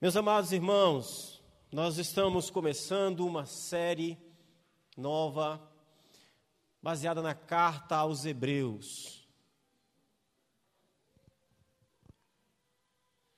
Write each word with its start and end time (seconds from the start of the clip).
Meus 0.00 0.16
amados 0.16 0.52
irmãos, 0.52 1.40
nós 1.70 1.98
estamos 1.98 2.50
começando 2.50 3.24
uma 3.24 3.46
série 3.46 4.18
nova, 4.96 5.62
baseada 6.82 7.22
na 7.22 7.32
carta 7.32 7.96
aos 7.96 8.26
Hebreus. 8.26 9.26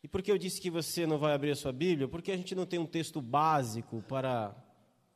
E 0.02 0.08
por 0.08 0.22
que 0.22 0.32
eu 0.32 0.38
disse 0.38 0.60
que 0.60 0.70
você 0.70 1.06
não 1.06 1.18
vai 1.18 1.34
abrir 1.34 1.50
a 1.50 1.56
sua 1.56 1.72
Bíblia? 1.72 2.08
Porque 2.08 2.32
a 2.32 2.36
gente 2.36 2.54
não 2.54 2.64
tem 2.64 2.78
um 2.78 2.86
texto 2.86 3.20
básico 3.20 4.02
para 4.08 4.56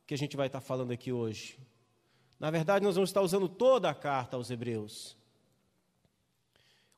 o 0.03 0.05
que 0.05 0.13
a 0.13 0.17
gente 0.17 0.37
vai 0.37 0.45
estar 0.45 0.61
falando 0.61 0.91
aqui 0.91 1.11
hoje. 1.11 1.59
Na 2.39 2.51
verdade, 2.51 2.85
nós 2.85 2.95
vamos 2.95 3.09
estar 3.09 3.21
usando 3.21 3.49
toda 3.49 3.89
a 3.89 3.95
carta 3.95 4.37
aos 4.37 4.51
Hebreus. 4.51 5.17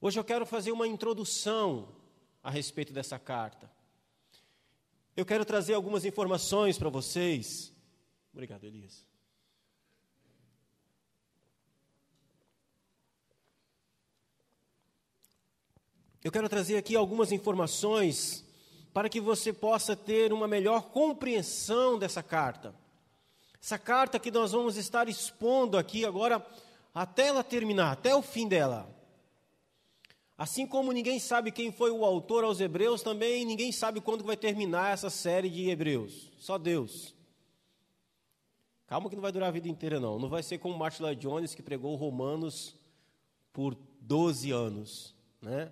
Hoje 0.01 0.19
eu 0.19 0.23
quero 0.23 0.45
fazer 0.45 0.73
uma 0.73 0.85
introdução 0.85 1.95
a 2.43 2.51
respeito 2.51 2.91
dessa 2.91 3.17
carta. 3.17 3.71
Eu 5.15 5.25
quero 5.25 5.45
trazer 5.45 5.75
algumas 5.75 6.05
informações 6.05 6.77
para 6.77 6.89
vocês. 6.89 7.71
Obrigado, 8.31 8.63
Elias. 8.63 9.05
Eu 16.23 16.31
quero 16.31 16.49
trazer 16.49 16.77
aqui 16.77 16.95
algumas 16.95 17.31
informações 17.31 18.43
para 18.91 19.09
que 19.09 19.21
você 19.21 19.53
possa 19.53 19.95
ter 19.95 20.33
uma 20.33 20.47
melhor 20.47 20.89
compreensão 20.89 21.99
dessa 21.99 22.23
carta. 22.23 22.73
Essa 23.61 23.77
carta 23.77 24.19
que 24.19 24.31
nós 24.31 24.51
vamos 24.51 24.77
estar 24.77 25.07
expondo 25.07 25.77
aqui 25.77 26.05
agora 26.05 26.43
até 26.93 27.27
ela 27.27 27.43
terminar, 27.43 27.91
até 27.91 28.15
o 28.15 28.21
fim 28.21 28.47
dela. 28.47 28.89
Assim 30.37 30.65
como 30.65 30.91
ninguém 30.91 31.19
sabe 31.19 31.51
quem 31.51 31.71
foi 31.71 31.91
o 31.91 32.03
autor 32.03 32.43
aos 32.43 32.59
Hebreus, 32.59 33.03
também 33.03 33.45
ninguém 33.45 33.71
sabe 33.71 34.01
quando 34.01 34.23
vai 34.23 34.35
terminar 34.35 34.93
essa 34.93 35.09
série 35.09 35.49
de 35.49 35.69
Hebreus. 35.69 36.31
Só 36.37 36.57
Deus. 36.57 37.13
Calma 38.87 39.09
que 39.09 39.15
não 39.15 39.21
vai 39.21 39.31
durar 39.31 39.49
a 39.49 39.51
vida 39.51 39.67
inteira, 39.67 39.99
não. 39.99 40.19
Não 40.19 40.29
vai 40.29 40.41
ser 40.41 40.57
como 40.57 40.77
Martin 40.77 41.03
Lloyd 41.03 41.21
Jones, 41.21 41.55
que 41.55 41.61
pregou 41.61 41.95
Romanos 41.95 42.75
por 43.51 43.77
12 44.01 44.51
anos. 44.51 45.15
Né? 45.41 45.71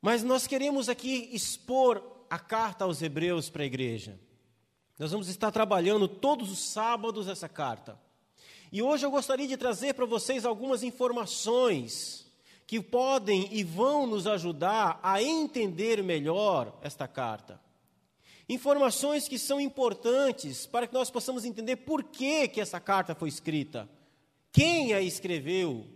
Mas 0.00 0.22
nós 0.22 0.46
queremos 0.46 0.88
aqui 0.88 1.28
expor 1.32 2.02
a 2.30 2.38
carta 2.38 2.84
aos 2.84 3.02
Hebreus 3.02 3.50
para 3.50 3.62
a 3.62 3.66
igreja. 3.66 4.18
Nós 4.98 5.10
vamos 5.10 5.28
estar 5.28 5.50
trabalhando 5.50 6.06
todos 6.06 6.50
os 6.50 6.60
sábados 6.60 7.26
essa 7.26 7.48
carta. 7.48 8.00
E 8.70 8.80
hoje 8.82 9.04
eu 9.04 9.10
gostaria 9.10 9.48
de 9.48 9.56
trazer 9.56 9.94
para 9.94 10.06
vocês 10.06 10.46
algumas 10.46 10.82
informações 10.82 12.21
que 12.72 12.80
podem 12.80 13.50
e 13.52 13.62
vão 13.62 14.06
nos 14.06 14.26
ajudar 14.26 14.98
a 15.02 15.22
entender 15.22 16.02
melhor 16.02 16.74
esta 16.80 17.06
carta. 17.06 17.60
Informações 18.48 19.28
que 19.28 19.38
são 19.38 19.60
importantes 19.60 20.64
para 20.64 20.86
que 20.86 20.94
nós 20.94 21.10
possamos 21.10 21.44
entender 21.44 21.76
por 21.76 22.02
que, 22.02 22.48
que 22.48 22.62
essa 22.62 22.80
carta 22.80 23.14
foi 23.14 23.28
escrita, 23.28 23.86
quem 24.50 24.94
a 24.94 25.02
escreveu, 25.02 25.86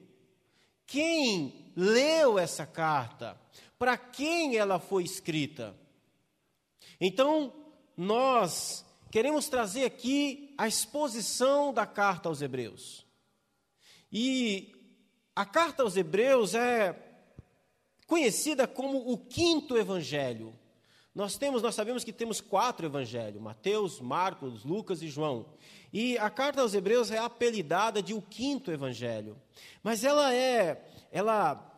quem 0.86 1.72
leu 1.74 2.38
essa 2.38 2.66
carta, 2.66 3.40
para 3.78 3.96
quem 3.96 4.58
ela 4.58 4.78
foi 4.78 5.02
escrita. 5.02 5.74
Então, 7.00 7.54
nós 7.96 8.84
queremos 9.10 9.48
trazer 9.48 9.86
aqui 9.86 10.52
a 10.58 10.68
exposição 10.68 11.72
da 11.72 11.86
carta 11.86 12.28
aos 12.28 12.42
Hebreus. 12.42 13.06
E 14.12 14.75
a 15.36 15.44
carta 15.44 15.82
aos 15.82 15.98
Hebreus 15.98 16.54
é 16.54 16.96
conhecida 18.06 18.66
como 18.66 19.12
o 19.12 19.18
quinto 19.18 19.76
evangelho. 19.76 20.54
Nós 21.14 21.36
temos, 21.36 21.60
nós 21.60 21.74
sabemos 21.74 22.02
que 22.02 22.12
temos 22.12 22.40
quatro 22.40 22.86
evangelhos: 22.86 23.42
Mateus, 23.42 24.00
Marcos, 24.00 24.64
Lucas 24.64 25.02
e 25.02 25.08
João. 25.08 25.44
E 25.92 26.16
a 26.16 26.30
carta 26.30 26.62
aos 26.62 26.72
Hebreus 26.72 27.10
é 27.10 27.18
apelidada 27.18 28.02
de 28.02 28.14
o 28.14 28.22
quinto 28.22 28.72
evangelho. 28.72 29.36
Mas 29.82 30.04
ela 30.04 30.34
é, 30.34 30.82
ela 31.12 31.72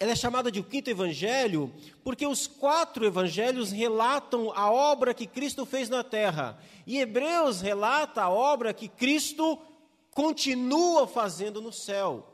ela 0.00 0.12
é 0.12 0.16
chamada 0.16 0.50
de 0.50 0.58
o 0.58 0.64
quinto 0.64 0.90
evangelho 0.90 1.72
porque 2.02 2.26
os 2.26 2.46
quatro 2.46 3.04
evangelhos 3.04 3.70
relatam 3.70 4.50
a 4.54 4.70
obra 4.70 5.14
que 5.14 5.26
Cristo 5.26 5.64
fez 5.66 5.90
na 5.90 6.02
terra. 6.02 6.58
E 6.86 6.98
Hebreus 6.98 7.60
relata 7.60 8.22
a 8.22 8.30
obra 8.30 8.74
que 8.74 8.88
Cristo 8.88 9.58
continua 10.10 11.06
fazendo 11.06 11.60
no 11.60 11.72
céu. 11.72 12.33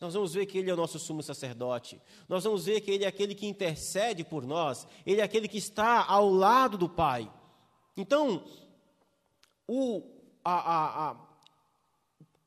Nós 0.00 0.14
vamos 0.14 0.32
ver 0.32 0.46
que 0.46 0.56
Ele 0.56 0.70
é 0.70 0.72
o 0.72 0.76
nosso 0.76 0.98
sumo 0.98 1.22
sacerdote. 1.22 2.00
Nós 2.26 2.44
vamos 2.44 2.64
ver 2.64 2.80
que 2.80 2.90
Ele 2.90 3.04
é 3.04 3.06
aquele 3.06 3.34
que 3.34 3.46
intercede 3.46 4.24
por 4.24 4.46
nós. 4.46 4.86
Ele 5.04 5.20
é 5.20 5.24
aquele 5.24 5.46
que 5.46 5.58
está 5.58 6.04
ao 6.06 6.30
lado 6.30 6.78
do 6.78 6.88
Pai. 6.88 7.30
Então, 7.94 8.42
o, 9.68 10.02
a, 10.42 10.52
a, 10.54 11.10
a, 11.10 11.16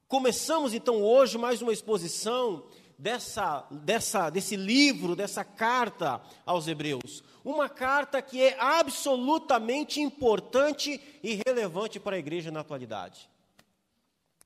começamos 0.07 0.73
então 0.73 1.03
hoje 1.03 1.37
mais 1.37 1.61
uma 1.61 1.71
exposição 1.71 2.65
dessa, 2.97 3.67
dessa, 3.69 4.31
desse 4.31 4.55
livro, 4.55 5.15
dessa 5.15 5.43
carta 5.43 6.21
aos 6.43 6.67
Hebreus. 6.67 7.23
Uma 7.45 7.69
carta 7.69 8.19
que 8.19 8.41
é 8.41 8.59
absolutamente 8.59 10.01
importante 10.01 10.99
e 11.21 11.39
relevante 11.45 11.99
para 11.99 12.15
a 12.15 12.19
igreja 12.19 12.49
na 12.49 12.61
atualidade. 12.61 13.29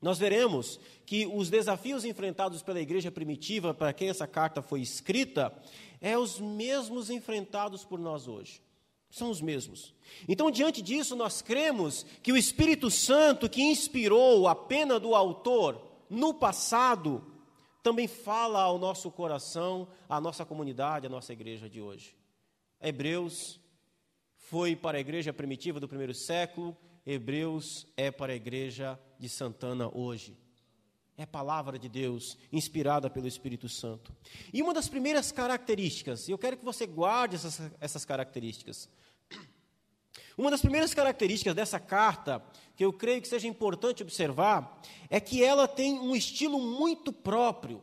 Nós 0.01 0.19
veremos 0.19 0.79
que 1.05 1.25
os 1.25 1.49
desafios 1.49 2.05
enfrentados 2.05 2.61
pela 2.61 2.79
igreja 2.79 3.11
primitiva, 3.11 3.73
para 3.73 3.93
quem 3.93 4.09
essa 4.09 4.27
carta 4.27 4.61
foi 4.61 4.81
escrita, 4.81 5.51
é 5.99 6.17
os 6.17 6.39
mesmos 6.39 7.09
enfrentados 7.09 7.83
por 7.83 7.99
nós 7.99 8.27
hoje. 8.27 8.61
São 9.09 9.29
os 9.29 9.41
mesmos. 9.41 9.95
Então, 10.27 10.51
diante 10.51 10.81
disso, 10.81 11.15
nós 11.15 11.41
cremos 11.41 12.05
que 12.21 12.31
o 12.31 12.37
Espírito 12.37 12.91
Santo 12.91 13.49
que 13.49 13.61
inspirou 13.61 14.47
a 14.47 14.55
pena 14.55 14.99
do 14.99 15.15
autor 15.15 15.81
no 16.09 16.33
passado, 16.33 17.25
também 17.81 18.07
fala 18.07 18.61
ao 18.61 18.77
nosso 18.77 19.09
coração, 19.09 19.87
à 20.09 20.19
nossa 20.19 20.45
comunidade, 20.45 21.07
à 21.07 21.09
nossa 21.09 21.33
igreja 21.33 21.69
de 21.69 21.81
hoje. 21.81 22.15
Hebreus 22.81 23.59
foi 24.35 24.75
para 24.75 24.97
a 24.97 25.01
igreja 25.01 25.33
primitiva 25.33 25.79
do 25.79 25.87
primeiro 25.87 26.13
século, 26.13 26.75
Hebreus 27.09 27.87
é 27.95 28.11
para 28.11 28.33
a 28.33 28.35
igreja 28.35 28.99
de 29.17 29.29
Santana 29.29 29.89
hoje. 29.95 30.37
É 31.17 31.25
palavra 31.25 31.79
de 31.79 31.87
Deus, 31.87 32.37
inspirada 32.51 33.09
pelo 33.09 33.29
Espírito 33.29 33.69
Santo. 33.69 34.13
E 34.53 34.61
uma 34.61 34.73
das 34.73 34.89
primeiras 34.89 35.31
características, 35.31 36.27
e 36.27 36.31
eu 36.31 36.37
quero 36.37 36.57
que 36.57 36.65
você 36.65 36.85
guarde 36.85 37.37
essas, 37.37 37.61
essas 37.79 38.03
características. 38.03 38.89
Uma 40.37 40.51
das 40.51 40.61
primeiras 40.61 40.93
características 40.93 41.55
dessa 41.55 41.79
carta, 41.79 42.43
que 42.75 42.83
eu 42.83 42.91
creio 42.91 43.21
que 43.21 43.27
seja 43.27 43.47
importante 43.47 44.03
observar, 44.03 44.79
é 45.09 45.21
que 45.21 45.41
ela 45.41 45.65
tem 45.65 45.97
um 45.97 46.13
estilo 46.13 46.59
muito 46.59 47.13
próprio, 47.13 47.81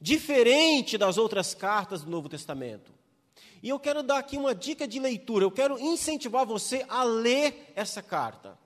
diferente 0.00 0.96
das 0.96 1.18
outras 1.18 1.54
cartas 1.54 2.04
do 2.04 2.10
Novo 2.10 2.28
Testamento. 2.28 3.01
E 3.62 3.68
eu 3.68 3.78
quero 3.78 4.02
dar 4.02 4.18
aqui 4.18 4.36
uma 4.36 4.54
dica 4.54 4.86
de 4.86 4.98
leitura, 4.98 5.44
eu 5.44 5.50
quero 5.50 5.78
incentivar 5.78 6.44
você 6.44 6.84
a 6.88 7.02
ler 7.02 7.72
essa 7.74 8.02
carta. 8.02 8.58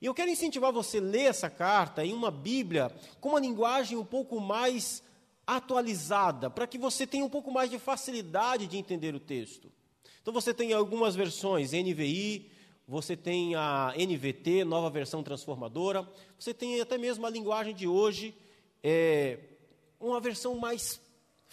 E 0.00 0.06
eu 0.06 0.14
quero 0.14 0.30
incentivar 0.30 0.72
você 0.72 0.98
a 0.98 1.02
ler 1.02 1.24
essa 1.24 1.50
carta 1.50 2.04
em 2.04 2.12
uma 2.12 2.30
Bíblia 2.30 2.94
com 3.20 3.30
uma 3.30 3.40
linguagem 3.40 3.96
um 3.96 4.04
pouco 4.04 4.40
mais 4.40 5.02
atualizada, 5.46 6.48
para 6.48 6.66
que 6.66 6.78
você 6.78 7.06
tenha 7.06 7.24
um 7.24 7.28
pouco 7.28 7.50
mais 7.50 7.70
de 7.70 7.78
facilidade 7.78 8.66
de 8.66 8.78
entender 8.78 9.14
o 9.14 9.20
texto. 9.20 9.70
Então 10.22 10.32
você 10.32 10.54
tem 10.54 10.72
algumas 10.72 11.14
versões, 11.14 11.72
NVI, 11.72 12.50
você 12.86 13.16
tem 13.16 13.54
a 13.54 13.92
NVT, 13.96 14.64
nova 14.64 14.90
versão 14.90 15.22
transformadora, 15.22 16.08
você 16.38 16.54
tem 16.54 16.80
até 16.80 16.96
mesmo 16.96 17.26
a 17.26 17.30
linguagem 17.30 17.74
de 17.74 17.86
hoje, 17.86 18.34
é, 18.82 19.38
uma 20.00 20.20
versão 20.20 20.56
mais 20.56 21.00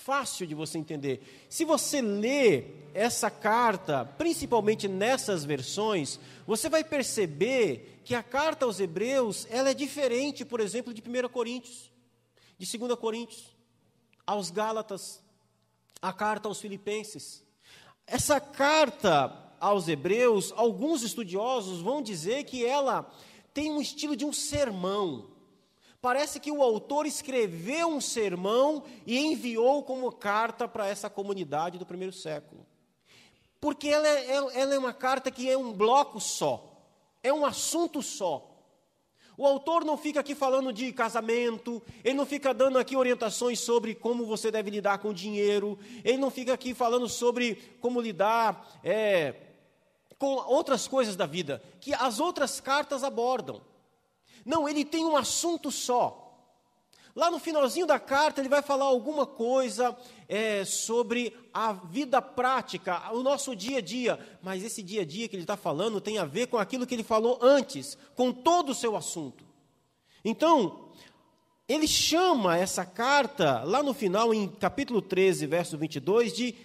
fácil 0.04 0.48
de 0.48 0.56
você 0.56 0.78
entender. 0.78 1.46
Se 1.50 1.64
você 1.64 2.02
lê 2.02 2.66
essa 2.94 3.30
carta, 3.30 4.06
principalmente 4.18 4.88
nessas 4.88 5.46
versões, 5.46 6.20
você 6.46 6.70
vai 6.70 6.84
perceber 6.84 8.02
que 8.04 8.16
a 8.16 8.24
carta 8.24 8.66
aos 8.66 8.80
Hebreus, 8.80 9.48
ela 9.50 9.70
é 9.70 9.74
diferente, 9.74 10.44
por 10.44 10.60
exemplo, 10.60 10.94
de 10.94 11.02
1 11.02 11.30
Coríntios, 11.30 11.92
de 12.58 12.78
2 12.78 12.96
Coríntios, 13.00 13.56
aos 14.26 14.50
Gálatas, 14.50 15.22
a 16.02 16.12
carta 16.12 16.48
aos 16.48 16.60
Filipenses. 16.60 17.44
Essa 18.08 18.40
carta 18.40 19.54
aos 19.60 19.88
Hebreus, 19.88 20.52
alguns 20.56 21.04
estudiosos 21.04 21.82
vão 21.82 22.02
dizer 22.02 22.44
que 22.46 22.66
ela 22.66 23.10
tem 23.54 23.72
um 23.72 23.80
estilo 23.80 24.16
de 24.16 24.26
um 24.26 24.34
sermão. 24.34 25.31
Parece 26.02 26.40
que 26.40 26.52
o 26.52 26.64
autor 26.64 27.06
escreveu 27.06 27.88
um 27.88 28.02
sermão 28.02 28.84
e 29.06 29.20
enviou 29.20 29.84
como 29.84 30.12
carta 30.12 30.68
para 30.68 30.88
essa 30.88 31.12
comunidade 31.12 31.78
do 31.78 31.86
primeiro 31.86 32.12
século. 32.12 32.66
Porque 33.60 33.88
ela 33.88 34.08
é, 34.08 34.32
ela 34.32 34.74
é 34.74 34.80
uma 34.80 34.94
carta 34.94 35.30
que 35.30 35.48
é 35.48 35.56
um 35.56 35.72
bloco 35.72 36.20
só, 36.20 36.82
é 37.22 37.32
um 37.32 37.46
assunto 37.46 38.02
só. 38.02 38.48
O 39.38 39.46
autor 39.46 39.86
não 39.86 39.96
fica 39.96 40.20
aqui 40.20 40.34
falando 40.34 40.74
de 40.74 40.92
casamento, 40.92 41.82
ele 42.04 42.16
não 42.16 42.26
fica 42.26 42.52
dando 42.52 42.80
aqui 42.80 42.96
orientações 42.96 43.60
sobre 43.60 43.94
como 43.94 44.26
você 44.26 44.50
deve 44.50 44.72
lidar 44.72 44.98
com 44.98 45.10
o 45.10 45.14
dinheiro, 45.14 45.78
ele 46.04 46.18
não 46.18 46.32
fica 46.32 46.54
aqui 46.54 46.74
falando 46.74 47.08
sobre 47.08 47.56
como 47.80 48.02
lidar 48.02 48.80
é, 48.84 49.36
com 50.18 50.34
outras 50.48 50.88
coisas 50.88 51.16
da 51.16 51.28
vida, 51.28 51.62
que 51.80 51.94
as 51.94 52.20
outras 52.20 52.60
cartas 52.60 53.04
abordam. 53.04 53.62
Não, 54.46 54.68
ele 54.68 54.84
tem 54.84 55.06
um 55.06 55.16
assunto 55.16 55.72
só. 55.72 56.22
Lá 57.16 57.30
no 57.30 57.40
finalzinho 57.40 57.86
da 57.86 58.00
carta, 58.00 58.40
ele 58.40 58.48
vai 58.48 58.62
falar 58.62 58.86
alguma 58.86 59.26
coisa 59.26 59.98
é, 60.30 60.64
sobre 60.64 61.36
a 61.54 61.74
vida 61.74 62.22
prática, 62.22 63.12
o 63.12 63.22
nosso 63.22 63.54
dia 63.54 63.80
a 63.80 63.82
dia. 63.82 64.18
Mas 64.42 64.64
esse 64.64 64.82
dia 64.82 65.02
a 65.02 65.06
dia 65.06 65.28
que 65.28 65.36
ele 65.36 65.44
está 65.44 65.58
falando 65.58 66.00
tem 66.00 66.18
a 66.18 66.26
ver 66.26 66.48
com 66.48 66.58
aquilo 66.58 66.88
que 66.88 66.96
ele 66.96 67.04
falou 67.04 67.38
antes, 67.42 67.98
com 68.16 68.32
todo 68.32 68.70
o 68.70 68.76
seu 68.76 68.96
assunto. 68.96 69.44
Então, 70.24 70.90
ele 71.68 71.88
chama 71.88 72.58
essa 72.58 72.86
carta, 72.86 73.64
lá 73.64 73.84
no 73.84 73.94
final, 73.94 74.34
em 74.34 74.48
capítulo 74.48 75.02
13, 75.02 75.46
verso 75.48 75.78
22, 75.78 76.34
de 76.34 76.56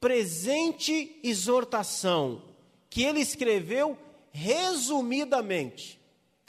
presente 0.00 1.20
exortação, 1.22 2.42
que 2.90 3.04
ele 3.04 3.20
escreveu 3.20 3.96
resumidamente. 4.32 6.01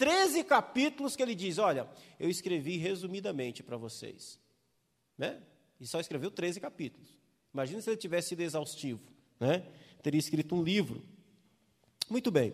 Treze 0.03 0.43
capítulos 0.43 1.15
que 1.15 1.23
ele 1.23 1.33
diz: 1.33 1.57
Olha, 1.57 1.87
eu 2.19 2.29
escrevi 2.29 2.75
resumidamente 2.75 3.63
para 3.63 3.77
vocês. 3.77 4.37
Né? 5.17 5.41
E 5.79 5.87
só 5.87 5.97
escreveu 5.97 6.29
13 6.29 6.59
capítulos. 6.59 7.17
Imagina 7.53 7.79
se 7.79 7.89
ele 7.89 7.95
tivesse 7.95 8.29
sido 8.29 8.41
exaustivo. 8.41 9.01
Né? 9.39 9.65
Teria 10.01 10.19
escrito 10.19 10.55
um 10.55 10.61
livro. 10.61 11.01
Muito 12.09 12.29
bem. 12.31 12.53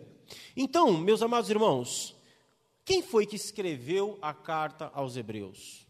Então, 0.56 0.96
meus 0.96 1.22
amados 1.22 1.50
irmãos, 1.50 2.16
quem 2.84 3.02
foi 3.02 3.26
que 3.26 3.34
escreveu 3.34 4.16
a 4.22 4.32
carta 4.32 4.88
aos 4.94 5.16
Hebreus? 5.16 5.88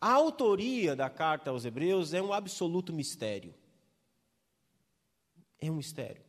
A 0.00 0.12
autoria 0.12 0.94
da 0.94 1.10
carta 1.10 1.50
aos 1.50 1.64
Hebreus 1.64 2.14
é 2.14 2.22
um 2.22 2.32
absoluto 2.32 2.92
mistério. 2.92 3.52
É 5.60 5.68
um 5.68 5.74
mistério. 5.74 6.22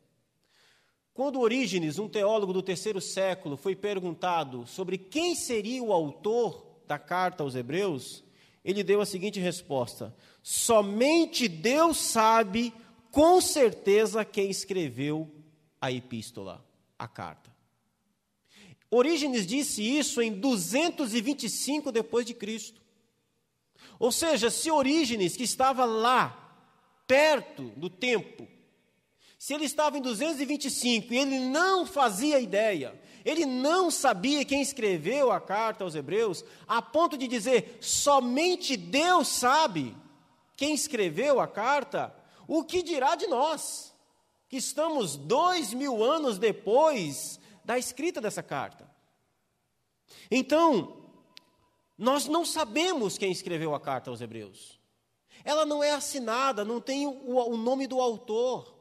Quando 1.19 1.41
Orígenes, 1.41 1.99
um 1.99 2.07
teólogo 2.07 2.53
do 2.53 2.63
terceiro 2.63 3.01
século, 3.01 3.57
foi 3.57 3.75
perguntado 3.75 4.65
sobre 4.65 4.97
quem 4.97 5.35
seria 5.35 5.83
o 5.83 5.91
autor 5.91 6.79
da 6.87 6.97
carta 6.97 7.43
aos 7.43 7.55
Hebreus, 7.55 8.23
ele 8.63 8.85
deu 8.85 9.01
a 9.01 9.05
seguinte 9.05 9.37
resposta: 9.37 10.15
Somente 10.41 11.49
Deus 11.49 11.97
sabe 11.97 12.73
com 13.11 13.41
certeza 13.41 14.23
quem 14.23 14.49
escreveu 14.49 15.29
a 15.81 15.91
epístola, 15.91 16.65
a 16.97 17.05
carta. 17.05 17.53
Orígenes 18.89 19.45
disse 19.45 19.83
isso 19.83 20.21
em 20.21 20.31
225 20.31 21.91
depois 21.91 22.25
de 22.25 22.33
Cristo. 22.33 22.81
Ou 23.99 24.13
seja, 24.13 24.49
se 24.49 24.71
Orígenes, 24.71 25.35
que 25.35 25.43
estava 25.43 25.83
lá, 25.83 26.63
perto 27.05 27.63
do 27.75 27.89
tempo, 27.89 28.47
se 29.39 29.53
ele 29.53 29.63
estava 29.63 29.97
em 29.97 30.01
225 30.01 31.13
e 31.13 31.17
ele 31.17 31.39
não 31.39 31.85
fazia 31.85 32.41
ideia, 32.41 33.01
ele 33.23 33.45
não 33.45 33.89
sabia 33.89 34.43
quem 34.43 34.61
escreveu 34.61 35.31
a 35.31 35.39
carta 35.39 35.85
aos 35.85 35.95
Hebreus, 35.95 36.43
a 36.67 36.81
ponto 36.81 37.17
de 37.17 37.25
dizer 37.25 37.77
somente 37.79 38.75
Deus 38.75 39.29
sabe 39.29 39.95
quem 40.57 40.73
escreveu 40.73 41.39
a 41.39 41.47
carta, 41.47 42.13
o 42.49 42.65
que 42.65 42.83
dirá 42.83 43.15
de 43.15 43.27
nós, 43.27 43.95
que 44.49 44.57
estamos 44.57 45.15
dois 45.15 45.73
mil 45.73 46.03
anos 46.03 46.37
depois 46.37 47.39
da 47.63 47.79
escrita 47.79 48.19
dessa 48.19 48.43
carta? 48.43 48.91
Então, 50.29 50.97
nós 51.97 52.25
não 52.25 52.43
sabemos 52.43 53.17
quem 53.17 53.31
escreveu 53.31 53.73
a 53.73 53.79
carta 53.79 54.09
aos 54.09 54.19
Hebreus. 54.19 54.77
Ela 55.45 55.65
não 55.65 55.81
é 55.81 55.91
assinada, 55.91 56.65
não 56.65 56.81
tem 56.81 57.07
o, 57.07 57.37
o 57.37 57.55
nome 57.55 57.87
do 57.87 58.01
autor. 58.01 58.78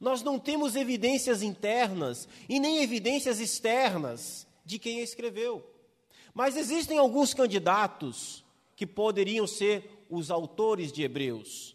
Nós 0.00 0.22
não 0.22 0.38
temos 0.38 0.76
evidências 0.76 1.42
internas 1.42 2.28
e 2.48 2.60
nem 2.60 2.82
evidências 2.82 3.40
externas 3.40 4.46
de 4.64 4.78
quem 4.78 5.00
escreveu. 5.00 5.64
Mas 6.34 6.56
existem 6.56 6.98
alguns 6.98 7.32
candidatos 7.32 8.44
que 8.74 8.86
poderiam 8.86 9.46
ser 9.46 10.04
os 10.10 10.30
autores 10.30 10.92
de 10.92 11.02
Hebreus. 11.02 11.74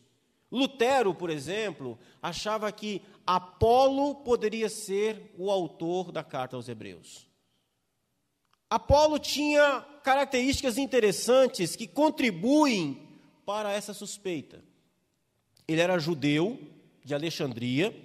Lutero, 0.52 1.16
por 1.16 1.30
exemplo, 1.30 1.98
achava 2.22 2.72
que 2.72 3.02
Apolo 3.26 4.16
poderia 4.16 4.70
ser 4.70 5.34
o 5.38 5.50
autor 5.50 6.12
da 6.12 6.24
carta 6.24 6.56
aos 6.56 6.68
Hebreus. 6.68 7.28
Apolo 8.70 9.18
tinha 9.18 9.82
características 10.04 10.78
interessantes 10.78 11.76
que 11.76 11.88
contribuem 11.88 13.10
para 13.46 13.72
essa 13.72 13.94
suspeita. 13.94 14.64
Ele 15.68 15.82
era 15.82 16.00
judeu 16.00 16.60
de 17.04 17.14
Alexandria, 17.14 17.96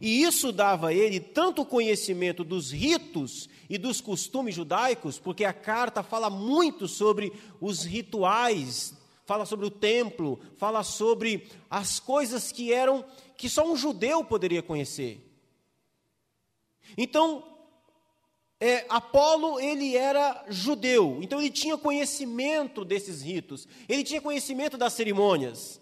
e 0.00 0.22
isso 0.22 0.50
dava 0.50 0.88
a 0.88 0.94
ele 0.94 1.20
tanto 1.20 1.64
conhecimento 1.64 2.42
dos 2.42 2.70
ritos 2.70 3.48
e 3.68 3.76
dos 3.76 4.00
costumes 4.00 4.54
judaicos, 4.54 5.18
porque 5.18 5.44
a 5.44 5.52
carta 5.52 6.02
fala 6.02 6.30
muito 6.30 6.88
sobre 6.88 7.32
os 7.60 7.84
rituais, 7.84 8.94
fala 9.26 9.44
sobre 9.44 9.66
o 9.66 9.70
templo, 9.70 10.40
fala 10.56 10.82
sobre 10.82 11.46
as 11.68 12.00
coisas 12.00 12.50
que 12.50 12.72
eram 12.72 13.04
que 13.36 13.48
só 13.48 13.70
um 13.70 13.76
judeu 13.76 14.24
poderia 14.24 14.62
conhecer. 14.62 15.26
Então, 16.96 17.44
é, 18.58 18.84
Apolo 18.88 19.60
ele 19.60 19.96
era 19.96 20.44
judeu, 20.48 21.18
então 21.22 21.40
ele 21.40 21.50
tinha 21.50 21.78
conhecimento 21.78 22.84
desses 22.84 23.22
ritos, 23.22 23.68
ele 23.88 24.02
tinha 24.02 24.20
conhecimento 24.20 24.76
das 24.76 24.94
cerimônias. 24.94 25.80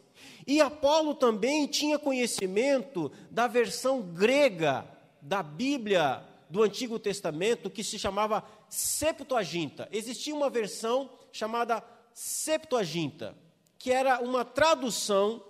E 0.48 0.62
Apolo 0.62 1.14
também 1.14 1.66
tinha 1.66 1.98
conhecimento 1.98 3.12
da 3.30 3.46
versão 3.46 4.00
grega 4.00 4.88
da 5.20 5.42
Bíblia 5.42 6.24
do 6.48 6.62
Antigo 6.62 6.98
Testamento 6.98 7.68
que 7.68 7.84
se 7.84 7.98
chamava 7.98 8.42
Septuaginta. 8.66 9.86
Existia 9.92 10.34
uma 10.34 10.48
versão 10.48 11.10
chamada 11.30 11.84
Septuaginta, 12.14 13.36
que 13.78 13.92
era 13.92 14.20
uma 14.20 14.42
tradução 14.42 15.44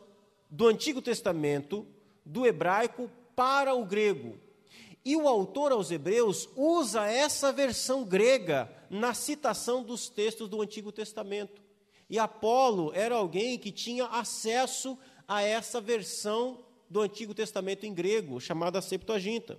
do 0.51 0.67
Antigo 0.67 1.01
Testamento 1.01 1.87
do 2.27 2.45
hebraico 2.45 3.09
para 3.37 3.73
o 3.75 3.85
grego. 3.85 4.37
E 5.05 5.15
o 5.15 5.29
autor 5.29 5.71
aos 5.71 5.93
Hebreus 5.93 6.49
usa 6.57 7.07
essa 7.07 7.53
versão 7.53 8.03
grega 8.03 8.69
na 8.91 9.15
citação 9.15 9.81
dos 9.81 10.09
textos 10.09 10.49
do 10.49 10.61
Antigo 10.61 10.91
Testamento. 10.91 11.68
E 12.09 12.19
Apolo 12.19 12.93
era 12.95 13.15
alguém 13.17 13.59
que 13.59 13.71
tinha 13.71 14.07
acesso 14.07 14.99
a 15.27 15.43
essa 15.43 15.81
versão 15.81 16.65
do 16.89 17.01
Antigo 17.01 17.35
Testamento 17.35 17.85
em 17.85 17.93
grego, 17.93 18.41
chamada 18.41 18.81
Septuaginta. 18.81 19.59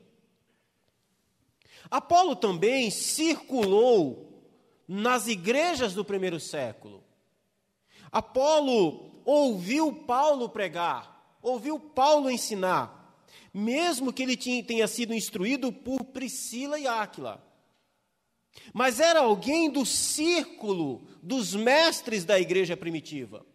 Apolo 1.89 2.35
também 2.35 2.89
circulou 2.89 4.43
nas 4.87 5.27
igrejas 5.27 5.93
do 5.93 6.03
primeiro 6.03 6.39
século. 6.39 7.03
Apolo 8.11 9.21
ouviu 9.23 9.93
Paulo 9.93 10.49
pregar, 10.49 11.37
ouviu 11.41 11.79
Paulo 11.79 12.31
ensinar, 12.31 13.23
mesmo 13.53 14.11
que 14.11 14.23
ele 14.23 14.35
tenha 14.35 14.87
sido 14.87 15.13
instruído 15.13 15.71
por 15.71 16.03
Priscila 16.05 16.79
e 16.79 16.87
Áquila. 16.87 17.43
Mas 18.73 18.99
era 18.99 19.21
alguém 19.21 19.69
do 19.69 19.85
círculo 19.85 21.07
dos 21.21 21.55
mestres 21.55 22.25
da 22.25 22.39
igreja 22.39 22.77
primitiva. 22.77 23.45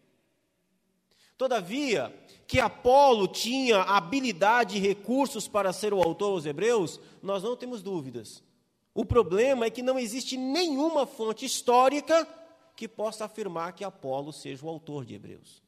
Todavia, 1.36 2.14
que 2.46 2.60
Apolo 2.60 3.26
tinha 3.26 3.80
habilidade 3.82 4.76
e 4.76 4.80
recursos 4.80 5.48
para 5.48 5.72
ser 5.72 5.92
o 5.92 6.00
autor 6.00 6.32
aos 6.32 6.46
Hebreus, 6.46 7.00
nós 7.22 7.42
não 7.42 7.56
temos 7.56 7.82
dúvidas. 7.82 8.42
O 8.94 9.04
problema 9.04 9.66
é 9.66 9.70
que 9.70 9.82
não 9.82 9.98
existe 9.98 10.36
nenhuma 10.36 11.06
fonte 11.06 11.44
histórica 11.44 12.28
que 12.76 12.86
possa 12.86 13.24
afirmar 13.24 13.72
que 13.72 13.84
Apolo 13.84 14.32
seja 14.32 14.64
o 14.64 14.68
autor 14.68 15.04
de 15.04 15.14
Hebreus. 15.14 15.62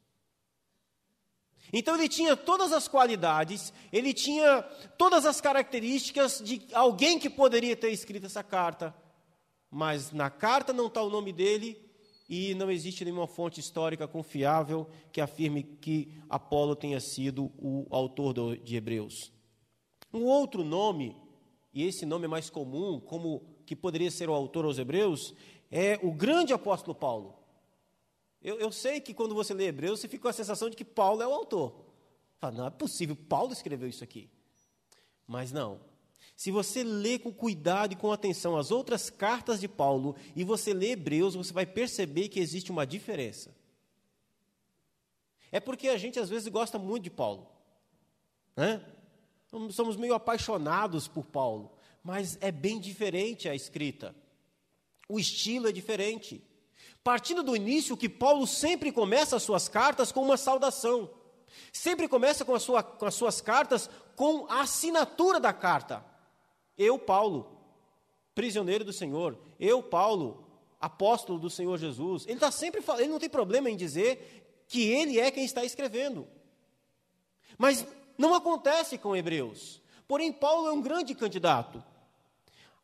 Então 1.72 1.96
ele 1.96 2.08
tinha 2.08 2.36
todas 2.36 2.72
as 2.72 2.86
qualidades, 2.86 3.72
ele 3.92 4.14
tinha 4.14 4.62
todas 4.96 5.26
as 5.26 5.40
características 5.40 6.40
de 6.44 6.62
alguém 6.72 7.18
que 7.18 7.28
poderia 7.28 7.76
ter 7.76 7.90
escrito 7.90 8.26
essa 8.26 8.42
carta, 8.42 8.94
mas 9.76 10.10
na 10.10 10.30
carta 10.30 10.72
não 10.72 10.86
está 10.86 11.02
o 11.02 11.10
nome 11.10 11.34
dele 11.34 11.78
e 12.30 12.54
não 12.54 12.70
existe 12.70 13.04
nenhuma 13.04 13.26
fonte 13.26 13.60
histórica 13.60 14.08
confiável 14.08 14.88
que 15.12 15.20
afirme 15.20 15.62
que 15.62 16.18
Apolo 16.30 16.74
tenha 16.74 16.98
sido 16.98 17.52
o 17.58 17.86
autor 17.90 18.56
de 18.56 18.74
Hebreus. 18.74 19.30
Um 20.14 20.24
outro 20.24 20.64
nome, 20.64 21.14
e 21.74 21.84
esse 21.84 22.06
nome 22.06 22.24
é 22.24 22.28
mais 22.28 22.48
comum, 22.48 22.98
como 22.98 23.44
que 23.66 23.76
poderia 23.76 24.10
ser 24.10 24.30
o 24.30 24.32
autor 24.32 24.64
aos 24.64 24.78
Hebreus, 24.78 25.34
é 25.70 26.00
o 26.02 26.10
grande 26.10 26.54
apóstolo 26.54 26.94
Paulo. 26.94 27.38
Eu, 28.40 28.58
eu 28.58 28.72
sei 28.72 28.98
que 28.98 29.12
quando 29.12 29.34
você 29.34 29.52
lê 29.52 29.66
Hebreus, 29.66 30.00
você 30.00 30.08
fica 30.08 30.22
com 30.22 30.28
a 30.28 30.32
sensação 30.32 30.70
de 30.70 30.76
que 30.76 30.86
Paulo 30.86 31.20
é 31.20 31.28
o 31.28 31.34
autor. 31.34 31.84
Fala, 32.38 32.56
não 32.56 32.66
é 32.66 32.70
possível, 32.70 33.14
Paulo 33.14 33.52
escreveu 33.52 33.90
isso 33.90 34.02
aqui. 34.02 34.30
Mas 35.26 35.52
não. 35.52 35.80
Se 36.36 36.50
você 36.50 36.84
lê 36.84 37.18
com 37.18 37.32
cuidado 37.32 37.94
e 37.94 37.96
com 37.96 38.12
atenção 38.12 38.58
as 38.58 38.70
outras 38.70 39.08
cartas 39.08 39.58
de 39.58 39.66
Paulo 39.66 40.14
e 40.36 40.44
você 40.44 40.74
lê 40.74 40.90
Hebreus, 40.90 41.34
você 41.34 41.50
vai 41.50 41.64
perceber 41.64 42.28
que 42.28 42.38
existe 42.38 42.70
uma 42.70 42.86
diferença. 42.86 43.56
É 45.50 45.58
porque 45.58 45.88
a 45.88 45.96
gente 45.96 46.20
às 46.20 46.28
vezes 46.28 46.46
gosta 46.48 46.78
muito 46.78 47.04
de 47.04 47.10
Paulo. 47.10 47.48
Né? 48.54 48.84
Somos 49.70 49.96
meio 49.96 50.12
apaixonados 50.12 51.08
por 51.08 51.24
Paulo, 51.24 51.72
mas 52.04 52.36
é 52.42 52.52
bem 52.52 52.78
diferente 52.78 53.48
a 53.48 53.54
escrita. 53.54 54.14
O 55.08 55.18
estilo 55.18 55.68
é 55.68 55.72
diferente. 55.72 56.44
Partindo 57.02 57.42
do 57.42 57.56
início 57.56 57.96
que 57.96 58.10
Paulo 58.10 58.46
sempre 58.46 58.92
começa 58.92 59.36
as 59.36 59.42
suas 59.42 59.70
cartas 59.70 60.12
com 60.12 60.20
uma 60.22 60.36
saudação. 60.36 61.08
Sempre 61.72 62.08
começa 62.08 62.44
com, 62.44 62.58
sua, 62.58 62.82
com 62.82 63.06
as 63.06 63.14
suas 63.14 63.40
cartas 63.40 63.88
com 64.14 64.46
a 64.50 64.60
assinatura 64.60 65.40
da 65.40 65.54
carta. 65.54 66.04
Eu, 66.76 66.98
Paulo, 66.98 67.56
prisioneiro 68.34 68.84
do 68.84 68.92
Senhor. 68.92 69.38
Eu, 69.58 69.82
Paulo, 69.82 70.46
apóstolo 70.80 71.38
do 71.38 71.50
Senhor 71.50 71.78
Jesus. 71.78 72.24
Ele 72.26 72.34
está 72.34 72.50
sempre 72.50 72.80
falando, 72.80 73.02
ele 73.02 73.12
não 73.12 73.18
tem 73.18 73.28
problema 73.28 73.70
em 73.70 73.76
dizer 73.76 74.64
que 74.68 74.82
ele 74.82 75.18
é 75.18 75.30
quem 75.30 75.44
está 75.44 75.64
escrevendo. 75.64 76.26
Mas 77.56 77.86
não 78.18 78.34
acontece 78.34 78.98
com 78.98 79.16
Hebreus. 79.16 79.80
Porém, 80.06 80.32
Paulo 80.32 80.68
é 80.68 80.72
um 80.72 80.80
grande 80.80 81.14
candidato. 81.14 81.82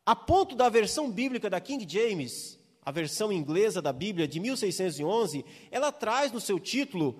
A 0.05 0.15
ponto 0.15 0.55
da 0.55 0.67
versão 0.67 1.09
bíblica 1.09 1.49
da 1.49 1.61
King 1.61 1.87
James, 1.87 2.59
a 2.81 2.91
versão 2.91 3.31
inglesa 3.31 3.81
da 3.81 3.93
Bíblia 3.93 4.27
de 4.27 4.39
1611, 4.39 5.45
ela 5.71 5.91
traz 5.91 6.31
no 6.31 6.41
seu 6.41 6.59
título 6.59 7.15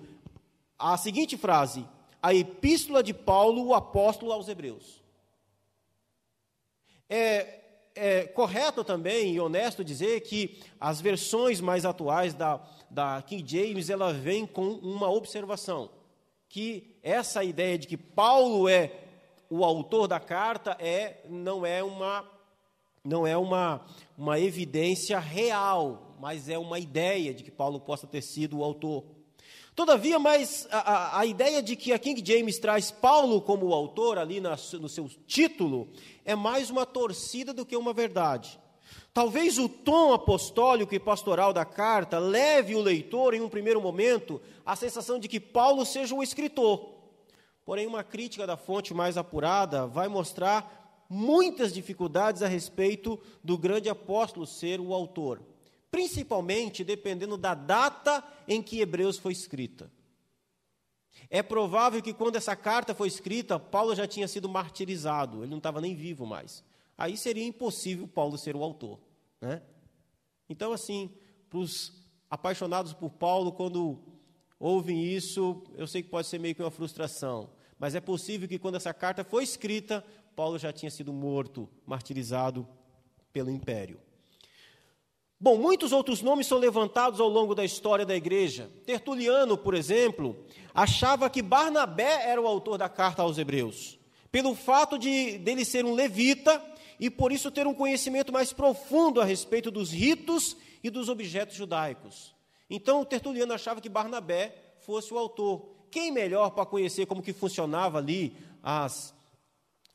a 0.78 0.96
seguinte 0.98 1.36
frase: 1.36 1.86
A 2.22 2.34
Epístola 2.34 3.02
de 3.02 3.14
Paulo, 3.14 3.64
o 3.64 3.74
apóstolo 3.74 4.32
aos 4.32 4.48
Hebreus. 4.48 5.03
É, 7.14 7.60
é 7.94 8.24
correto 8.24 8.82
também 8.82 9.34
e 9.34 9.40
honesto 9.40 9.84
dizer 9.84 10.20
que 10.22 10.60
as 10.80 11.00
versões 11.00 11.60
mais 11.60 11.84
atuais 11.84 12.34
da, 12.34 12.60
da 12.90 13.22
King 13.22 13.44
James 13.46 13.88
ela 13.88 14.12
vem 14.12 14.46
com 14.46 14.66
uma 14.66 15.08
observação 15.08 15.90
que 16.48 16.98
essa 17.02 17.44
ideia 17.44 17.78
de 17.78 17.86
que 17.86 17.96
Paulo 17.96 18.68
é 18.68 18.90
o 19.48 19.64
autor 19.64 20.08
da 20.08 20.18
carta 20.18 20.76
é 20.80 21.20
não 21.28 21.64
é 21.64 21.84
uma 21.84 22.24
não 23.04 23.26
é 23.26 23.36
uma, 23.36 23.84
uma 24.16 24.40
evidência 24.40 25.18
real, 25.18 26.16
mas 26.18 26.48
é 26.48 26.56
uma 26.56 26.78
ideia 26.78 27.34
de 27.34 27.44
que 27.44 27.50
Paulo 27.50 27.78
possa 27.78 28.06
ter 28.06 28.22
sido 28.22 28.58
o 28.58 28.64
autor. 28.64 29.04
Todavia, 29.74 30.20
mas 30.20 30.68
a, 30.70 30.78
a, 30.78 31.20
a 31.20 31.26
ideia 31.26 31.60
de 31.60 31.74
que 31.74 31.92
a 31.92 31.98
King 31.98 32.22
James 32.24 32.60
traz 32.60 32.92
Paulo 32.92 33.40
como 33.40 33.74
autor 33.74 34.18
ali 34.18 34.40
na, 34.40 34.56
no 34.80 34.88
seu 34.88 35.08
título 35.26 35.88
é 36.24 36.36
mais 36.36 36.70
uma 36.70 36.86
torcida 36.86 37.52
do 37.52 37.66
que 37.66 37.76
uma 37.76 37.92
verdade. 37.92 38.60
Talvez 39.12 39.58
o 39.58 39.68
tom 39.68 40.12
apostólico 40.12 40.94
e 40.94 41.00
pastoral 41.00 41.52
da 41.52 41.64
carta 41.64 42.18
leve 42.18 42.76
o 42.76 42.80
leitor, 42.80 43.34
em 43.34 43.40
um 43.40 43.48
primeiro 43.48 43.80
momento, 43.80 44.40
à 44.64 44.76
sensação 44.76 45.18
de 45.18 45.26
que 45.26 45.40
Paulo 45.40 45.84
seja 45.84 46.14
o 46.14 46.22
escritor. 46.22 46.94
Porém, 47.64 47.86
uma 47.86 48.04
crítica 48.04 48.46
da 48.46 48.56
fonte 48.56 48.94
mais 48.94 49.16
apurada 49.16 49.88
vai 49.88 50.06
mostrar 50.06 51.04
muitas 51.08 51.72
dificuldades 51.72 52.42
a 52.42 52.48
respeito 52.48 53.18
do 53.42 53.58
grande 53.58 53.88
apóstolo 53.88 54.46
ser 54.46 54.80
o 54.80 54.94
autor 54.94 55.40
principalmente 55.94 56.82
dependendo 56.82 57.36
da 57.36 57.54
data 57.54 58.24
em 58.48 58.60
que 58.60 58.80
Hebreus 58.80 59.16
foi 59.16 59.30
escrita. 59.30 59.88
É 61.30 61.40
provável 61.40 62.02
que 62.02 62.12
quando 62.12 62.34
essa 62.34 62.56
carta 62.56 62.96
foi 62.96 63.06
escrita, 63.06 63.60
Paulo 63.60 63.94
já 63.94 64.04
tinha 64.04 64.26
sido 64.26 64.48
martirizado, 64.48 65.44
ele 65.44 65.52
não 65.52 65.58
estava 65.58 65.80
nem 65.80 65.94
vivo 65.94 66.26
mais. 66.26 66.64
Aí 66.98 67.16
seria 67.16 67.46
impossível 67.46 68.08
Paulo 68.08 68.36
ser 68.36 68.56
o 68.56 68.64
autor. 68.64 68.98
Né? 69.40 69.62
Então, 70.48 70.72
assim, 70.72 71.14
para 71.48 71.60
os 71.60 71.92
apaixonados 72.28 72.92
por 72.92 73.10
Paulo, 73.10 73.52
quando 73.52 74.02
ouvem 74.58 75.04
isso, 75.04 75.62
eu 75.76 75.86
sei 75.86 76.02
que 76.02 76.08
pode 76.08 76.26
ser 76.26 76.40
meio 76.40 76.56
que 76.56 76.62
uma 76.62 76.72
frustração, 76.72 77.50
mas 77.78 77.94
é 77.94 78.00
possível 78.00 78.48
que 78.48 78.58
quando 78.58 78.74
essa 78.74 78.92
carta 78.92 79.22
foi 79.22 79.44
escrita, 79.44 80.04
Paulo 80.34 80.58
já 80.58 80.72
tinha 80.72 80.90
sido 80.90 81.12
morto, 81.12 81.68
martirizado 81.86 82.66
pelo 83.32 83.48
império. 83.48 84.00
Bom, 85.44 85.58
muitos 85.58 85.92
outros 85.92 86.22
nomes 86.22 86.46
são 86.46 86.56
levantados 86.56 87.20
ao 87.20 87.28
longo 87.28 87.54
da 87.54 87.62
história 87.62 88.06
da 88.06 88.16
igreja. 88.16 88.70
Tertuliano, 88.86 89.58
por 89.58 89.74
exemplo, 89.74 90.42
achava 90.72 91.28
que 91.28 91.42
Barnabé 91.42 92.30
era 92.30 92.40
o 92.40 92.46
autor 92.46 92.78
da 92.78 92.88
carta 92.88 93.20
aos 93.20 93.36
Hebreus, 93.36 93.98
pelo 94.32 94.54
fato 94.54 94.98
de 94.98 95.36
dele 95.36 95.62
ser 95.62 95.84
um 95.84 95.92
levita 95.92 96.64
e 96.98 97.10
por 97.10 97.30
isso 97.30 97.50
ter 97.50 97.66
um 97.66 97.74
conhecimento 97.74 98.32
mais 98.32 98.54
profundo 98.54 99.20
a 99.20 99.24
respeito 99.26 99.70
dos 99.70 99.92
ritos 99.92 100.56
e 100.82 100.88
dos 100.88 101.10
objetos 101.10 101.56
judaicos. 101.56 102.34
Então, 102.70 103.04
Tertuliano 103.04 103.52
achava 103.52 103.82
que 103.82 103.88
Barnabé 103.90 104.56
fosse 104.80 105.12
o 105.12 105.18
autor. 105.18 105.68
Quem 105.90 106.10
melhor 106.10 106.52
para 106.52 106.64
conhecer 106.64 107.04
como 107.04 107.22
que 107.22 107.34
funcionava 107.34 107.98
ali 107.98 108.34
as, 108.62 109.14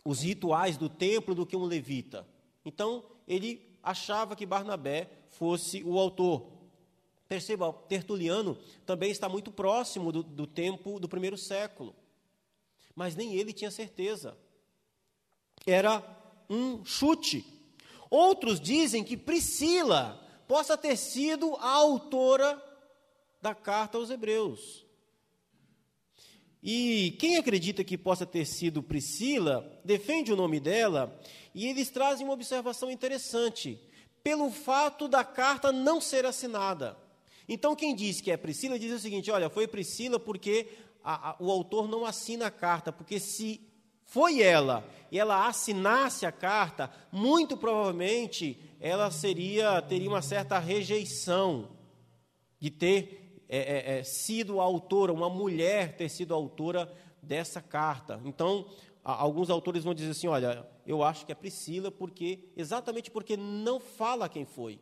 os 0.05 0.21
rituais 0.21 0.77
do 0.77 0.89
templo 0.89 1.33
do 1.33 1.43
que 1.43 1.57
um 1.57 1.65
levita? 1.65 2.27
Então, 2.63 3.03
ele 3.27 3.67
achava 3.81 4.35
que 4.35 4.45
Barnabé 4.45 5.09
fosse 5.39 5.81
o 5.83 5.97
autor. 5.97 6.45
Perceba, 7.27 7.71
Tertuliano 7.87 8.57
também 8.85 9.09
está 9.09 9.29
muito 9.29 9.51
próximo 9.51 10.11
do, 10.11 10.21
do 10.21 10.45
tempo 10.45 10.99
do 10.99 11.07
primeiro 11.07 11.37
século, 11.37 11.95
mas 12.93 13.15
nem 13.15 13.35
ele 13.35 13.53
tinha 13.53 13.71
certeza. 13.71 14.37
Era 15.65 16.03
um 16.49 16.83
chute. 16.83 17.45
Outros 18.09 18.59
dizem 18.59 19.03
que 19.03 19.15
Priscila 19.15 20.19
possa 20.47 20.77
ter 20.77 20.97
sido 20.97 21.55
a 21.57 21.69
autora 21.69 22.61
da 23.41 23.55
carta 23.55 23.97
aos 23.97 24.09
Hebreus. 24.09 24.85
E 26.61 27.15
quem 27.19 27.37
acredita 27.37 27.83
que 27.85 27.97
possa 27.97 28.25
ter 28.25 28.45
sido 28.45 28.83
Priscila, 28.83 29.79
defende 29.85 30.33
o 30.33 30.35
nome 30.35 30.59
dela, 30.59 31.17
e 31.55 31.67
eles 31.67 31.89
trazem 31.89 32.25
uma 32.25 32.33
observação 32.33 32.91
interessante 32.91 33.79
pelo 34.23 34.51
fato 34.51 35.07
da 35.07 35.23
carta 35.23 35.71
não 35.71 35.99
ser 36.01 36.25
assinada. 36.25 36.97
Então, 37.47 37.75
quem 37.75 37.95
diz 37.95 38.21
que 38.21 38.31
é 38.31 38.37
Priscila 38.37 38.77
diz 38.77 38.93
o 38.93 38.99
seguinte: 38.99 39.31
olha, 39.31 39.49
foi 39.49 39.67
Priscila 39.67 40.19
porque 40.19 40.67
a, 41.03 41.31
a, 41.31 41.35
o 41.39 41.49
autor 41.49 41.87
não 41.87 42.05
assina 42.05 42.47
a 42.47 42.51
carta, 42.51 42.91
porque 42.91 43.19
se 43.19 43.61
foi 44.03 44.41
ela 44.41 44.83
e 45.11 45.19
ela 45.19 45.47
assinasse 45.47 46.25
a 46.25 46.31
carta, 46.31 46.91
muito 47.11 47.57
provavelmente 47.57 48.59
ela 48.79 49.09
seria 49.11 49.81
teria 49.81 50.09
uma 50.09 50.21
certa 50.21 50.59
rejeição 50.59 51.69
de 52.59 52.69
ter 52.69 53.43
é, 53.47 53.57
é, 53.57 53.99
é, 53.99 54.03
sido 54.03 54.61
autora, 54.61 55.11
uma 55.11 55.29
mulher 55.29 55.95
ter 55.97 56.09
sido 56.09 56.35
autora 56.35 56.91
dessa 57.21 57.61
carta. 57.61 58.21
Então, 58.23 58.67
alguns 59.03 59.49
autores 59.49 59.83
vão 59.83 59.93
dizer 59.93 60.11
assim: 60.11 60.27
olha, 60.27 60.67
eu 60.89 61.03
acho 61.03 61.23
que 61.23 61.31
é 61.31 61.35
Priscila, 61.35 61.91
porque 61.91 62.49
exatamente 62.57 63.11
porque 63.11 63.37
não 63.37 63.79
fala 63.79 64.27
quem 64.27 64.43
foi. 64.43 64.79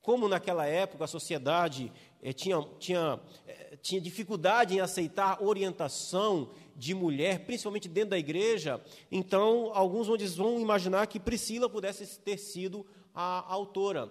Como 0.00 0.26
naquela 0.26 0.64
época 0.64 1.04
a 1.04 1.06
sociedade 1.06 1.92
eh, 2.22 2.32
tinha, 2.32 2.62
tinha, 2.78 3.20
eh, 3.46 3.76
tinha 3.82 4.00
dificuldade 4.00 4.74
em 4.74 4.80
aceitar 4.80 5.42
orientação 5.42 6.50
de 6.74 6.94
mulher, 6.94 7.44
principalmente 7.44 7.88
dentro 7.90 8.12
da 8.12 8.18
igreja, 8.18 8.82
então 9.12 9.70
alguns 9.74 10.06
vão 10.34 10.58
imaginar 10.58 11.06
que 11.08 11.20
Priscila 11.20 11.68
pudesse 11.68 12.18
ter 12.18 12.38
sido 12.38 12.86
a 13.14 13.52
autora. 13.52 14.10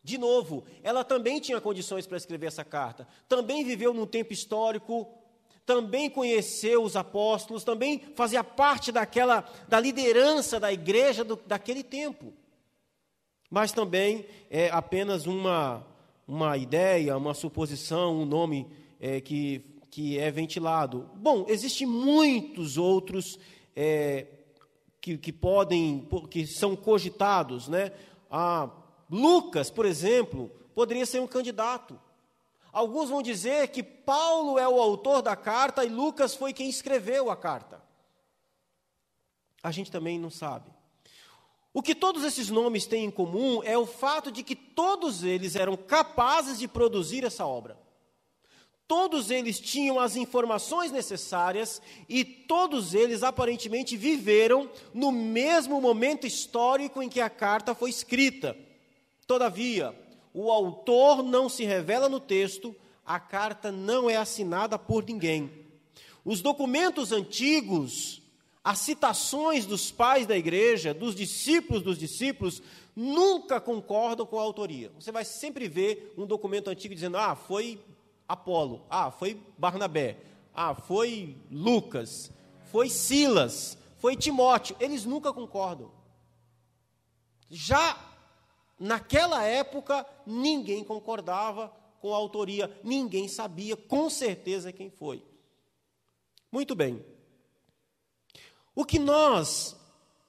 De 0.00 0.16
novo, 0.16 0.64
ela 0.80 1.02
também 1.02 1.40
tinha 1.40 1.60
condições 1.60 2.06
para 2.06 2.18
escrever 2.18 2.46
essa 2.46 2.64
carta, 2.64 3.08
também 3.28 3.64
viveu 3.64 3.92
num 3.92 4.06
tempo 4.06 4.32
histórico 4.32 5.17
também 5.68 6.08
conheceu 6.08 6.82
os 6.82 6.96
apóstolos, 6.96 7.62
também 7.62 8.00
fazia 8.14 8.42
parte 8.42 8.90
daquela 8.90 9.46
da 9.68 9.78
liderança 9.78 10.58
da 10.58 10.72
igreja 10.72 11.22
do, 11.22 11.36
daquele 11.46 11.82
tempo. 11.82 12.32
Mas 13.50 13.70
também 13.70 14.24
é 14.48 14.70
apenas 14.70 15.26
uma, 15.26 15.86
uma 16.26 16.56
ideia, 16.56 17.18
uma 17.18 17.34
suposição, 17.34 18.22
um 18.22 18.24
nome 18.24 18.66
é, 18.98 19.20
que, 19.20 19.62
que 19.90 20.18
é 20.18 20.30
ventilado. 20.30 21.10
Bom, 21.16 21.44
existem 21.46 21.86
muitos 21.86 22.78
outros 22.78 23.38
é, 23.76 24.26
que, 25.02 25.18
que 25.18 25.30
podem, 25.34 26.08
que 26.30 26.46
são 26.46 26.74
cogitados, 26.74 27.68
né? 27.68 27.92
Ah, 28.30 28.70
Lucas, 29.10 29.70
por 29.70 29.84
exemplo, 29.84 30.50
poderia 30.74 31.04
ser 31.04 31.20
um 31.20 31.26
candidato. 31.26 32.00
Alguns 32.72 33.08
vão 33.08 33.22
dizer 33.22 33.68
que 33.68 33.82
Paulo 33.82 34.58
é 34.58 34.68
o 34.68 34.80
autor 34.80 35.22
da 35.22 35.34
carta 35.34 35.84
e 35.84 35.88
Lucas 35.88 36.34
foi 36.34 36.52
quem 36.52 36.68
escreveu 36.68 37.30
a 37.30 37.36
carta. 37.36 37.82
A 39.62 39.70
gente 39.70 39.90
também 39.90 40.18
não 40.18 40.30
sabe. 40.30 40.70
O 41.72 41.82
que 41.82 41.94
todos 41.94 42.24
esses 42.24 42.48
nomes 42.48 42.86
têm 42.86 43.04
em 43.04 43.10
comum 43.10 43.62
é 43.62 43.76
o 43.76 43.86
fato 43.86 44.32
de 44.32 44.42
que 44.42 44.56
todos 44.56 45.22
eles 45.22 45.54
eram 45.56 45.76
capazes 45.76 46.58
de 46.58 46.66
produzir 46.66 47.24
essa 47.24 47.46
obra. 47.46 47.78
Todos 48.86 49.30
eles 49.30 49.60
tinham 49.60 50.00
as 50.00 50.16
informações 50.16 50.90
necessárias 50.90 51.82
e 52.08 52.24
todos 52.24 52.94
eles 52.94 53.22
aparentemente 53.22 53.98
viveram 53.98 54.70
no 54.94 55.12
mesmo 55.12 55.78
momento 55.78 56.26
histórico 56.26 57.02
em 57.02 57.08
que 57.08 57.20
a 57.20 57.28
carta 57.28 57.74
foi 57.74 57.90
escrita. 57.90 58.56
Todavia, 59.26 59.94
o 60.32 60.50
autor 60.50 61.22
não 61.22 61.48
se 61.48 61.64
revela 61.64 62.08
no 62.08 62.20
texto, 62.20 62.74
a 63.04 63.18
carta 63.18 63.72
não 63.72 64.08
é 64.08 64.16
assinada 64.16 64.78
por 64.78 65.04
ninguém. 65.04 65.50
Os 66.24 66.42
documentos 66.42 67.10
antigos, 67.10 68.20
as 68.62 68.80
citações 68.80 69.64
dos 69.64 69.90
pais 69.90 70.26
da 70.26 70.36
igreja, 70.36 70.92
dos 70.92 71.14
discípulos 71.14 71.82
dos 71.82 71.98
discípulos, 71.98 72.62
nunca 72.94 73.60
concordam 73.60 74.26
com 74.26 74.38
a 74.38 74.42
autoria. 74.42 74.92
Você 74.98 75.10
vai 75.10 75.24
sempre 75.24 75.68
ver 75.68 76.12
um 76.18 76.26
documento 76.26 76.68
antigo 76.68 76.94
dizendo: 76.94 77.16
ah, 77.16 77.34
foi 77.34 77.80
Apolo, 78.26 78.84
ah, 78.90 79.10
foi 79.10 79.40
Barnabé, 79.56 80.18
ah, 80.54 80.74
foi 80.74 81.36
Lucas, 81.50 82.30
foi 82.70 82.90
Silas, 82.90 83.78
foi 83.96 84.16
Timóteo. 84.16 84.76
Eles 84.78 85.04
nunca 85.04 85.32
concordam. 85.32 85.90
Já 87.50 87.96
naquela 88.78 89.44
época, 89.44 90.06
ninguém 90.26 90.84
concordava 90.84 91.72
com 92.00 92.14
a 92.14 92.16
autoria, 92.16 92.70
ninguém 92.82 93.28
sabia 93.28 93.76
com 93.76 94.08
certeza 94.08 94.72
quem 94.72 94.90
foi. 94.90 95.22
Muito 96.50 96.74
bem. 96.74 97.04
O 98.74 98.84
que 98.84 98.98
nós 98.98 99.76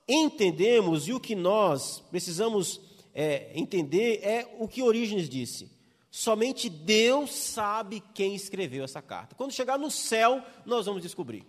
entendemos 0.07 1.07
e 1.07 1.13
o 1.13 1.19
que 1.19 1.35
nós 1.35 1.99
precisamos 2.09 2.81
é, 3.13 3.51
entender 3.53 4.19
é 4.23 4.55
o 4.59 4.67
que 4.67 4.81
Orígenes 4.81 5.29
disse. 5.29 5.71
Somente 6.09 6.67
Deus 6.69 7.33
sabe 7.33 8.01
quem 8.13 8.33
escreveu 8.33 8.83
essa 8.83 9.01
carta. 9.01 9.35
Quando 9.35 9.51
chegar 9.51 9.77
no 9.77 9.91
céu, 9.91 10.43
nós 10.65 10.87
vamos 10.87 11.03
descobrir. 11.03 11.45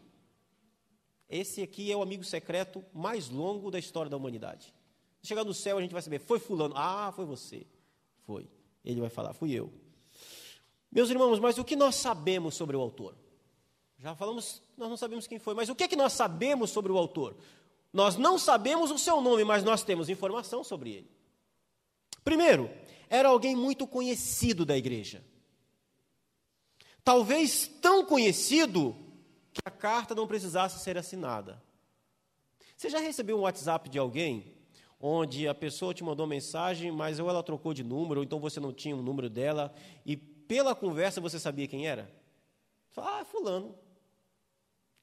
Esse 1.29 1.63
aqui 1.63 1.91
é 1.91 1.97
o 1.97 2.03
amigo 2.03 2.25
secreto 2.25 2.85
mais 2.93 3.31
longo 3.31 3.71
da 3.71 3.79
história 3.79 4.11
da 4.11 4.17
humanidade. 4.17 4.75
Chegar 5.23 5.45
no 5.45 5.53
céu, 5.53 5.79
a 5.79 5.83
gente 5.83 5.93
vai 5.93 6.03
saber, 6.03 6.19
foi 6.19 6.39
fulano. 6.39 6.75
Ah, 6.77 7.13
foi 7.15 7.25
você. 7.25 7.67
Foi. 8.27 8.49
Ele 8.85 9.01
vai 9.01 9.11
falar, 9.11 9.33
fui 9.33 9.53
eu. 9.53 9.73
Meus 10.91 11.11
irmãos, 11.11 11.39
mas 11.39 11.59
o 11.59 11.65
que 11.65 11.77
nós 11.77 11.95
sabemos 11.95 12.55
sobre 12.55 12.77
o 12.77 12.81
autor? 12.81 13.15
Já 13.99 14.15
falamos, 14.15 14.63
nós 14.77 14.89
não 14.89 14.97
sabemos 14.97 15.27
quem 15.27 15.39
foi, 15.39 15.55
mas 15.55 15.69
o 15.69 15.75
que 15.75 15.85
é 15.85 15.89
que 15.89 15.97
nós 15.97 16.15
sabemos 16.15 16.71
sobre 16.71 16.91
o 16.91 16.97
autor? 16.97 17.37
Nós 17.93 18.17
não 18.17 18.39
sabemos 18.39 18.91
o 18.91 18.99
seu 18.99 19.21
nome, 19.21 19.45
mas 19.45 19.63
nós 19.63 19.83
temos 19.83 20.09
informação 20.09 20.65
sobre 20.65 20.91
ele. 20.91 21.11
Primeiro, 22.25 22.71
era 23.09 23.29
alguém 23.29 23.55
muito 23.55 23.87
conhecido 23.87 24.65
da 24.65 24.77
igreja. 24.77 25.25
Talvez 27.05 27.67
tão 27.81 28.05
conhecido 28.05 28.97
que 29.53 29.61
a 29.65 29.71
carta 29.71 30.15
não 30.15 30.27
precisasse 30.27 30.83
ser 30.83 30.97
assinada. 30.97 31.63
Você 32.77 32.89
já 32.89 32.99
recebeu 33.01 33.37
um 33.37 33.43
WhatsApp 33.43 33.91
de 33.91 33.99
alguém 33.99 34.57
onde 35.01 35.49
a 35.49 35.55
pessoa 35.55 35.95
te 35.95 36.05
mandou 36.05 36.27
mensagem, 36.27 36.93
mas 36.93 37.19
ou 37.19 37.31
ela 37.31 37.43
trocou 37.43 37.73
de 37.73 37.83
número, 37.83 38.21
ou 38.21 38.25
então 38.25 38.39
você 38.39 38.61
não 38.61 38.73
tinha 38.73 38.95
o 38.95 38.99
um 38.99 39.03
número 39.03 39.31
dela, 39.31 39.73
e 40.05 40.17
pela 40.17 40.75
conversa 40.75 41.21
você 41.21 41.39
sabia 41.39 41.67
quem 41.67 41.89
era? 41.89 42.11
ah, 42.97 43.25
fulano. 43.25 43.75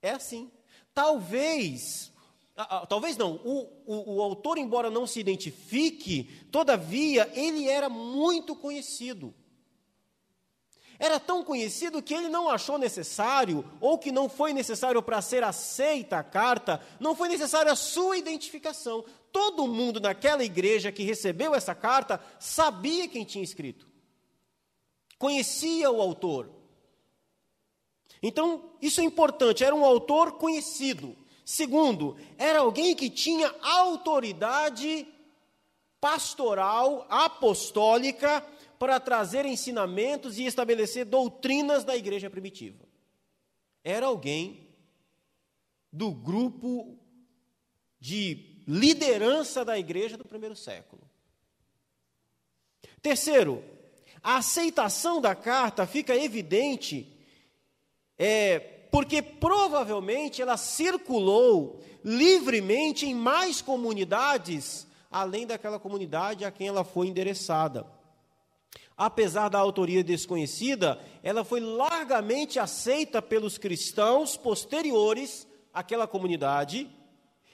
É 0.01 0.11
assim. 0.11 0.51
Talvez 0.93 2.13
talvez 2.89 3.15
não, 3.15 3.35
o, 3.43 3.69
o, 3.85 4.15
o, 4.15 4.21
autor, 4.21 4.57
embora 4.57 4.89
não 4.89 5.05
se 5.05 5.19
identifique, 5.19 6.23
todavia 6.51 7.29
ele 7.35 7.67
era 7.69 7.87
muito 7.87 8.55
conhecido. 8.55 9.33
Era 10.99 11.19
tão 11.19 11.43
conhecido 11.43 12.01
que 12.01 12.13
ele 12.13 12.27
não 12.27 12.49
achou 12.49 12.79
necessário, 12.79 13.63
ou 13.79 13.99
que 13.99 14.11
não 14.11 14.27
foi 14.27 14.53
necessário 14.53 15.01
para 15.03 15.21
ser 15.21 15.43
aceita 15.43 16.17
a 16.17 16.23
carta, 16.23 16.81
não 16.99 17.15
foi 17.15 17.29
necessária 17.29 17.71
a 17.71 17.75
sua 17.75 18.17
identificação. 18.17 19.05
Todo 19.37 19.67
mundo 19.67 19.99
naquela 19.99 20.43
igreja 20.43 20.91
que 20.91 21.03
recebeu 21.03 21.53
essa 21.53 21.75
carta 21.75 22.19
sabia 22.39 23.07
quem 23.07 23.23
tinha 23.23 23.43
escrito, 23.43 23.87
conhecia 25.19 25.91
o 25.91 26.01
autor. 26.01 26.49
Então, 28.19 28.71
isso 28.81 28.99
é 28.99 29.03
importante, 29.03 29.63
era 29.63 29.75
um 29.75 29.85
autor 29.85 30.39
conhecido. 30.39 31.15
Segundo, 31.45 32.17
era 32.35 32.61
alguém 32.61 32.95
que 32.95 33.11
tinha 33.11 33.53
autoridade 33.61 35.07
pastoral, 36.01 37.05
apostólica, 37.07 38.43
para 38.79 38.99
trazer 38.99 39.45
ensinamentos 39.45 40.39
e 40.39 40.47
estabelecer 40.47 41.05
doutrinas 41.05 41.83
da 41.83 41.95
igreja 41.95 42.27
primitiva. 42.27 42.83
Era 43.83 44.07
alguém 44.07 44.67
do 45.93 46.11
grupo 46.11 46.97
de 47.99 48.46
liderança 48.67 49.63
da 49.63 49.77
igreja 49.77 50.17
do 50.17 50.25
primeiro 50.25 50.55
século. 50.55 51.01
Terceiro, 53.01 53.63
a 54.21 54.37
aceitação 54.37 55.21
da 55.21 55.33
carta 55.33 55.87
fica 55.87 56.15
evidente 56.15 57.15
é, 58.17 58.59
porque 58.91 59.21
provavelmente 59.21 60.41
ela 60.41 60.57
circulou 60.57 61.81
livremente 62.03 63.05
em 63.05 63.13
mais 63.13 63.61
comunidades, 63.61 64.87
além 65.09 65.45
daquela 65.45 65.79
comunidade 65.79 66.43
a 66.43 66.51
quem 66.51 66.67
ela 66.67 66.83
foi 66.83 67.07
endereçada. 67.07 67.85
Apesar 68.97 69.49
da 69.49 69.59
autoria 69.59 70.03
desconhecida, 70.03 70.99
ela 71.21 71.43
foi 71.43 71.59
largamente 71.59 72.57
aceita 72.57 73.21
pelos 73.21 73.57
cristãos 73.57 74.35
posteriores 74.35 75.47
àquela 75.71 76.07
comunidade, 76.07 76.89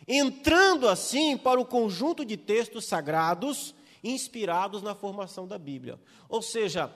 entrando 0.07 0.87
assim 0.87 1.37
para 1.37 1.59
o 1.59 1.65
conjunto 1.65 2.25
de 2.25 2.37
textos 2.37 2.85
sagrados 2.85 3.73
inspirados 4.03 4.81
na 4.81 4.93
formação 4.93 5.47
da 5.47 5.57
Bíblia. 5.57 5.99
Ou 6.27 6.41
seja, 6.41 6.93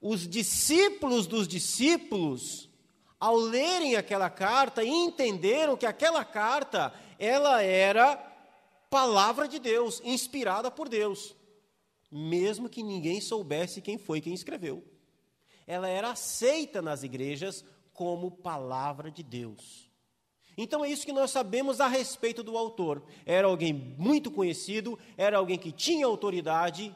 os 0.00 0.26
discípulos 0.26 1.26
dos 1.26 1.46
discípulos 1.46 2.68
ao 3.24 3.36
lerem 3.36 3.96
aquela 3.96 4.28
carta, 4.28 4.84
entenderam 4.84 5.78
que 5.78 5.86
aquela 5.86 6.22
carta 6.26 6.92
ela 7.18 7.62
era 7.62 8.16
palavra 8.90 9.48
de 9.48 9.58
Deus, 9.58 10.02
inspirada 10.04 10.70
por 10.70 10.90
Deus, 10.90 11.34
mesmo 12.10 12.68
que 12.68 12.82
ninguém 12.82 13.22
soubesse 13.22 13.80
quem 13.80 13.96
foi 13.96 14.20
quem 14.20 14.34
escreveu. 14.34 14.84
Ela 15.66 15.88
era 15.88 16.10
aceita 16.10 16.82
nas 16.82 17.02
igrejas 17.02 17.64
como 17.94 18.30
palavra 18.30 19.10
de 19.10 19.22
Deus. 19.22 19.83
Então 20.56 20.84
é 20.84 20.88
isso 20.88 21.06
que 21.06 21.12
nós 21.12 21.30
sabemos 21.30 21.80
a 21.80 21.88
respeito 21.88 22.42
do 22.42 22.56
autor. 22.56 23.02
Era 23.26 23.48
alguém 23.48 23.72
muito 23.72 24.30
conhecido, 24.30 24.98
era 25.16 25.38
alguém 25.38 25.58
que 25.58 25.72
tinha 25.72 26.06
autoridade 26.06 26.94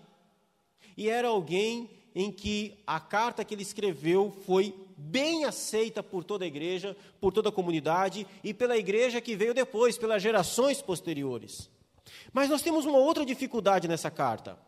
e 0.97 1.09
era 1.09 1.29
alguém 1.29 1.91
em 2.15 2.33
que 2.33 2.79
a 2.87 2.99
carta 2.99 3.45
que 3.45 3.55
ele 3.55 3.63
escreveu 3.63 4.37
foi 4.45 4.75
bem 4.97 5.45
aceita 5.45 6.03
por 6.03 6.25
toda 6.25 6.45
a 6.45 6.49
igreja, 6.49 6.97
por 7.21 7.33
toda 7.33 7.49
a 7.49 7.53
comunidade 7.53 8.27
e 8.43 8.53
pela 8.53 8.77
igreja 8.77 9.21
que 9.21 9.37
veio 9.37 9.55
depois, 9.55 9.97
pelas 9.97 10.23
gerações 10.23 10.83
posteriores. 10.83 11.71
Mas 12.33 12.49
nós 12.49 12.63
temos 12.63 12.85
uma 12.85 12.99
outra 12.99 13.25
dificuldade 13.25 13.87
nessa 13.87 14.11
carta. 14.11 14.59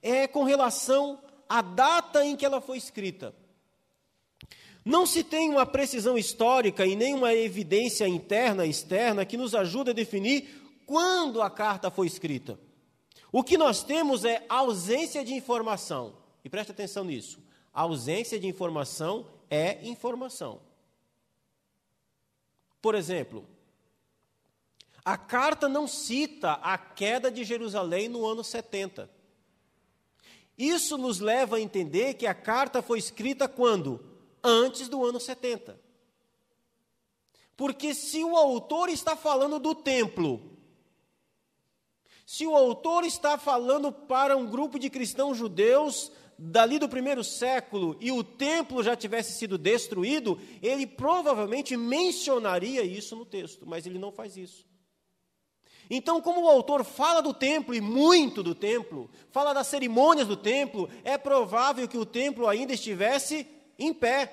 É 0.00 0.26
com 0.26 0.44
relação 0.44 1.18
à 1.48 1.60
data 1.60 2.24
em 2.24 2.36
que 2.36 2.44
ela 2.46 2.60
foi 2.60 2.78
escrita. 2.78 3.34
Não 4.84 5.06
se 5.06 5.24
tem 5.24 5.48
uma 5.48 5.64
precisão 5.64 6.18
histórica 6.18 6.84
e 6.84 6.94
nem 6.94 7.14
uma 7.14 7.32
evidência 7.32 8.06
interna 8.06 8.66
e 8.66 8.70
externa 8.70 9.24
que 9.24 9.36
nos 9.36 9.54
ajude 9.54 9.90
a 9.90 9.94
definir 9.94 10.82
quando 10.84 11.40
a 11.40 11.48
carta 11.48 11.90
foi 11.90 12.06
escrita. 12.06 12.58
O 13.32 13.42
que 13.42 13.56
nós 13.56 13.82
temos 13.82 14.24
é 14.24 14.44
ausência 14.48 15.24
de 15.24 15.32
informação. 15.32 16.16
E 16.44 16.50
preste 16.50 16.72
atenção 16.72 17.02
nisso. 17.04 17.42
A 17.72 17.82
ausência 17.82 18.38
de 18.38 18.46
informação 18.46 19.26
é 19.50 19.84
informação. 19.88 20.60
Por 22.82 22.94
exemplo, 22.94 23.46
a 25.02 25.16
carta 25.16 25.68
não 25.68 25.88
cita 25.88 26.52
a 26.62 26.76
queda 26.76 27.30
de 27.30 27.42
Jerusalém 27.42 28.08
no 28.08 28.26
ano 28.26 28.44
70. 28.44 29.10
Isso 30.56 30.98
nos 30.98 31.18
leva 31.18 31.56
a 31.56 31.60
entender 31.60 32.14
que 32.14 32.26
a 32.26 32.34
carta 32.34 32.82
foi 32.82 32.98
escrita 32.98 33.48
quando? 33.48 34.13
Antes 34.44 34.88
do 34.88 35.04
ano 35.04 35.18
70. 35.18 35.80
Porque 37.56 37.94
se 37.94 38.22
o 38.22 38.36
autor 38.36 38.90
está 38.90 39.16
falando 39.16 39.58
do 39.58 39.74
templo, 39.74 40.54
se 42.26 42.46
o 42.46 42.54
autor 42.54 43.04
está 43.04 43.38
falando 43.38 43.92
para 43.92 44.36
um 44.36 44.46
grupo 44.46 44.78
de 44.78 44.90
cristãos 44.90 45.38
judeus 45.38 46.12
dali 46.38 46.78
do 46.78 46.88
primeiro 46.88 47.22
século 47.22 47.96
e 48.00 48.10
o 48.10 48.24
templo 48.24 48.82
já 48.82 48.96
tivesse 48.96 49.38
sido 49.38 49.56
destruído, 49.56 50.38
ele 50.60 50.86
provavelmente 50.86 51.76
mencionaria 51.76 52.82
isso 52.82 53.14
no 53.14 53.24
texto, 53.24 53.64
mas 53.66 53.86
ele 53.86 53.98
não 53.98 54.10
faz 54.10 54.36
isso. 54.36 54.66
Então, 55.88 56.20
como 56.20 56.42
o 56.42 56.48
autor 56.48 56.82
fala 56.82 57.20
do 57.20 57.34
templo 57.34 57.74
e 57.74 57.80
muito 57.80 58.42
do 58.42 58.54
templo, 58.54 59.10
fala 59.30 59.52
das 59.52 59.66
cerimônias 59.66 60.26
do 60.26 60.36
templo, 60.36 60.88
é 61.04 61.18
provável 61.18 61.86
que 61.86 61.98
o 61.98 62.06
templo 62.06 62.48
ainda 62.48 62.72
estivesse 62.72 63.46
em 63.78 63.92
pé. 63.92 64.32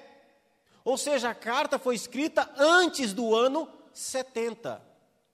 Ou 0.83 0.97
seja, 0.97 1.29
a 1.29 1.35
carta 1.35 1.77
foi 1.77 1.95
escrita 1.95 2.49
antes 2.57 3.13
do 3.13 3.35
ano 3.35 3.67
70. 3.93 4.81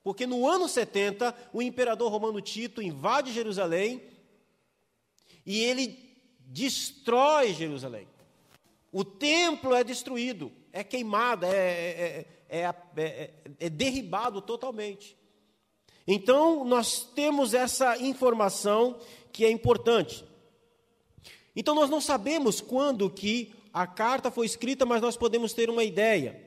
Porque 0.03 0.25
no 0.25 0.47
ano 0.47 0.69
70, 0.69 1.35
o 1.51 1.61
imperador 1.61 2.11
romano 2.11 2.41
Tito 2.41 2.81
invade 2.81 3.33
Jerusalém 3.33 4.01
e 5.45 5.63
ele 5.63 6.07
destrói 6.39 7.53
Jerusalém. 7.53 8.07
O 8.91 9.03
templo 9.03 9.75
é 9.75 9.83
destruído, 9.83 10.51
é 10.71 10.83
queimado, 10.83 11.45
é, 11.45 11.49
é, 11.49 12.25
é, 12.49 13.33
é, 13.59 13.69
derribado 13.69 14.41
totalmente. 14.41 15.17
Então, 16.07 16.63
nós 16.63 17.03
temos 17.03 17.53
essa 17.53 17.97
informação 17.97 18.97
que 19.31 19.43
é 19.43 19.51
importante. 19.51 20.25
Então, 21.53 21.75
nós 21.75 21.89
não 21.89 21.99
sabemos 21.99 22.61
quando 22.61 23.09
que 23.09 23.53
a 23.81 23.85
carta 23.85 24.31
foi 24.31 24.47
escrita, 24.47 24.87
mas 24.87 25.01
nós 25.03 25.15
podemos 25.15 25.53
ter 25.53 25.69
uma 25.69 25.83
ideia. 25.83 26.43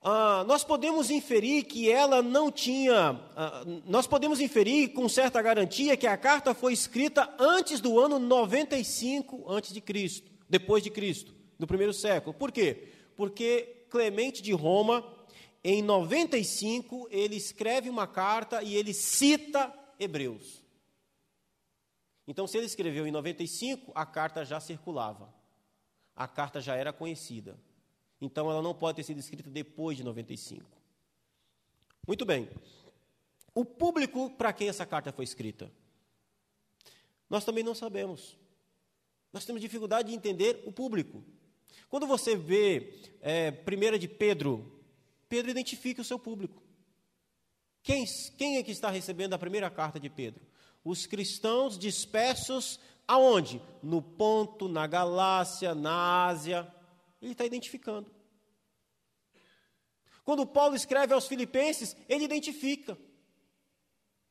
Ah, 0.00 0.44
nós 0.46 0.62
podemos 0.62 1.10
inferir 1.10 1.64
que 1.64 1.90
ela 1.90 2.22
não 2.22 2.52
tinha. 2.52 3.20
Ah, 3.34 3.64
nós 3.84 4.06
podemos 4.06 4.38
inferir 4.38 4.92
com 4.92 5.08
certa 5.08 5.42
garantia 5.42 5.96
que 5.96 6.06
a 6.06 6.16
carta 6.16 6.54
foi 6.54 6.72
escrita 6.72 7.34
antes 7.36 7.80
do 7.80 7.98
ano 7.98 8.20
95 8.20 9.50
antes 9.50 9.72
de 9.72 9.80
Cristo, 9.80 10.30
depois 10.48 10.84
de 10.84 10.90
Cristo, 10.90 11.34
do 11.58 11.66
primeiro 11.66 11.92
século. 11.92 12.32
Por 12.32 12.52
quê? 12.52 12.92
Porque 13.16 13.86
Clemente 13.90 14.40
de 14.40 14.52
Roma, 14.52 15.04
em 15.64 15.82
95, 15.82 17.08
ele 17.10 17.34
escreve 17.34 17.90
uma 17.90 18.06
carta 18.06 18.62
e 18.62 18.76
ele 18.76 18.94
cita 18.94 19.72
Hebreus. 19.98 20.62
Então, 22.24 22.46
se 22.46 22.56
ele 22.56 22.66
escreveu 22.66 23.04
em 23.04 23.10
95, 23.10 23.90
a 23.96 24.06
carta 24.06 24.44
já 24.44 24.60
circulava. 24.60 25.35
A 26.16 26.26
carta 26.26 26.60
já 26.60 26.74
era 26.74 26.92
conhecida. 26.92 27.56
Então 28.20 28.50
ela 28.50 28.62
não 28.62 28.74
pode 28.74 28.96
ter 28.96 29.02
sido 29.02 29.20
escrita 29.20 29.50
depois 29.50 29.96
de 29.96 30.02
95. 30.02 30.64
Muito 32.08 32.24
bem. 32.24 32.48
O 33.54 33.64
público 33.64 34.30
para 34.30 34.52
quem 34.52 34.68
essa 34.68 34.86
carta 34.86 35.12
foi 35.12 35.24
escrita? 35.24 35.70
Nós 37.28 37.44
também 37.44 37.62
não 37.62 37.74
sabemos. 37.74 38.38
Nós 39.32 39.44
temos 39.44 39.60
dificuldade 39.60 40.08
de 40.08 40.14
entender 40.14 40.62
o 40.64 40.72
público. 40.72 41.22
Quando 41.88 42.06
você 42.06 42.36
vê 42.36 42.94
é, 43.20 43.50
primeira 43.50 43.98
de 43.98 44.08
Pedro, 44.08 44.80
Pedro 45.28 45.50
identifica 45.50 46.00
o 46.00 46.04
seu 46.04 46.18
público. 46.18 46.62
Quem, 47.82 48.04
quem 48.36 48.56
é 48.56 48.62
que 48.62 48.72
está 48.72 48.90
recebendo 48.90 49.34
a 49.34 49.38
primeira 49.38 49.70
carta 49.70 50.00
de 50.00 50.08
Pedro? 50.08 50.44
Os 50.84 51.06
cristãos 51.06 51.78
dispersos 51.78 52.80
aonde? 53.06 53.62
No 53.82 54.02
Ponto, 54.02 54.68
na 54.68 54.86
Galácia, 54.86 55.74
na 55.74 56.26
Ásia. 56.26 56.72
Ele 57.20 57.32
está 57.32 57.44
identificando. 57.44 58.10
Quando 60.24 60.46
Paulo 60.46 60.74
escreve 60.74 61.14
aos 61.14 61.28
Filipenses, 61.28 61.96
ele 62.08 62.24
identifica. 62.24 62.98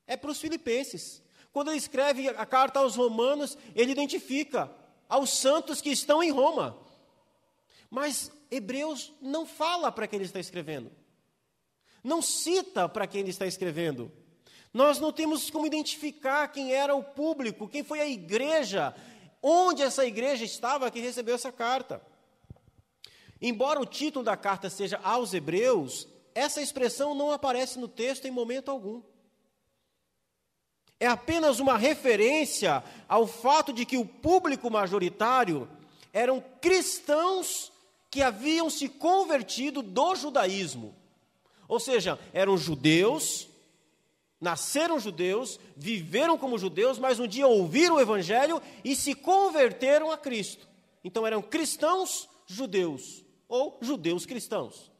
É 0.06 0.16
para 0.16 0.30
os 0.30 0.40
Filipenses. 0.40 1.22
Quando 1.52 1.70
ele 1.70 1.78
escreve 1.78 2.28
a 2.28 2.44
carta 2.44 2.80
aos 2.80 2.96
Romanos, 2.96 3.56
ele 3.74 3.92
identifica 3.92 4.70
aos 5.08 5.30
santos 5.30 5.80
que 5.80 5.90
estão 5.90 6.22
em 6.22 6.30
Roma. 6.30 6.78
Mas 7.90 8.30
Hebreus 8.50 9.14
não 9.22 9.46
fala 9.46 9.90
para 9.90 10.06
quem 10.06 10.18
ele 10.18 10.26
está 10.26 10.38
escrevendo. 10.38 10.92
Não 12.04 12.20
cita 12.20 12.88
para 12.88 13.06
quem 13.06 13.22
ele 13.22 13.30
está 13.30 13.46
escrevendo. 13.46 14.12
Nós 14.76 15.00
não 15.00 15.10
temos 15.10 15.48
como 15.48 15.66
identificar 15.66 16.48
quem 16.48 16.70
era 16.70 16.94
o 16.94 17.02
público, 17.02 17.66
quem 17.66 17.82
foi 17.82 17.98
a 17.98 18.06
igreja, 18.06 18.94
onde 19.42 19.80
essa 19.82 20.04
igreja 20.04 20.44
estava 20.44 20.90
que 20.90 21.00
recebeu 21.00 21.34
essa 21.34 21.50
carta. 21.50 22.02
Embora 23.40 23.80
o 23.80 23.86
título 23.86 24.22
da 24.22 24.36
carta 24.36 24.68
seja 24.68 25.00
aos 25.02 25.32
Hebreus, 25.32 26.06
essa 26.34 26.60
expressão 26.60 27.14
não 27.14 27.30
aparece 27.30 27.78
no 27.78 27.88
texto 27.88 28.26
em 28.26 28.30
momento 28.30 28.70
algum. 28.70 29.00
É 31.00 31.06
apenas 31.06 31.58
uma 31.58 31.78
referência 31.78 32.84
ao 33.08 33.26
fato 33.26 33.72
de 33.72 33.86
que 33.86 33.96
o 33.96 34.04
público 34.04 34.70
majoritário 34.70 35.66
eram 36.12 36.44
cristãos 36.60 37.72
que 38.10 38.20
haviam 38.20 38.68
se 38.68 38.90
convertido 38.90 39.80
do 39.80 40.14
judaísmo. 40.14 40.94
Ou 41.66 41.80
seja, 41.80 42.18
eram 42.34 42.58
judeus, 42.58 43.48
nasceram 44.46 45.00
judeus, 45.00 45.58
viveram 45.76 46.38
como 46.38 46.56
judeus, 46.56 47.00
mas 47.00 47.18
um 47.18 47.26
dia 47.26 47.48
ouviram 47.48 47.96
o 47.96 48.00
evangelho 48.00 48.62
e 48.84 48.94
se 48.94 49.12
converteram 49.12 50.12
a 50.12 50.16
Cristo. 50.16 50.68
Então 51.02 51.26
eram 51.26 51.42
cristãos 51.42 52.28
judeus 52.46 53.24
ou 53.48 53.76
judeus 53.82 54.24
cristãos. 54.24 54.92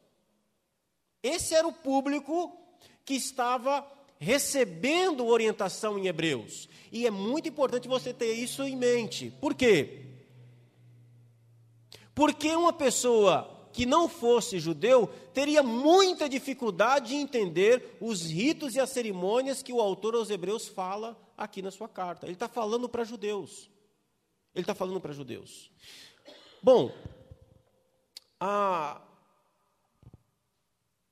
Esse 1.23 1.55
era 1.55 1.67
o 1.67 1.73
público 1.73 2.59
que 3.05 3.15
estava 3.15 3.87
recebendo 4.19 5.25
orientação 5.25 5.97
em 5.97 6.09
Hebreus. 6.09 6.69
E 6.91 7.07
é 7.07 7.11
muito 7.13 7.49
importante 7.49 7.87
você 7.87 8.13
ter 8.13 8.33
isso 8.33 8.65
em 8.65 8.75
mente. 8.75 9.33
Por 9.41 9.55
quê? 9.55 10.07
Porque 12.17 12.49
uma 12.57 12.73
pessoa 12.73 13.56
que 13.77 13.85
não 13.85 14.09
fosse 14.09 14.59
judeu 14.59 15.07
teria 15.35 15.63
muita 15.63 16.31
dificuldade 16.31 17.09
de 17.09 17.17
entender 17.17 17.99
os 18.01 18.23
ritos 18.23 18.75
e 18.75 18.81
as 18.81 18.89
cerimônias 18.89 19.63
que 19.63 19.71
o 19.71 19.83
autor 19.83 20.15
aos 20.15 20.31
Hebreus 20.31 20.67
fala 20.67 21.15
aqui 21.37 21.61
na 21.61 21.71
sua 21.71 21.87
carta. 21.87 22.25
Ele 22.25 22.33
está 22.33 22.49
falando 22.49 22.89
para 22.89 23.05
judeus. 23.05 23.69
Ele 24.55 24.63
está 24.63 24.75
falando 24.75 24.99
para 24.99 25.13
judeus. 25.13 25.71
Bom, 26.63 26.91
ah, 28.41 29.03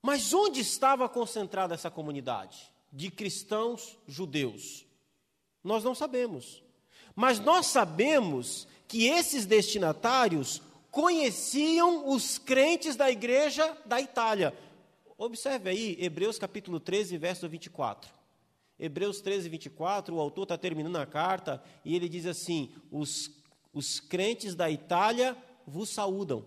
mas 0.01 0.33
onde 0.33 0.61
estava 0.61 1.07
concentrada 1.07 1.75
essa 1.75 1.91
comunidade 1.91 2.73
de 2.91 3.11
cristãos 3.11 3.99
judeus? 4.09 4.87
Nós 5.63 5.85
não 5.85 5.95
sabemos. 5.95 6.63
Mas 7.15 7.39
nós 7.39 7.67
sabemos 7.67 8.67
que 8.89 9.05
esses 9.05 9.45
destinatários 9.45 10.63
conheciam 10.95 12.09
os 12.09 12.39
crentes 12.39 12.95
da 12.95 13.11
igreja 13.11 13.77
da 13.85 14.01
Itália. 14.01 14.57
Observe 15.19 15.69
aí, 15.69 15.97
Hebreus 15.99 16.39
capítulo 16.39 16.79
13, 16.79 17.19
verso 17.19 17.49
24. 17.49 18.13
Hebreus 18.79 19.21
13, 19.21 19.49
24, 19.49 20.15
o 20.15 20.21
autor 20.21 20.45
está 20.45 20.57
terminando 20.57 20.97
a 20.97 21.05
carta 21.05 21.61
e 21.85 21.97
ele 21.97 22.09
diz 22.09 22.27
assim: 22.27 22.73
os, 22.93 23.29
os 23.73 23.99
crentes 23.99 24.55
da 24.55 24.71
Itália 24.71 25.37
vos 25.67 25.91
saúdam. 25.91 26.47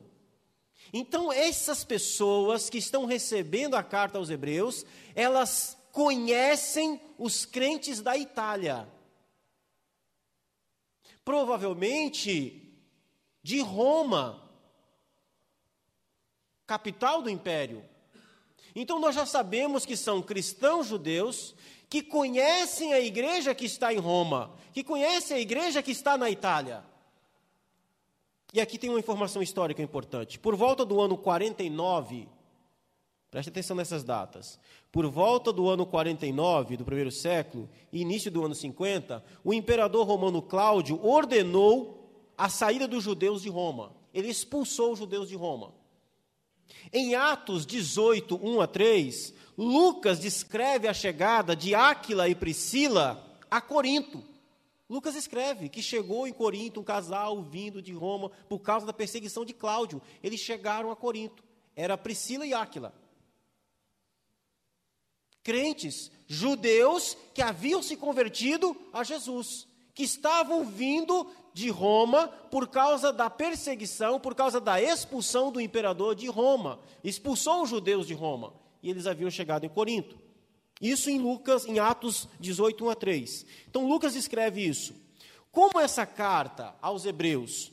Então, 0.93 1.31
essas 1.31 1.83
pessoas 1.83 2.69
que 2.69 2.77
estão 2.77 3.03
recebendo 3.03 3.75
a 3.75 3.83
carta 3.83 4.17
aos 4.17 4.29
Hebreus, 4.29 4.85
elas 5.13 5.77
conhecem 5.91 7.01
os 7.17 7.45
crentes 7.45 8.01
da 8.01 8.17
Itália. 8.17 8.87
Provavelmente 11.25 12.66
de 13.47 13.61
Roma, 13.61 14.43
capital 16.65 17.21
do 17.21 17.29
império. 17.29 17.81
Então, 18.75 18.99
nós 18.99 19.15
já 19.15 19.25
sabemos 19.25 19.85
que 19.85 19.95
são 19.95 20.21
cristãos 20.21 20.87
judeus 20.87 21.55
que 21.89 22.03
conhecem 22.03 22.91
a 22.91 22.99
igreja 22.99 23.55
que 23.55 23.63
está 23.63 23.93
em 23.93 23.99
Roma, 23.99 24.53
que 24.73 24.83
conhecem 24.83 25.37
a 25.37 25.39
igreja 25.39 25.81
que 25.81 25.91
está 25.91 26.17
na 26.17 26.29
Itália. 26.29 26.83
E 28.53 28.59
aqui 28.59 28.77
tem 28.77 28.89
uma 28.89 28.99
informação 28.99 29.41
histórica 29.41 29.81
importante. 29.81 30.37
Por 30.37 30.53
volta 30.53 30.83
do 30.83 30.99
ano 30.99 31.17
49, 31.17 32.27
preste 33.31 33.47
atenção 33.47 33.77
nessas 33.77 34.03
datas. 34.03 34.59
Por 34.91 35.07
volta 35.09 35.53
do 35.53 35.69
ano 35.69 35.85
49 35.85 36.75
do 36.75 36.83
primeiro 36.83 37.13
século 37.13 37.69
início 37.93 38.29
do 38.29 38.43
ano 38.43 38.53
50, 38.53 39.23
o 39.41 39.53
imperador 39.53 40.05
romano 40.05 40.41
Cláudio 40.41 40.99
ordenou 41.01 41.97
a 42.37 42.49
saída 42.49 42.87
dos 42.87 43.03
judeus 43.03 43.41
de 43.41 43.49
Roma. 43.49 43.95
Ele 44.13 44.29
expulsou 44.29 44.93
os 44.93 44.99
judeus 44.99 45.27
de 45.27 45.35
Roma. 45.35 45.73
Em 46.93 47.15
Atos 47.15 47.65
18, 47.65 48.39
1 48.41 48.61
a 48.61 48.67
3, 48.67 49.33
Lucas 49.57 50.19
descreve 50.19 50.87
a 50.87 50.93
chegada 50.93 51.55
de 51.55 51.73
Áquila 51.73 52.29
e 52.29 52.35
Priscila 52.35 53.23
a 53.49 53.59
Corinto. 53.59 54.23
Lucas 54.89 55.15
escreve 55.15 55.67
que 55.67 55.81
chegou 55.81 56.27
em 56.27 56.33
Corinto 56.33 56.79
um 56.79 56.83
casal 56.83 57.41
vindo 57.41 57.81
de 57.81 57.91
Roma 57.91 58.29
por 58.47 58.59
causa 58.59 58.85
da 58.85 58.93
perseguição 58.93 59.43
de 59.43 59.53
Cláudio. 59.53 60.01
Eles 60.23 60.39
chegaram 60.39 60.91
a 60.91 60.95
Corinto. 60.95 61.43
Era 61.75 61.97
Priscila 61.97 62.45
e 62.45 62.53
Áquila. 62.53 62.93
Crentes, 65.43 66.11
judeus 66.25 67.17
que 67.33 67.41
haviam 67.41 67.81
se 67.81 67.95
convertido 67.95 68.75
a 68.91 69.03
Jesus, 69.03 69.67
que 69.93 70.03
estavam 70.03 70.65
vindo 70.65 71.29
de 71.57 71.71
Roma 71.71 72.27
por 72.27 72.67
causa 72.67 73.11
da 73.11 73.31
perseguição, 73.31 74.19
por 74.19 74.35
causa 74.35 74.61
da 74.61 74.79
expulsão 74.79 75.51
do 75.51 75.59
imperador 75.59 76.13
de 76.13 76.27
Roma. 76.27 76.79
Expulsou 77.03 77.63
os 77.63 77.69
judeus 77.69 78.05
de 78.05 78.13
Roma. 78.13 78.53
E 78.83 78.91
eles 78.91 79.07
haviam 79.07 79.31
chegado 79.31 79.65
em 79.65 79.69
Corinto. 79.69 80.19
Isso 80.79 81.09
em 81.09 81.17
Lucas, 81.17 81.65
em 81.65 81.79
Atos 81.79 82.27
18, 82.39 82.85
1 82.85 82.89
a 82.91 82.95
3. 82.95 83.45
Então 83.67 83.87
Lucas 83.87 84.15
escreve 84.15 84.61
isso. 84.61 84.93
Como 85.51 85.79
essa 85.79 86.05
carta 86.05 86.75
aos 86.79 87.05
Hebreus 87.07 87.71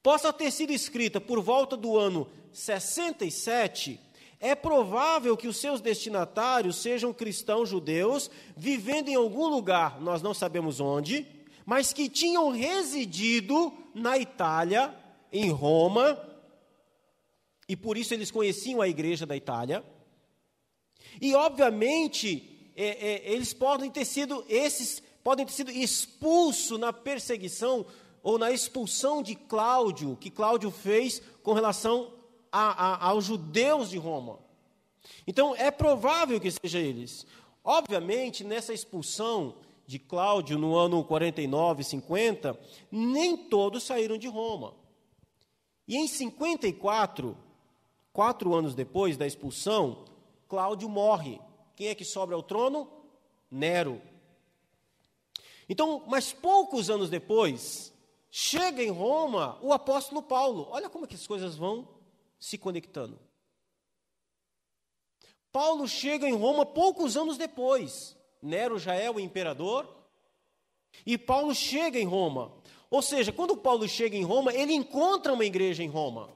possa 0.00 0.32
ter 0.32 0.52
sido 0.52 0.72
escrita 0.72 1.20
por 1.20 1.40
volta 1.42 1.76
do 1.76 1.98
ano 1.98 2.28
67, 2.52 3.98
é 4.38 4.54
provável 4.54 5.36
que 5.36 5.48
os 5.48 5.56
seus 5.56 5.80
destinatários 5.80 6.76
sejam 6.76 7.12
cristãos 7.12 7.68
judeus 7.68 8.30
vivendo 8.56 9.08
em 9.08 9.16
algum 9.16 9.48
lugar, 9.48 10.00
nós 10.00 10.22
não 10.22 10.32
sabemos 10.32 10.78
onde, 10.78 11.26
mas 11.64 11.92
que 11.92 12.08
tinham 12.08 12.50
residido 12.50 13.72
na 13.94 14.18
Itália, 14.18 14.94
em 15.32 15.50
Roma, 15.50 16.18
e 17.68 17.76
por 17.76 17.96
isso 17.96 18.12
eles 18.12 18.30
conheciam 18.30 18.80
a 18.80 18.88
igreja 18.88 19.24
da 19.24 19.36
Itália. 19.36 19.84
E 21.20 21.34
obviamente 21.34 22.72
é, 22.76 22.86
é, 22.86 23.32
eles 23.32 23.54
podem 23.54 23.90
ter 23.90 24.04
sido 24.04 24.44
esses 24.48 25.02
podem 25.22 25.46
ter 25.46 25.52
sido 25.52 25.70
expulsos 25.70 26.78
na 26.78 26.92
perseguição 26.92 27.86
ou 28.22 28.38
na 28.38 28.52
expulsão 28.52 29.22
de 29.22 29.34
Cláudio, 29.34 30.18
que 30.20 30.30
Cláudio 30.30 30.70
fez 30.70 31.22
com 31.42 31.54
relação 31.54 32.12
a, 32.52 33.06
a, 33.06 33.08
aos 33.08 33.24
judeus 33.24 33.88
de 33.88 33.96
Roma. 33.96 34.38
Então 35.26 35.56
é 35.56 35.70
provável 35.70 36.38
que 36.38 36.50
seja 36.50 36.78
eles. 36.78 37.26
Obviamente, 37.62 38.44
nessa 38.44 38.74
expulsão 38.74 39.56
de 39.86 39.98
Cláudio 39.98 40.58
no 40.58 40.76
ano 40.76 41.04
49, 41.04 41.84
50, 41.84 42.58
nem 42.90 43.36
todos 43.36 43.82
saíram 43.82 44.16
de 44.16 44.28
Roma. 44.28 44.74
E 45.86 45.96
em 45.96 46.08
54, 46.08 47.36
quatro 48.12 48.54
anos 48.54 48.74
depois 48.74 49.16
da 49.16 49.26
expulsão, 49.26 50.04
Cláudio 50.48 50.88
morre. 50.88 51.40
Quem 51.76 51.88
é 51.88 51.94
que 51.94 52.04
sobra 52.04 52.34
ao 52.34 52.42
trono? 52.42 52.88
Nero. 53.50 54.00
Então, 55.68 56.04
mas 56.06 56.32
poucos 56.32 56.90
anos 56.90 57.10
depois, 57.10 57.92
chega 58.30 58.82
em 58.82 58.90
Roma 58.90 59.58
o 59.62 59.72
apóstolo 59.72 60.22
Paulo. 60.22 60.68
Olha 60.70 60.88
como 60.88 61.04
é 61.04 61.08
que 61.08 61.14
as 61.14 61.26
coisas 61.26 61.56
vão 61.56 61.88
se 62.38 62.58
conectando. 62.58 63.18
Paulo 65.50 65.86
chega 65.86 66.28
em 66.28 66.34
Roma 66.34 66.66
poucos 66.66 67.16
anos 67.16 67.38
depois. 67.38 68.13
Nero 68.44 68.78
já 68.78 68.94
é 68.94 69.10
o 69.10 69.18
imperador. 69.18 69.88
E 71.04 71.18
Paulo 71.18 71.54
chega 71.54 71.98
em 71.98 72.04
Roma. 72.04 72.52
Ou 72.90 73.02
seja, 73.02 73.32
quando 73.32 73.56
Paulo 73.56 73.88
chega 73.88 74.16
em 74.16 74.22
Roma, 74.22 74.54
ele 74.54 74.72
encontra 74.72 75.32
uma 75.32 75.44
igreja 75.44 75.82
em 75.82 75.88
Roma. 75.88 76.28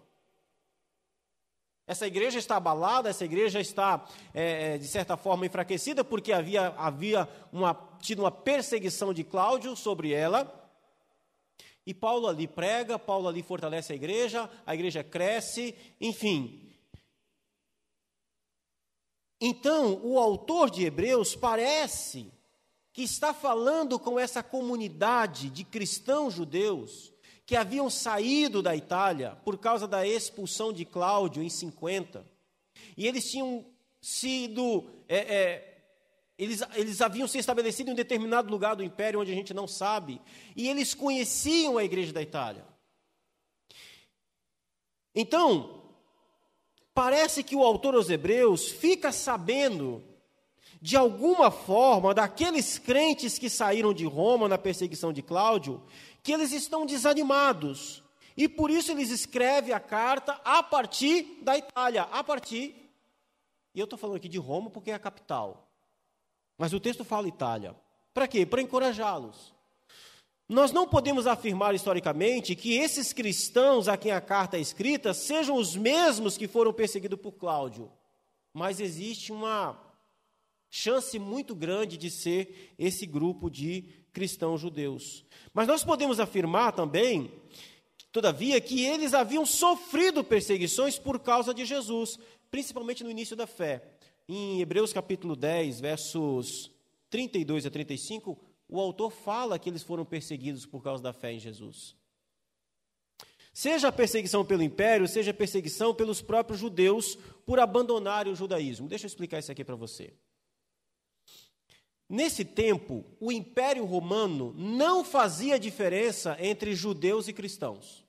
Essa 1.87 2.07
igreja 2.07 2.39
está 2.39 2.57
abalada, 2.57 3.09
essa 3.09 3.25
igreja 3.25 3.61
está, 3.61 4.05
é, 4.35 4.75
é, 4.75 4.79
de 4.79 4.87
certa 4.87 5.17
forma, 5.17 5.47
enfraquecida, 5.47 6.05
porque 6.05 6.33
havia, 6.33 6.75
havia 6.77 7.27
uma, 7.51 7.75
tido 8.01 8.21
uma 8.21 8.31
perseguição 8.31 9.15
de 9.15 9.25
Cláudio 9.25 9.75
sobre 9.75 10.13
ela. 10.13 10.55
E 11.87 11.95
Paulo 11.95 12.27
ali 12.27 12.47
prega, 12.47 12.99
Paulo 12.99 13.27
ali 13.27 13.43
fortalece 13.43 13.95
a 13.95 13.97
igreja, 13.97 14.51
a 14.67 14.75
igreja 14.75 15.03
cresce, 15.03 15.75
enfim. 15.99 16.68
Então, 19.41 20.01
o 20.03 20.19
autor 20.19 20.71
de 20.71 20.85
Hebreus 20.85 21.37
parece 21.37 22.33
que 22.93 23.03
está 23.03 23.33
falando 23.33 23.99
com 23.99 24.19
essa 24.19 24.43
comunidade 24.43 25.51
de 25.51 25.63
cristãos 25.63 26.35
judeus 26.35 27.13
que 27.47 27.55
haviam 27.55 27.89
saído 27.89 28.61
da 28.61 28.75
Itália 28.75 29.39
por 29.45 29.57
causa 29.57 29.87
da 29.87 30.07
expulsão 30.07 30.73
de 30.73 30.85
Cláudio 30.85 31.43
em 31.43 31.49
50. 31.49 32.27
E 32.97 33.07
eles 33.07 33.31
tinham 33.31 33.65
sido. 34.01 34.91
É, 35.09 35.17
é, 35.17 35.79
eles, 36.37 36.61
eles 36.75 37.01
haviam 37.01 37.27
se 37.27 37.39
estabelecido 37.39 37.91
em 37.91 37.93
um 37.93 37.97
determinado 37.97 38.51
lugar 38.51 38.75
do 38.75 38.85
império 38.85 39.21
onde 39.21 39.33
a 39.33 39.35
gente 39.35 39.55
não 39.55 39.67
sabe. 39.67 40.21
E 40.57 40.69
eles 40.69 40.93
conheciam 40.95 41.79
a 41.79 41.85
igreja 41.85 42.13
da 42.13 42.21
Itália. 42.21 42.67
Então, 45.15 45.78
parece 46.99 47.45
que 47.45 47.55
o 47.55 47.63
autor 47.63 47.95
aos 47.95 48.11
Hebreus 48.11 48.73
fica 48.73 49.13
sabendo, 49.13 50.03
de 50.83 50.97
alguma 50.97 51.49
forma, 51.49 52.13
daqueles 52.13 52.77
crentes 52.77 53.39
que 53.39 53.49
saíram 53.49 53.95
de 53.95 54.05
Roma 54.05 54.49
na 54.49 54.59
perseguição 54.59 55.13
de 55.13 55.23
Cláudio, 55.23 55.81
que 56.25 56.33
eles 56.33 56.51
estão 56.51 56.85
desanimados. 56.85 58.03
E 58.37 58.49
por 58.49 58.69
isso 58.69 58.91
eles 58.91 59.11
escrevem 59.11 59.73
a 59.73 59.79
carta 59.79 60.41
a 60.45 60.61
partir 60.61 61.39
da 61.41 61.57
Itália, 61.57 62.03
a 62.03 62.25
partir. 62.25 62.91
E 63.73 63.79
eu 63.79 63.85
estou 63.85 63.97
falando 63.97 64.17
aqui 64.17 64.29
de 64.29 64.39
Roma 64.39 64.69
porque 64.69 64.91
é 64.91 64.95
a 64.95 64.99
capital. 64.99 65.69
Mas 66.57 66.73
o 66.73 66.81
texto 66.81 67.05
fala 67.05 67.29
Itália. 67.29 67.77
Para 68.13 68.27
quê? 68.27 68.45
Para 68.45 68.61
encorajá-los. 68.61 69.55
Nós 70.49 70.73
não 70.73 70.89
podemos 70.89 71.27
afirmar 71.27 71.75
historicamente 71.75 72.57
que 72.57 72.73
esses 72.73 73.13
cristãos 73.13 73.87
a 73.87 73.99
quem 73.99 74.13
a 74.13 74.21
carta 74.21 74.57
é 74.57 74.61
escrita 74.61 75.13
sejam 75.13 75.57
os 75.57 75.77
mesmos 75.77 76.39
que 76.39 76.49
foram 76.49 76.73
perseguidos 76.73 77.21
por 77.21 77.33
Cláudio. 77.33 77.93
Mas 78.55 78.81
existe 78.81 79.31
uma 79.31 79.79
chance 80.71 81.19
muito 81.19 81.55
grande 81.55 81.99
de 81.99 82.11
ser 82.11 82.75
esse 82.79 83.05
grupo 83.05 83.51
de 83.51 83.85
cristãos 84.11 84.63
judeus. 84.63 85.23
Mas 85.53 85.69
nós 85.69 85.85
podemos 85.85 86.19
afirmar 86.19 86.73
também, 86.73 87.31
todavia, 88.11 88.59
que 88.59 88.87
eles 88.87 89.13
haviam 89.13 89.45
sofrido 89.45 90.25
perseguições 90.25 90.99
por 90.99 91.21
causa 91.21 91.53
de 91.53 91.67
Jesus, 91.67 92.19
principalmente 92.51 93.05
no 93.05 93.11
início 93.11 93.37
da 93.37 93.47
fé. 93.47 93.83
Em 94.27 94.63
Hebreus 94.63 94.95
capítulo 94.95 95.37
10, 95.37 95.81
versos 95.81 96.71
32 97.11 97.67
a 97.67 97.71
35, 97.71 98.48
o 98.69 98.79
autor 98.81 99.11
fala 99.11 99.59
que 99.59 99.71
eles 99.71 99.83
foram 99.83 100.05
perseguidos 100.05 100.67
por 100.67 100.83
causa 100.83 101.03
da 101.03 101.13
fé 101.13 101.33
em 101.33 101.39
Jesus. 101.39 101.97
Seja 103.53 103.89
a 103.89 103.93
perseguição 103.93 104.45
pelo 104.45 104.63
império, 104.63 105.09
seja 105.09 105.31
a 105.31 105.35
perseguição 105.35 105.95
pelos 105.95 106.21
próprios 106.23 106.61
judeus 106.61 107.17
por 107.45 107.59
abandonarem 107.59 108.33
o 108.33 108.37
judaísmo. 108.37 108.89
Deixa 108.89 109.07
eu 109.07 109.09
explicar 109.09 109.39
isso 109.39 109.51
aqui 109.51 109.65
para 109.65 109.75
você. 109.75 110.15
Nesse 112.09 112.45
tempo, 112.45 113.05
o 113.19 113.33
Império 113.33 113.85
Romano 113.85 114.55
não 114.57 115.05
fazia 115.05 115.59
diferença 115.59 116.37
entre 116.41 116.75
judeus 116.75 117.29
e 117.29 117.33
cristãos. 117.33 118.07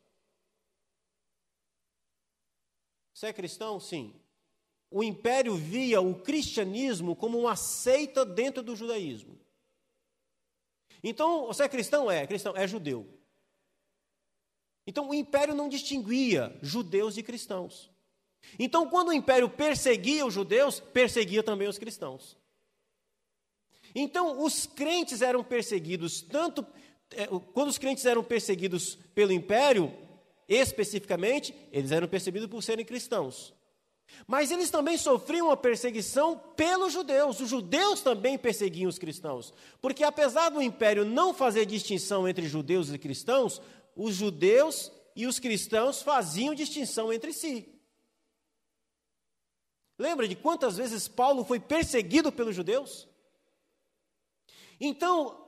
Você 3.14 3.28
é 3.28 3.34
cristão? 3.34 3.80
Sim. 3.80 4.14
O 4.90 5.04
Império 5.04 5.56
via 5.56 6.00
o 6.00 6.16
cristianismo 6.22 7.16
como 7.16 7.38
uma 7.38 7.56
seita 7.56 8.26
dentro 8.26 8.64
do 8.64 8.76
judaísmo. 8.76 9.38
Então, 11.04 11.48
você 11.48 11.64
é 11.64 11.70
cristão? 11.70 12.10
É, 12.10 12.26
cristão, 12.28 12.56
é 12.56 12.68
judeu. 12.68 13.08
Então, 14.86 15.10
o 15.10 15.14
Império 15.14 15.54
não 15.54 15.70
distinguia 15.70 16.58
judeus 16.62 17.18
e 17.18 17.24
cristãos. 17.24 17.92
Então, 18.58 18.90
quando 18.90 19.10
o 19.10 19.14
Império 19.14 19.50
perseguia 19.50 20.26
os 20.26 20.34
judeus, 20.34 20.80
perseguia 20.80 21.44
também 21.44 21.68
os 21.68 21.78
cristãos. 21.78 22.38
Então, 23.94 24.44
os 24.44 24.66
crentes 24.66 25.22
eram 25.22 25.44
perseguidos, 25.44 26.22
tanto 26.22 26.66
é, 27.12 27.28
quando 27.54 27.70
os 27.70 27.78
crentes 27.78 28.06
eram 28.06 28.24
perseguidos 28.24 28.96
pelo 29.16 29.32
império, 29.32 29.92
especificamente, 30.48 31.54
eles 31.72 31.92
eram 31.92 32.08
perseguidos 32.08 32.50
por 32.50 32.62
serem 32.62 32.86
cristãos. 32.86 33.54
Mas 34.28 34.52
eles 34.52 34.70
também 34.70 34.98
sofriam 34.98 35.48
uma 35.48 35.58
perseguição 35.58 36.38
pelos 36.56 36.94
judeus. 36.94 37.40
Os 37.40 37.50
judeus 37.50 38.02
também 38.02 38.38
perseguiam 38.38 38.90
os 38.90 39.00
cristãos. 39.00 39.54
Porque 39.82 40.04
apesar 40.04 40.50
do 40.50 40.62
império 40.62 41.06
não 41.06 41.34
fazer 41.34 41.66
distinção 41.66 42.28
entre 42.28 42.48
judeus 42.48 42.92
e 42.92 42.98
cristãos, 42.98 43.62
os 43.96 44.16
judeus 44.16 44.92
e 45.16 45.26
os 45.26 45.40
cristãos 45.40 46.02
faziam 46.02 46.54
distinção 46.54 47.12
entre 47.12 47.34
si. 47.34 47.68
Lembra 49.98 50.28
de 50.28 50.36
quantas 50.36 50.78
vezes 50.78 51.08
Paulo 51.08 51.44
foi 51.44 51.60
perseguido 51.60 52.32
pelos 52.32 52.56
judeus? 52.56 53.08
Então, 54.80 55.46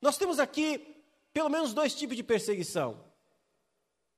nós 0.00 0.16
temos 0.16 0.38
aqui 0.38 0.96
pelo 1.32 1.50
menos 1.50 1.74
dois 1.74 1.94
tipos 1.94 2.16
de 2.16 2.22
perseguição. 2.22 3.04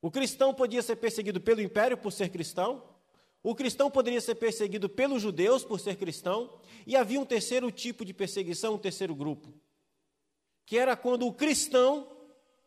O 0.00 0.10
cristão 0.10 0.54
podia 0.54 0.82
ser 0.82 0.96
perseguido 0.96 1.40
pelo 1.40 1.60
império 1.60 1.96
por 1.96 2.12
ser 2.12 2.28
cristão, 2.28 2.91
o 3.42 3.54
cristão 3.54 3.90
poderia 3.90 4.20
ser 4.20 4.36
perseguido 4.36 4.88
pelos 4.88 5.20
judeus 5.20 5.64
por 5.64 5.80
ser 5.80 5.96
cristão, 5.96 6.52
e 6.86 6.96
havia 6.96 7.20
um 7.20 7.24
terceiro 7.24 7.70
tipo 7.70 8.04
de 8.04 8.14
perseguição, 8.14 8.74
um 8.74 8.78
terceiro 8.78 9.14
grupo, 9.14 9.52
que 10.64 10.78
era 10.78 10.96
quando 10.96 11.26
o 11.26 11.32
cristão 11.32 12.08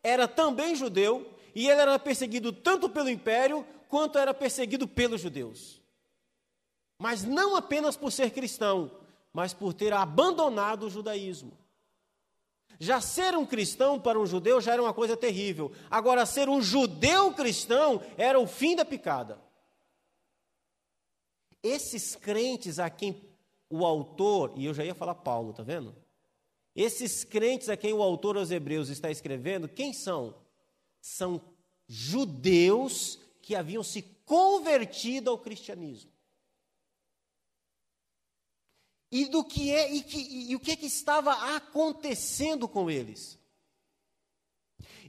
era 0.02 0.28
também 0.28 0.76
judeu 0.76 1.34
e 1.54 1.68
ele 1.68 1.80
era 1.80 1.98
perseguido 1.98 2.52
tanto 2.52 2.88
pelo 2.88 3.08
império 3.08 3.66
quanto 3.88 4.18
era 4.18 4.34
perseguido 4.34 4.86
pelos 4.86 5.20
judeus. 5.20 5.80
Mas 6.98 7.24
não 7.24 7.56
apenas 7.56 7.96
por 7.96 8.12
ser 8.12 8.30
cristão, 8.30 8.90
mas 9.32 9.52
por 9.52 9.72
ter 9.72 9.92
abandonado 9.92 10.84
o 10.86 10.90
judaísmo. 10.90 11.56
Já 12.78 13.00
ser 13.00 13.34
um 13.34 13.46
cristão 13.46 13.98
para 13.98 14.18
um 14.18 14.26
judeu 14.26 14.60
já 14.60 14.74
era 14.74 14.82
uma 14.82 14.92
coisa 14.92 15.16
terrível. 15.16 15.72
Agora, 15.90 16.26
ser 16.26 16.48
um 16.48 16.60
judeu 16.60 17.32
cristão 17.32 18.02
era 18.18 18.38
o 18.38 18.46
fim 18.46 18.76
da 18.76 18.84
picada. 18.84 19.38
Esses 21.66 22.14
crentes 22.14 22.78
a 22.78 22.88
quem 22.88 23.28
o 23.68 23.84
autor, 23.84 24.52
e 24.56 24.64
eu 24.64 24.72
já 24.72 24.84
ia 24.84 24.94
falar 24.94 25.16
Paulo, 25.16 25.52
tá 25.52 25.62
vendo? 25.62 25.94
Esses 26.74 27.24
crentes 27.24 27.68
a 27.68 27.76
quem 27.76 27.92
o 27.92 28.02
autor 28.02 28.36
aos 28.36 28.50
Hebreus 28.50 28.88
está 28.88 29.10
escrevendo, 29.10 29.68
quem 29.68 29.92
são? 29.92 30.36
São 31.00 31.40
judeus 31.88 33.18
que 33.42 33.56
haviam 33.56 33.82
se 33.82 34.02
convertido 34.24 35.30
ao 35.30 35.38
cristianismo. 35.38 36.12
E 39.10 39.24
do 39.26 39.44
que 39.44 39.72
é 39.72 39.92
e, 39.92 40.02
que, 40.02 40.18
e 40.50 40.54
o 40.54 40.60
que, 40.60 40.72
é 40.72 40.76
que 40.76 40.86
estava 40.86 41.56
acontecendo 41.56 42.68
com 42.68 42.90
eles? 42.90 43.38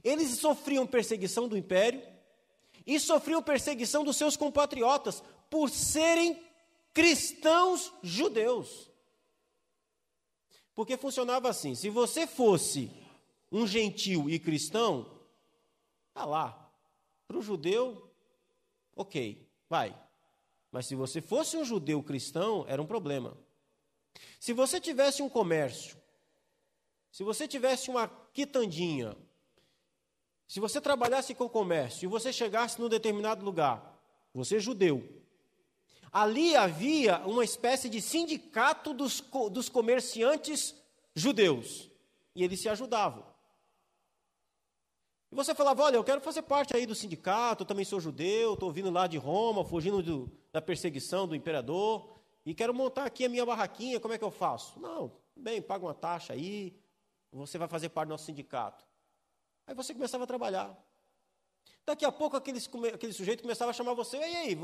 Eles 0.02 0.38
sofriam 0.38 0.86
perseguição 0.86 1.46
do 1.46 1.56
império 1.56 2.02
e 2.86 2.98
sofriam 2.98 3.42
perseguição 3.42 4.02
dos 4.02 4.16
seus 4.16 4.36
compatriotas 4.36 5.22
por 5.50 5.68
serem 5.68 6.47
cristãos 6.98 7.92
judeus. 8.02 8.90
Porque 10.74 10.96
funcionava 10.96 11.48
assim: 11.48 11.76
se 11.76 11.88
você 11.88 12.26
fosse 12.26 12.90
um 13.52 13.68
gentil 13.68 14.28
e 14.28 14.36
cristão, 14.36 15.08
tá 16.12 16.24
lá, 16.24 16.72
para 17.28 17.38
o 17.38 17.42
judeu, 17.42 18.12
ok, 18.96 19.48
vai. 19.70 19.96
Mas 20.72 20.86
se 20.86 20.96
você 20.96 21.22
fosse 21.22 21.56
um 21.56 21.64
judeu 21.64 22.02
cristão, 22.02 22.64
era 22.66 22.82
um 22.82 22.86
problema. 22.86 23.38
Se 24.40 24.52
você 24.52 24.80
tivesse 24.80 25.22
um 25.22 25.28
comércio, 25.28 25.96
se 27.12 27.22
você 27.22 27.46
tivesse 27.46 27.90
uma 27.90 28.08
quitandinha, 28.32 29.16
se 30.48 30.58
você 30.58 30.80
trabalhasse 30.80 31.32
com 31.32 31.48
comércio 31.48 32.06
e 32.06 32.08
você 32.08 32.32
chegasse 32.32 32.80
num 32.80 32.88
determinado 32.88 33.44
lugar, 33.44 34.02
você 34.34 34.56
é 34.56 34.60
judeu, 34.60 35.17
ali 36.20 36.56
havia 36.56 37.18
uma 37.20 37.44
espécie 37.44 37.88
de 37.88 38.00
sindicato 38.00 38.92
dos, 38.92 39.20
dos 39.52 39.68
comerciantes 39.68 40.74
judeus, 41.14 41.90
e 42.34 42.42
eles 42.42 42.60
se 42.60 42.68
ajudavam. 42.68 43.24
E 45.30 45.34
você 45.34 45.54
falava, 45.54 45.82
olha, 45.82 45.96
eu 45.96 46.04
quero 46.04 46.20
fazer 46.20 46.42
parte 46.42 46.74
aí 46.74 46.86
do 46.86 46.94
sindicato, 46.94 47.64
também 47.64 47.84
sou 47.84 48.00
judeu, 48.00 48.54
estou 48.54 48.72
vindo 48.72 48.90
lá 48.90 49.06
de 49.06 49.18
Roma, 49.18 49.64
fugindo 49.64 50.02
do, 50.02 50.32
da 50.50 50.60
perseguição 50.60 51.28
do 51.28 51.36
imperador, 51.36 52.18
e 52.44 52.54
quero 52.54 52.74
montar 52.74 53.04
aqui 53.04 53.24
a 53.24 53.28
minha 53.28 53.44
barraquinha, 53.44 54.00
como 54.00 54.14
é 54.14 54.18
que 54.18 54.24
eu 54.24 54.30
faço? 54.30 54.80
Não, 54.80 55.12
bem, 55.36 55.62
paga 55.62 55.84
uma 55.84 55.94
taxa 55.94 56.32
aí, 56.32 56.74
você 57.30 57.58
vai 57.58 57.68
fazer 57.68 57.90
parte 57.90 58.08
do 58.08 58.12
nosso 58.12 58.24
sindicato. 58.24 58.84
Aí 59.66 59.74
você 59.74 59.92
começava 59.92 60.24
a 60.24 60.26
trabalhar. 60.26 60.76
Daqui 61.84 62.04
a 62.04 62.10
pouco 62.10 62.36
aquele, 62.36 62.58
aquele 62.92 63.12
sujeito 63.12 63.42
começava 63.42 63.70
a 63.70 63.74
chamar 63.74 63.94
você, 63.94 64.16
e 64.16 64.36
aí, 64.36 64.58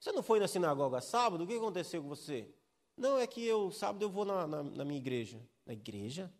você 0.00 0.12
não 0.12 0.22
foi 0.22 0.40
na 0.40 0.48
sinagoga 0.48 1.02
sábado? 1.02 1.44
O 1.44 1.46
que 1.46 1.54
aconteceu 1.54 2.02
com 2.02 2.08
você? 2.08 2.48
Não, 2.96 3.18
é 3.18 3.26
que 3.26 3.44
eu, 3.44 3.70
sábado, 3.70 4.02
eu 4.02 4.08
vou 4.08 4.24
na, 4.24 4.46
na, 4.46 4.62
na 4.62 4.84
minha 4.84 4.98
igreja. 4.98 5.38
Na 5.66 5.74
igreja? 5.74 6.32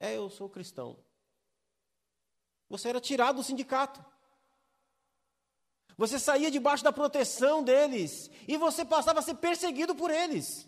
É, 0.00 0.16
eu 0.16 0.30
sou 0.30 0.48
cristão. 0.48 0.98
Você 2.70 2.88
era 2.88 3.00
tirado 3.02 3.36
do 3.36 3.42
sindicato. 3.44 4.02
Você 5.96 6.18
saía 6.18 6.50
debaixo 6.50 6.82
da 6.82 6.90
proteção 6.90 7.62
deles 7.62 8.30
e 8.48 8.56
você 8.56 8.82
passava 8.82 9.20
a 9.20 9.22
ser 9.22 9.34
perseguido 9.34 9.94
por 9.94 10.10
eles. 10.10 10.66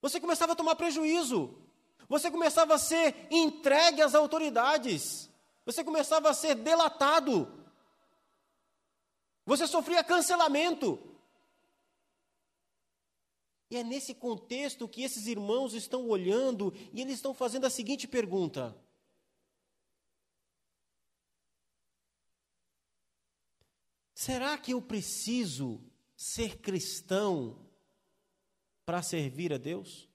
Você 0.00 0.18
começava 0.18 0.54
a 0.54 0.56
tomar 0.56 0.76
prejuízo. 0.76 1.62
Você 2.08 2.30
começava 2.30 2.74
a 2.74 2.78
ser 2.78 3.28
entregue 3.30 4.00
às 4.00 4.14
autoridades. 4.14 5.28
Você 5.66 5.84
começava 5.84 6.30
a 6.30 6.34
ser 6.34 6.54
delatado. 6.54 7.65
Você 9.46 9.66
sofria 9.68 10.02
cancelamento. 10.02 10.98
E 13.70 13.76
é 13.76 13.84
nesse 13.84 14.14
contexto 14.14 14.88
que 14.88 15.02
esses 15.02 15.26
irmãos 15.26 15.72
estão 15.72 16.06
olhando 16.08 16.74
e 16.92 17.00
eles 17.00 17.14
estão 17.14 17.32
fazendo 17.32 17.64
a 17.64 17.70
seguinte 17.70 18.06
pergunta: 18.06 18.76
Será 24.14 24.58
que 24.58 24.72
eu 24.72 24.82
preciso 24.82 25.80
ser 26.16 26.58
cristão 26.58 27.68
para 28.84 29.02
servir 29.02 29.52
a 29.52 29.58
Deus? 29.58 30.08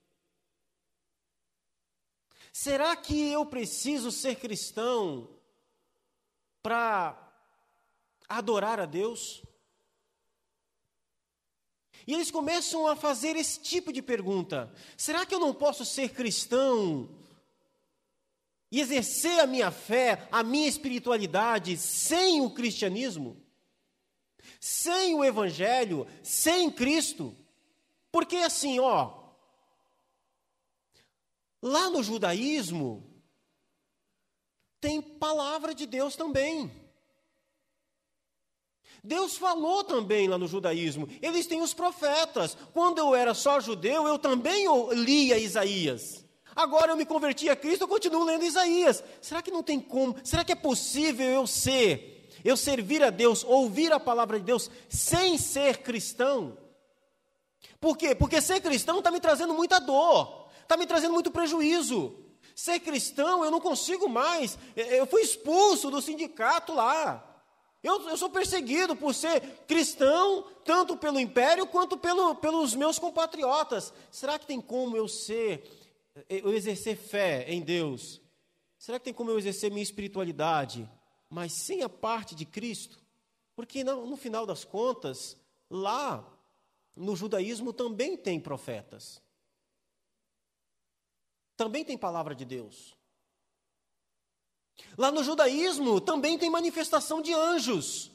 Será 2.51 2.95
que 2.97 3.31
eu 3.31 3.45
preciso 3.45 4.11
ser 4.11 4.35
cristão 4.35 5.39
para 6.61 7.20
adorar 8.37 8.79
a 8.79 8.85
Deus? 8.85 9.43
E 12.07 12.13
eles 12.13 12.31
começam 12.31 12.87
a 12.87 12.95
fazer 12.95 13.35
esse 13.35 13.59
tipo 13.59 13.93
de 13.93 14.01
pergunta: 14.01 14.73
será 14.97 15.25
que 15.25 15.33
eu 15.33 15.39
não 15.39 15.53
posso 15.53 15.85
ser 15.85 16.09
cristão 16.09 17.09
e 18.71 18.79
exercer 18.79 19.39
a 19.39 19.47
minha 19.47 19.71
fé, 19.71 20.27
a 20.31 20.43
minha 20.43 20.67
espiritualidade 20.67 21.77
sem 21.77 22.41
o 22.41 22.49
cristianismo? 22.51 23.41
sem 24.61 25.15
o 25.15 25.25
Evangelho, 25.25 26.07
sem 26.23 26.71
Cristo. 26.71 27.35
Porque 28.11 28.37
assim, 28.37 28.79
ó, 28.79 29.33
lá 31.61 31.89
no 31.89 32.03
judaísmo, 32.03 33.11
tem 34.79 35.01
palavra 35.01 35.73
de 35.73 35.87
Deus 35.87 36.15
também. 36.15 36.71
Deus 39.03 39.37
falou 39.37 39.83
também 39.83 40.27
lá 40.27 40.37
no 40.37 40.47
judaísmo. 40.47 41.07
Eles 41.21 41.47
têm 41.47 41.61
os 41.61 41.73
profetas. 41.73 42.55
Quando 42.73 42.99
eu 42.99 43.15
era 43.15 43.33
só 43.33 43.59
judeu, 43.59 44.07
eu 44.07 44.19
também 44.19 44.65
lia 44.93 45.37
Isaías. 45.37 46.23
Agora 46.55 46.91
eu 46.91 46.97
me 46.97 47.05
converti 47.05 47.49
a 47.49 47.55
Cristo, 47.55 47.83
eu 47.83 47.87
continuo 47.87 48.23
lendo 48.23 48.43
Isaías. 48.45 49.03
Será 49.21 49.41
que 49.41 49.51
não 49.51 49.63
tem 49.63 49.79
como? 49.79 50.15
Será 50.23 50.43
que 50.43 50.51
é 50.51 50.55
possível 50.55 51.27
eu 51.27 51.47
ser 51.47 52.11
eu 52.43 52.57
servir 52.57 53.03
a 53.03 53.09
Deus, 53.09 53.43
ouvir 53.43 53.91
a 53.91 53.99
palavra 53.99 54.39
de 54.39 54.45
Deus, 54.45 54.69
sem 54.89 55.37
ser 55.37 55.77
cristão. 55.77 56.57
Por 57.79 57.97
quê? 57.97 58.13
Porque 58.15 58.41
ser 58.41 58.61
cristão 58.61 58.99
está 58.99 59.11
me 59.11 59.19
trazendo 59.19 59.53
muita 59.53 59.79
dor, 59.79 60.49
está 60.61 60.77
me 60.77 60.85
trazendo 60.85 61.13
muito 61.13 61.31
prejuízo. 61.31 62.15
Ser 62.55 62.79
cristão, 62.79 63.43
eu 63.43 63.51
não 63.51 63.59
consigo 63.59 64.09
mais. 64.09 64.57
Eu 64.75 65.05
fui 65.05 65.21
expulso 65.21 65.89
do 65.89 66.01
sindicato 66.01 66.73
lá. 66.73 67.30
Eu, 67.83 68.09
eu 68.09 68.17
sou 68.17 68.29
perseguido 68.29 68.95
por 68.95 69.13
ser 69.13 69.41
cristão, 69.67 70.43
tanto 70.63 70.95
pelo 70.95 71.19
império 71.19 71.65
quanto 71.65 71.97
pelo, 71.97 72.35
pelos 72.35 72.75
meus 72.75 72.99
compatriotas. 72.99 73.91
Será 74.11 74.37
que 74.37 74.45
tem 74.45 74.61
como 74.61 74.95
eu 74.95 75.07
ser, 75.07 75.63
eu 76.29 76.53
exercer 76.53 76.95
fé 76.95 77.45
em 77.47 77.61
Deus? 77.61 78.21
Será 78.77 78.99
que 78.99 79.05
tem 79.05 79.13
como 79.13 79.31
eu 79.31 79.39
exercer 79.39 79.71
minha 79.71 79.83
espiritualidade? 79.83 80.89
mas 81.31 81.53
sem 81.53 81.81
a 81.81 81.87
parte 81.87 82.35
de 82.35 82.45
Cristo. 82.45 82.99
Porque 83.55 83.85
no, 83.85 84.05
no 84.05 84.17
final 84.17 84.45
das 84.45 84.65
contas, 84.65 85.37
lá 85.69 86.27
no 86.95 87.15
judaísmo 87.15 87.71
também 87.71 88.17
tem 88.17 88.37
profetas. 88.37 89.21
Também 91.55 91.85
tem 91.85 91.97
palavra 91.97 92.35
de 92.35 92.43
Deus. 92.43 92.93
Lá 94.97 95.11
no 95.11 95.23
judaísmo 95.23 96.01
também 96.01 96.37
tem 96.37 96.49
manifestação 96.49 97.21
de 97.21 97.33
anjos. 97.33 98.11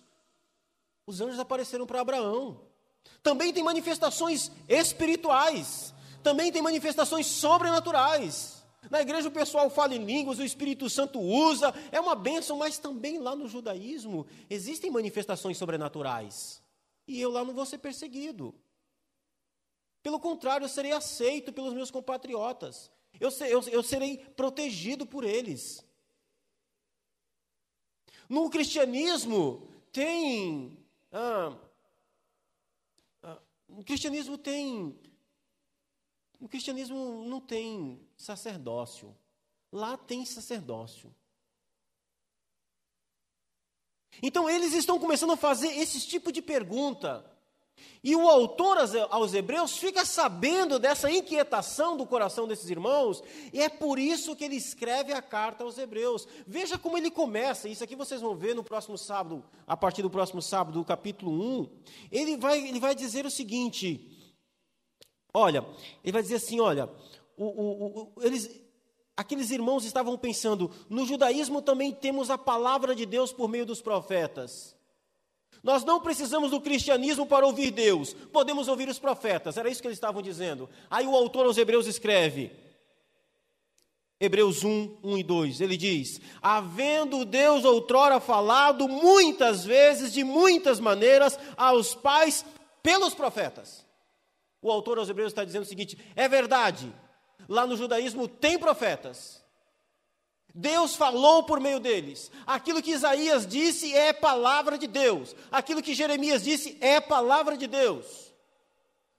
Os 1.07 1.21
anjos 1.21 1.39
apareceram 1.39 1.87
para 1.87 2.01
Abraão. 2.01 2.61
Também 3.23 3.53
tem 3.53 3.63
manifestações 3.63 4.51
espirituais. 4.69 5.95
Também 6.23 6.51
tem 6.51 6.61
manifestações 6.61 7.27
sobrenaturais. 7.27 8.57
Na 8.91 9.01
igreja 9.01 9.29
o 9.29 9.33
pessoal 9.33 9.69
fala 9.69 9.95
em 9.95 10.05
línguas, 10.05 10.39
o 10.39 10.45
Espírito 10.45 10.89
Santo 10.89 11.21
usa, 11.21 11.75
é 11.91 12.01
uma 12.01 12.15
bênção, 12.15 12.57
mas 12.57 12.79
também 12.79 13.19
lá 13.19 13.35
no 13.35 13.49
judaísmo 13.49 14.27
existem 14.49 14.91
manifestações 14.91 15.59
sobrenaturais. 15.59 16.63
E 17.07 17.21
eu 17.21 17.31
lá 17.31 17.45
não 17.45 17.55
vou 17.55 17.67
ser 17.67 17.79
perseguido. 17.79 18.55
Pelo 20.03 20.21
contrário, 20.21 20.65
eu 20.65 20.69
serei 20.69 20.93
aceito 20.93 21.53
pelos 21.53 21.75
meus 21.75 21.91
compatriotas. 21.91 22.91
Eu, 23.19 23.31
eu, 23.49 23.63
eu 23.69 23.83
serei 23.83 24.19
protegido 24.19 25.05
por 25.05 25.25
eles. 25.25 25.85
No 28.29 28.51
cristianismo 28.51 29.67
tem. 29.93 30.77
Ah, 31.13 31.57
ah, 33.23 33.39
o 33.69 33.85
cristianismo 33.85 34.37
tem 34.37 34.99
o 36.41 36.49
cristianismo 36.49 37.25
não 37.27 37.41
tem 37.41 38.01
sacerdócio. 38.17 39.17
Lá 39.73 39.97
tem 39.97 40.25
sacerdócio. 40.25 41.15
Então 44.23 44.49
eles 44.49 44.73
estão 44.73 44.99
começando 44.99 45.33
a 45.33 45.37
fazer 45.37 45.69
esse 45.69 46.07
tipo 46.07 46.33
de 46.33 46.41
pergunta. 46.41 47.25
E 48.03 48.15
o 48.17 48.29
autor 48.29 48.79
aos 49.11 49.35
Hebreus 49.35 49.77
fica 49.77 50.05
sabendo 50.05 50.79
dessa 50.79 51.11
inquietação 51.11 51.97
do 51.97 52.07
coração 52.07 52.47
desses 52.47 52.71
irmãos, 52.71 53.23
e 53.53 53.61
é 53.61 53.69
por 53.69 53.99
isso 53.99 54.35
que 54.37 54.45
ele 54.45 54.57
escreve 54.57 55.13
a 55.13 55.21
carta 55.21 55.65
aos 55.65 55.77
Hebreus. 55.77 56.27
Veja 56.47 56.79
como 56.79 56.97
ele 56.97 57.11
começa, 57.11 57.69
isso 57.69 57.85
aqui 57.85 57.97
vocês 57.97 58.21
vão 58.21 58.35
ver 58.35 58.55
no 58.55 58.65
próximo 58.65 58.97
sábado, 58.97 59.45
a 59.67 59.77
partir 59.77 60.03
do 60.03 60.11
próximo 60.11 60.41
sábado, 60.41 60.79
do 60.79 60.85
capítulo 60.85 61.33
1. 61.61 61.69
Ele 62.11 62.37
vai, 62.37 62.69
ele 62.69 62.81
vai 62.81 62.95
dizer 62.95 63.27
o 63.27 63.31
seguinte: 63.31 64.13
Olha, 65.39 65.67
ele 66.03 66.13
vai 66.13 66.23
dizer 66.23 66.37
assim: 66.37 66.61
olha, 66.61 66.89
o, 67.37 67.45
o, 67.45 68.13
o, 68.17 68.23
eles, 68.23 68.59
aqueles 69.15 69.51
irmãos 69.51 69.85
estavam 69.85 70.17
pensando: 70.17 70.71
no 70.89 71.05
judaísmo 71.05 71.61
também 71.61 71.93
temos 71.93 72.31
a 72.31 72.39
palavra 72.39 72.95
de 72.95 73.05
Deus 73.05 73.35
por 73.35 73.47
meio 73.47 73.67
dos 73.67 73.83
profetas. 73.83 74.76
Nós 75.63 75.85
não 75.85 76.01
precisamos 76.01 76.51
do 76.51 76.61
cristianismo 76.61 77.27
para 77.27 77.47
ouvir 77.47 77.71
Deus, 77.71 78.15
podemos 78.33 78.69
ouvir 78.69 78.89
os 78.89 78.99
profetas. 78.99 79.57
Era 79.57 79.69
isso 79.69 79.81
que 79.81 79.89
eles 79.89 79.97
estavam 79.97 80.23
dizendo. 80.23 80.69
Aí 80.91 81.07
o 81.07 81.17
autor 81.17 81.47
aos 81.47 81.59
Hebreus 81.59 81.87
escreve: 81.87 82.51
Hebreus 84.19 84.65
1, 84.65 84.99
1 85.03 85.19
e 85.19 85.23
2, 85.23 85.61
ele 85.61 85.77
diz: 85.77 86.21
Havendo 86.41 87.25
Deus 87.25 87.65
outrora 87.65 88.19
falado 88.19 88.89
muitas 88.89 89.65
vezes, 89.65 90.13
de 90.13 90.25
muitas 90.25 90.81
maneiras, 90.81 91.39
aos 91.57 91.95
pais 91.95 92.45
pelos 92.83 93.15
profetas. 93.15 93.85
O 94.63 94.71
autor 94.71 94.99
aos 94.99 95.09
Hebreus 95.09 95.33
está 95.33 95.45
dizendo 95.45 95.65
o 95.65 95.67
seguinte: 95.67 95.99
é 96.17 96.29
verdade, 96.29 96.93
lá 97.49 97.67
no 97.67 97.77
judaísmo 97.77 98.27
tem 98.27 98.59
profetas. 98.59 99.45
Deus 100.59 100.97
falou 100.97 101.43
por 101.43 101.61
meio 101.61 101.79
deles. 101.79 102.31
Aquilo 102.47 102.81
que 102.81 102.93
Isaías 102.93 103.47
disse 103.47 103.95
é 103.95 104.11
palavra 104.11 104.79
de 104.79 104.87
Deus. 104.87 105.37
Aquilo 105.53 105.83
que 105.83 105.95
Jeremias 105.95 106.43
disse 106.43 106.79
é 106.81 106.99
palavra 106.99 107.59
de 107.59 107.67
Deus. 107.67 108.33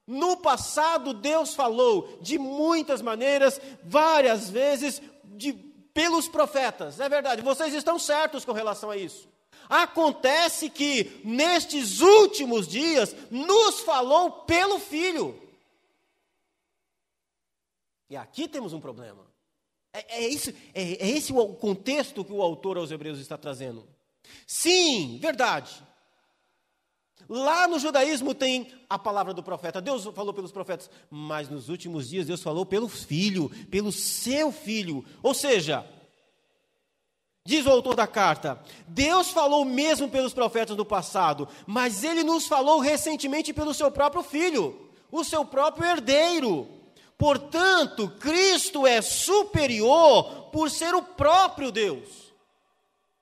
No 0.08 0.38
passado, 0.38 1.14
Deus 1.14 1.54
falou 1.54 2.18
de 2.22 2.40
muitas 2.40 3.04
maneiras, 3.04 3.62
várias 3.84 4.50
vezes, 4.50 5.00
de, 5.24 5.54
pelos 5.94 6.28
profetas. 6.28 7.00
É 7.00 7.08
verdade, 7.08 7.44
vocês 7.44 7.72
estão 7.72 8.00
certos 8.00 8.44
com 8.44 8.52
relação 8.52 8.90
a 8.90 8.98
isso. 8.98 9.30
Acontece 9.70 10.72
que, 10.72 11.22
nestes 11.24 12.02
últimos 12.02 12.68
dias, 12.68 13.16
nos 13.30 13.82
falou 13.82 14.32
pelo 14.32 14.80
Filho. 14.80 15.40
E 18.10 18.18
aqui 18.18 18.48
temos 18.48 18.74
um 18.74 18.80
problema. 18.80 19.27
É, 19.98 20.20
é, 20.20 20.28
isso, 20.28 20.52
é, 20.76 21.08
é 21.08 21.10
esse 21.10 21.34
o 21.34 21.48
contexto 21.56 22.24
que 22.24 22.32
o 22.32 22.42
autor 22.42 22.78
aos 22.78 22.92
Hebreus 22.92 23.18
está 23.18 23.36
trazendo. 23.36 23.88
Sim, 24.46 25.18
verdade. 25.20 25.84
Lá 27.28 27.68
no 27.68 27.80
judaísmo 27.80 28.36
tem 28.36 28.72
a 28.88 29.00
palavra 29.00 29.34
do 29.34 29.42
profeta. 29.42 29.82
Deus 29.82 30.06
falou 30.06 30.34
pelos 30.34 30.52
profetas, 30.52 30.90
mas 31.10 31.50
nos 31.50 31.68
últimos 31.68 32.10
dias 32.10 32.28
Deus 32.28 32.44
falou 32.44 32.66
pelo 32.66 32.88
filho, 32.88 33.50
pelo 33.72 33.92
seu 33.92 34.52
filho. 34.52 35.04
Ou 35.24 35.34
seja, 35.34 35.84
diz 37.44 37.66
o 37.66 37.72
autor 37.72 37.96
da 37.96 38.06
carta, 38.06 38.62
Deus 38.88 39.32
falou 39.32 39.66
mesmo 39.66 40.10
pelos 40.10 40.34
profetas 40.34 40.78
do 40.78 40.86
passado, 40.86 41.50
mas 41.66 42.04
ele 42.04 42.24
nos 42.24 42.46
falou 42.46 42.80
recentemente 42.80 43.52
pelo 43.52 43.74
seu 43.74 43.90
próprio 43.90 44.22
filho, 44.22 44.90
o 45.12 45.24
seu 45.24 45.44
próprio 45.44 45.88
herdeiro. 45.88 46.77
Portanto, 47.18 48.10
Cristo 48.20 48.86
é 48.86 49.02
superior 49.02 50.50
por 50.52 50.70
ser 50.70 50.94
o 50.94 51.02
próprio 51.02 51.72
Deus. 51.72 52.34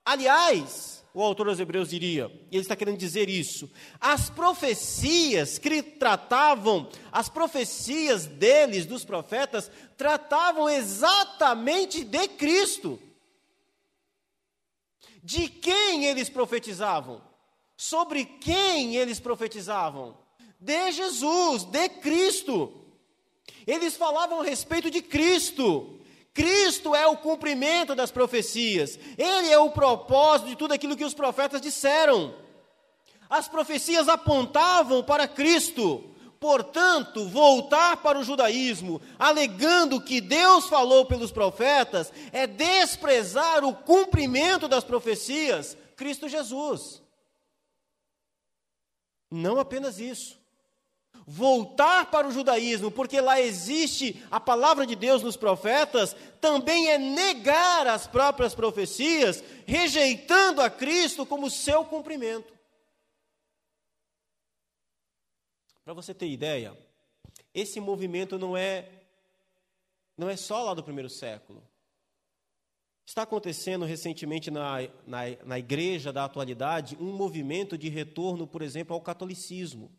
Aliás, 0.04 1.02
o 1.14 1.22
autor 1.22 1.48
aos 1.48 1.58
Hebreus 1.58 1.88
diria, 1.88 2.30
e 2.50 2.56
ele 2.56 2.62
está 2.62 2.76
querendo 2.76 2.98
dizer 2.98 3.30
isso. 3.30 3.70
As 3.98 4.28
profecias 4.28 5.58
que 5.58 5.82
tratavam, 5.82 6.90
as 7.10 7.30
profecias 7.30 8.26
deles, 8.26 8.84
dos 8.84 9.02
profetas, 9.02 9.70
tratavam 9.96 10.68
exatamente 10.68 12.04
de 12.04 12.28
Cristo. 12.28 13.00
De 15.22 15.48
quem 15.48 16.04
eles 16.04 16.28
profetizavam? 16.28 17.22
Sobre 17.78 18.24
quem 18.24 18.96
eles 18.96 19.18
profetizavam? 19.18 20.18
De 20.60 20.92
Jesus, 20.92 21.64
de 21.64 21.88
Cristo. 21.88 22.85
Eles 23.66 23.96
falavam 23.96 24.40
a 24.40 24.44
respeito 24.44 24.90
de 24.90 25.02
Cristo. 25.02 25.98
Cristo 26.32 26.94
é 26.94 27.06
o 27.06 27.16
cumprimento 27.16 27.94
das 27.94 28.10
profecias, 28.10 28.98
Ele 29.16 29.50
é 29.50 29.58
o 29.58 29.70
propósito 29.70 30.48
de 30.50 30.56
tudo 30.56 30.74
aquilo 30.74 30.96
que 30.96 31.04
os 31.04 31.14
profetas 31.14 31.62
disseram. 31.62 32.34
As 33.28 33.48
profecias 33.48 34.06
apontavam 34.06 35.02
para 35.02 35.26
Cristo, 35.26 36.14
portanto, 36.38 37.26
voltar 37.26 37.96
para 37.96 38.18
o 38.18 38.22
judaísmo, 38.22 39.00
alegando 39.18 40.00
que 40.00 40.20
Deus 40.20 40.68
falou 40.68 41.06
pelos 41.06 41.32
profetas, 41.32 42.12
é 42.30 42.46
desprezar 42.46 43.64
o 43.64 43.74
cumprimento 43.74 44.68
das 44.68 44.84
profecias, 44.84 45.74
Cristo 45.96 46.28
Jesus. 46.28 47.02
Não 49.30 49.58
apenas 49.58 49.98
isso 49.98 50.38
voltar 51.26 52.08
para 52.08 52.28
o 52.28 52.30
judaísmo, 52.30 52.90
porque 52.90 53.20
lá 53.20 53.40
existe 53.40 54.24
a 54.30 54.38
palavra 54.38 54.86
de 54.86 54.94
Deus 54.94 55.22
nos 55.22 55.36
profetas, 55.36 56.14
também 56.40 56.88
é 56.88 56.98
negar 56.98 57.86
as 57.88 58.06
próprias 58.06 58.54
profecias, 58.54 59.42
rejeitando 59.66 60.62
a 60.62 60.70
Cristo 60.70 61.26
como 61.26 61.50
seu 61.50 61.84
cumprimento. 61.84 62.54
Para 65.84 65.94
você 65.94 66.14
ter 66.14 66.28
ideia, 66.28 66.76
esse 67.52 67.80
movimento 67.80 68.38
não 68.38 68.56
é 68.56 68.88
não 70.16 70.30
é 70.30 70.36
só 70.36 70.62
lá 70.62 70.74
do 70.74 70.82
primeiro 70.82 71.10
século. 71.10 71.62
Está 73.04 73.22
acontecendo 73.22 73.84
recentemente 73.84 74.50
na, 74.50 74.78
na, 75.06 75.20
na 75.44 75.58
igreja 75.58 76.12
da 76.12 76.24
atualidade 76.24 76.96
um 76.98 77.12
movimento 77.12 77.76
de 77.76 77.88
retorno, 77.88 78.46
por 78.46 78.62
exemplo, 78.62 78.94
ao 78.94 79.00
catolicismo. 79.00 79.92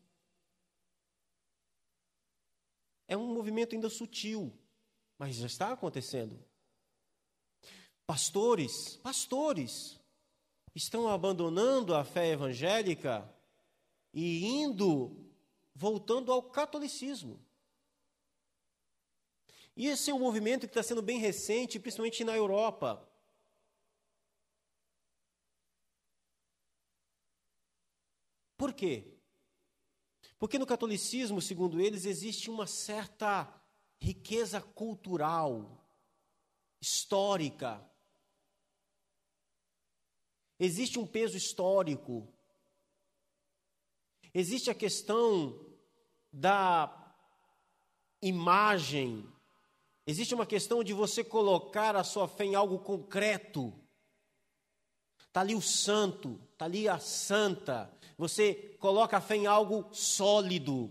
É 3.07 3.15
um 3.15 3.33
movimento 3.33 3.73
ainda 3.73 3.89
sutil, 3.89 4.53
mas 5.17 5.35
já 5.35 5.47
está 5.47 5.71
acontecendo. 5.71 6.37
Pastores, 8.05 8.97
pastores, 8.97 9.99
estão 10.75 11.07
abandonando 11.07 11.95
a 11.95 12.03
fé 12.03 12.31
evangélica 12.31 13.27
e 14.13 14.45
indo, 14.45 15.31
voltando 15.73 16.31
ao 16.31 16.43
catolicismo. 16.43 17.43
E 19.75 19.87
esse 19.87 20.09
é 20.09 20.13
um 20.13 20.19
movimento 20.19 20.61
que 20.61 20.71
está 20.71 20.81
sendo 20.81 21.01
bem 21.01 21.19
recente, 21.19 21.79
principalmente 21.79 22.23
na 22.23 22.35
Europa. 22.35 23.07
Por 28.57 28.73
quê? 28.73 29.16
Porque 30.39 30.59
no 30.59 30.65
catolicismo, 30.65 31.41
segundo 31.41 31.81
eles, 31.81 32.05
existe 32.05 32.49
uma 32.49 32.67
certa 32.67 33.51
riqueza 33.99 34.61
cultural, 34.61 35.83
histórica. 36.79 37.83
Existe 40.59 40.99
um 40.99 41.07
peso 41.07 41.35
histórico. 41.35 42.27
Existe 44.33 44.69
a 44.69 44.75
questão 44.75 45.59
da 46.31 47.15
imagem. 48.21 49.27
Existe 50.05 50.35
uma 50.35 50.45
questão 50.45 50.83
de 50.83 50.93
você 50.93 51.23
colocar 51.23 51.95
a 51.95 52.03
sua 52.03 52.27
fé 52.27 52.45
em 52.45 52.55
algo 52.55 52.79
concreto. 52.79 53.73
Está 55.37 55.43
ali 55.43 55.53
o 55.53 55.61
santo, 55.61 56.39
está 56.51 56.65
ali 56.65 56.89
a 56.89 56.97
santa, 56.97 57.93
você 58.17 58.55
coloca 58.79 59.17
a 59.17 59.21
fé 59.21 59.35
em 59.35 59.45
algo 59.45 59.87
sólido. 59.91 60.89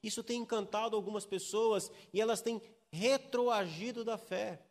Isso 0.00 0.22
tem 0.22 0.40
encantado 0.40 0.94
algumas 0.94 1.26
pessoas 1.26 1.90
e 2.12 2.20
elas 2.20 2.40
têm 2.40 2.62
retroagido 2.92 4.04
da 4.04 4.16
fé. 4.16 4.62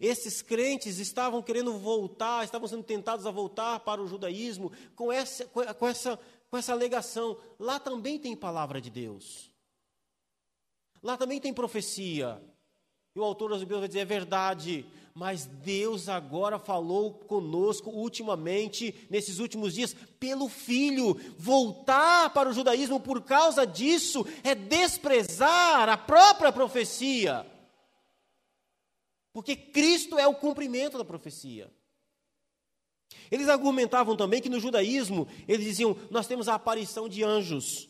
Esses 0.00 0.40
crentes 0.40 0.98
estavam 0.98 1.42
querendo 1.42 1.76
voltar, 1.76 2.46
estavam 2.46 2.66
sendo 2.66 2.82
tentados 2.82 3.26
a 3.26 3.30
voltar 3.30 3.80
para 3.80 4.00
o 4.00 4.06
judaísmo 4.08 4.72
com 4.96 5.12
essa, 5.12 5.44
com 5.44 5.86
essa, 5.86 6.18
com 6.48 6.56
essa 6.56 6.72
alegação. 6.72 7.38
Lá 7.58 7.78
também 7.78 8.18
tem 8.18 8.34
palavra 8.34 8.80
de 8.80 8.88
Deus. 8.88 9.52
Lá 11.02 11.18
também 11.18 11.38
tem 11.38 11.52
profecia. 11.52 12.42
E 13.14 13.20
o 13.20 13.22
autor 13.22 13.50
das 13.50 13.60
Bíblias 13.60 13.80
vai 13.80 13.88
dizer: 13.88 14.00
é 14.00 14.06
verdade, 14.06 14.86
mas 15.14 15.46
Deus 15.46 16.08
agora 16.08 16.58
falou 16.58 17.14
conosco 17.14 17.88
ultimamente, 17.88 19.06
nesses 19.08 19.38
últimos 19.38 19.72
dias, 19.72 19.94
pelo 20.18 20.48
Filho. 20.48 21.14
Voltar 21.38 22.30
para 22.30 22.48
o 22.48 22.52
judaísmo 22.52 22.98
por 22.98 23.22
causa 23.22 23.64
disso 23.64 24.26
é 24.42 24.56
desprezar 24.56 25.88
a 25.88 25.96
própria 25.96 26.50
profecia. 26.50 27.46
Porque 29.32 29.54
Cristo 29.54 30.18
é 30.18 30.26
o 30.26 30.34
cumprimento 30.34 30.98
da 30.98 31.04
profecia. 31.04 31.72
Eles 33.30 33.48
argumentavam 33.48 34.16
também 34.16 34.42
que 34.42 34.48
no 34.48 34.58
judaísmo, 34.58 35.28
eles 35.46 35.64
diziam: 35.64 35.96
nós 36.10 36.26
temos 36.26 36.48
a 36.48 36.54
aparição 36.54 37.08
de 37.08 37.22
anjos. 37.22 37.88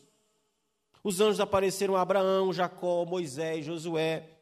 Os 1.03 1.19
anjos 1.19 1.39
apareceram 1.39 1.95
a 1.95 2.01
Abraão, 2.01 2.53
Jacó, 2.53 3.03
Moisés, 3.03 3.65
Josué. 3.65 4.34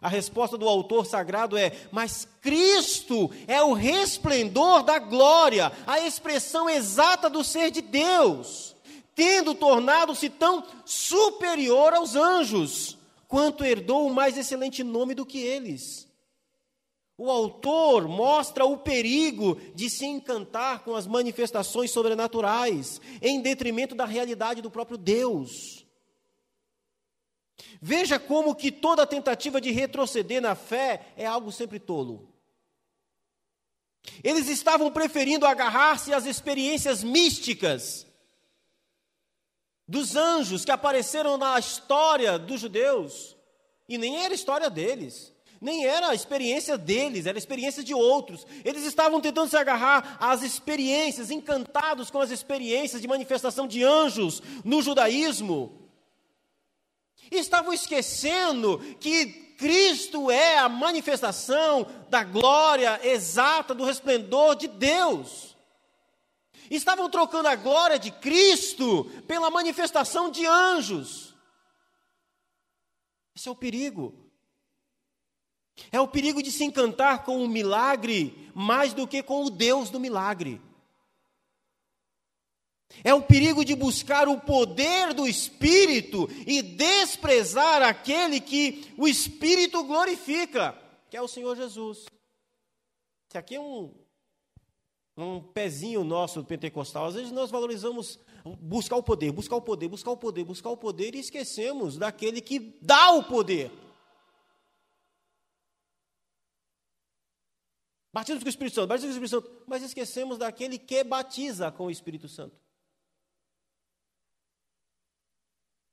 A 0.00 0.08
resposta 0.08 0.56
do 0.56 0.68
autor 0.68 1.04
sagrado 1.04 1.56
é: 1.56 1.72
Mas 1.92 2.26
Cristo 2.40 3.30
é 3.46 3.62
o 3.62 3.72
resplendor 3.72 4.82
da 4.82 4.98
glória, 4.98 5.70
a 5.86 6.00
expressão 6.00 6.68
exata 6.68 7.28
do 7.28 7.44
ser 7.44 7.70
de 7.70 7.82
Deus, 7.82 8.74
tendo 9.14 9.54
tornado-se 9.54 10.28
tão 10.30 10.64
superior 10.84 11.92
aos 11.92 12.16
anjos, 12.16 12.96
quanto 13.28 13.64
herdou 13.64 14.06
o 14.06 14.14
mais 14.14 14.38
excelente 14.38 14.82
nome 14.82 15.14
do 15.14 15.26
que 15.26 15.38
eles. 15.38 16.08
O 17.20 17.30
autor 17.30 18.08
mostra 18.08 18.64
o 18.64 18.78
perigo 18.78 19.60
de 19.74 19.90
se 19.90 20.06
encantar 20.06 20.82
com 20.82 20.94
as 20.94 21.06
manifestações 21.06 21.90
sobrenaturais, 21.90 22.98
em 23.20 23.42
detrimento 23.42 23.94
da 23.94 24.06
realidade 24.06 24.62
do 24.62 24.70
próprio 24.70 24.96
Deus. 24.96 25.79
Veja 27.80 28.18
como 28.18 28.54
que 28.54 28.70
toda 28.70 29.06
tentativa 29.06 29.60
de 29.60 29.70
retroceder 29.70 30.42
na 30.42 30.54
fé 30.54 31.12
é 31.16 31.24
algo 31.24 31.50
sempre 31.50 31.78
tolo. 31.78 32.28
Eles 34.22 34.48
estavam 34.48 34.90
preferindo 34.90 35.46
agarrar-se 35.46 36.12
às 36.12 36.26
experiências 36.26 37.02
místicas 37.02 38.06
dos 39.88 40.14
anjos 40.14 40.64
que 40.64 40.70
apareceram 40.70 41.36
na 41.36 41.58
história 41.58 42.38
dos 42.38 42.60
judeus, 42.60 43.36
e 43.88 43.98
nem 43.98 44.22
era 44.24 44.32
história 44.32 44.70
deles, 44.70 45.32
nem 45.60 45.84
era 45.84 46.10
a 46.10 46.14
experiência 46.14 46.78
deles, 46.78 47.26
era 47.26 47.36
a 47.36 47.40
experiência 47.40 47.82
de 47.82 47.92
outros. 47.92 48.46
Eles 48.64 48.84
estavam 48.84 49.20
tentando 49.20 49.50
se 49.50 49.56
agarrar 49.56 50.16
às 50.20 50.42
experiências, 50.42 51.30
encantados 51.30 52.10
com 52.10 52.20
as 52.20 52.30
experiências 52.30 53.02
de 53.02 53.08
manifestação 53.08 53.66
de 53.66 53.82
anjos 53.82 54.42
no 54.64 54.80
judaísmo. 54.80 55.79
Estavam 57.30 57.72
esquecendo 57.72 58.78
que 58.98 59.26
Cristo 59.56 60.30
é 60.30 60.58
a 60.58 60.68
manifestação 60.68 61.86
da 62.08 62.24
glória 62.24 62.98
exata 63.06 63.74
do 63.74 63.84
resplendor 63.84 64.56
de 64.56 64.66
Deus. 64.66 65.56
Estavam 66.70 67.10
trocando 67.10 67.48
a 67.48 67.56
glória 67.56 67.98
de 67.98 68.10
Cristo 68.10 69.04
pela 69.26 69.50
manifestação 69.50 70.30
de 70.30 70.46
anjos. 70.46 71.34
Esse 73.36 73.48
é 73.48 73.50
o 73.50 73.56
perigo. 73.56 74.14
É 75.92 76.00
o 76.00 76.08
perigo 76.08 76.42
de 76.42 76.50
se 76.50 76.64
encantar 76.64 77.24
com 77.24 77.42
o 77.42 77.48
milagre 77.48 78.50
mais 78.54 78.92
do 78.92 79.06
que 79.06 79.22
com 79.22 79.44
o 79.44 79.50
Deus 79.50 79.90
do 79.90 80.00
milagre. 80.00 80.60
É 83.04 83.14
o 83.14 83.22
perigo 83.22 83.64
de 83.64 83.74
buscar 83.74 84.28
o 84.28 84.40
poder 84.40 85.14
do 85.14 85.26
Espírito 85.26 86.28
e 86.46 86.60
desprezar 86.60 87.82
aquele 87.82 88.40
que 88.40 88.92
o 88.96 89.08
Espírito 89.08 89.82
glorifica, 89.84 90.76
que 91.08 91.16
é 91.16 91.22
o 91.22 91.28
Senhor 91.28 91.56
Jesus. 91.56 92.06
Esse 93.28 93.38
aqui 93.38 93.54
é 93.54 93.60
um 93.60 93.94
um 95.16 95.40
pezinho 95.40 96.02
nosso 96.04 96.42
pentecostal. 96.44 97.06
Às 97.06 97.14
vezes 97.14 97.32
nós 97.32 97.50
valorizamos 97.50 98.18
buscar 98.60 98.96
o 98.96 99.02
poder, 99.02 99.32
buscar 99.32 99.56
o 99.56 99.62
poder, 99.62 99.88
buscar 99.88 100.10
o 100.10 100.16
poder, 100.16 100.44
buscar 100.44 100.70
o 100.70 100.76
poder 100.76 101.14
e 101.14 101.20
esquecemos 101.20 101.96
daquele 101.96 102.40
que 102.40 102.58
dá 102.80 103.12
o 103.12 103.24
poder. 103.24 103.70
Batismo 108.12 108.40
com 108.40 108.46
o 108.46 108.48
Espírito 108.48 108.74
Santo, 108.74 108.88
batismo 108.88 109.12
com 109.12 109.20
o 109.20 109.24
Espírito 109.24 109.48
Santo, 109.48 109.64
mas 109.68 109.82
esquecemos 109.82 110.38
daquele 110.38 110.78
que 110.78 111.04
batiza 111.04 111.70
com 111.70 111.86
o 111.86 111.90
Espírito 111.90 112.28
Santo. 112.28 112.58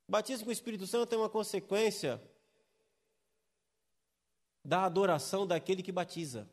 Batismo 0.08 0.44
com 0.44 0.50
o 0.50 0.52
Espírito 0.52 0.86
Santo 0.86 1.14
é 1.14 1.18
uma 1.18 1.28
consequência 1.28 2.22
da 4.64 4.84
adoração 4.84 5.46
daquele 5.46 5.82
que 5.82 5.92
batiza. 5.92 6.48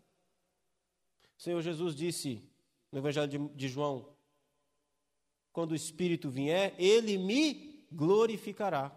O 1.38 1.42
Senhor 1.42 1.62
Jesus 1.62 1.96
disse: 1.96 2.44
no 2.92 3.00
Evangelho 3.00 3.50
de, 3.56 3.68
João: 3.70 4.14
quando 5.54 5.72
o 5.72 5.76
Espírito 5.76 6.30
vier, 6.30 6.76
ele 6.78 7.18
me 7.18 7.88
glorificará. 7.92 8.92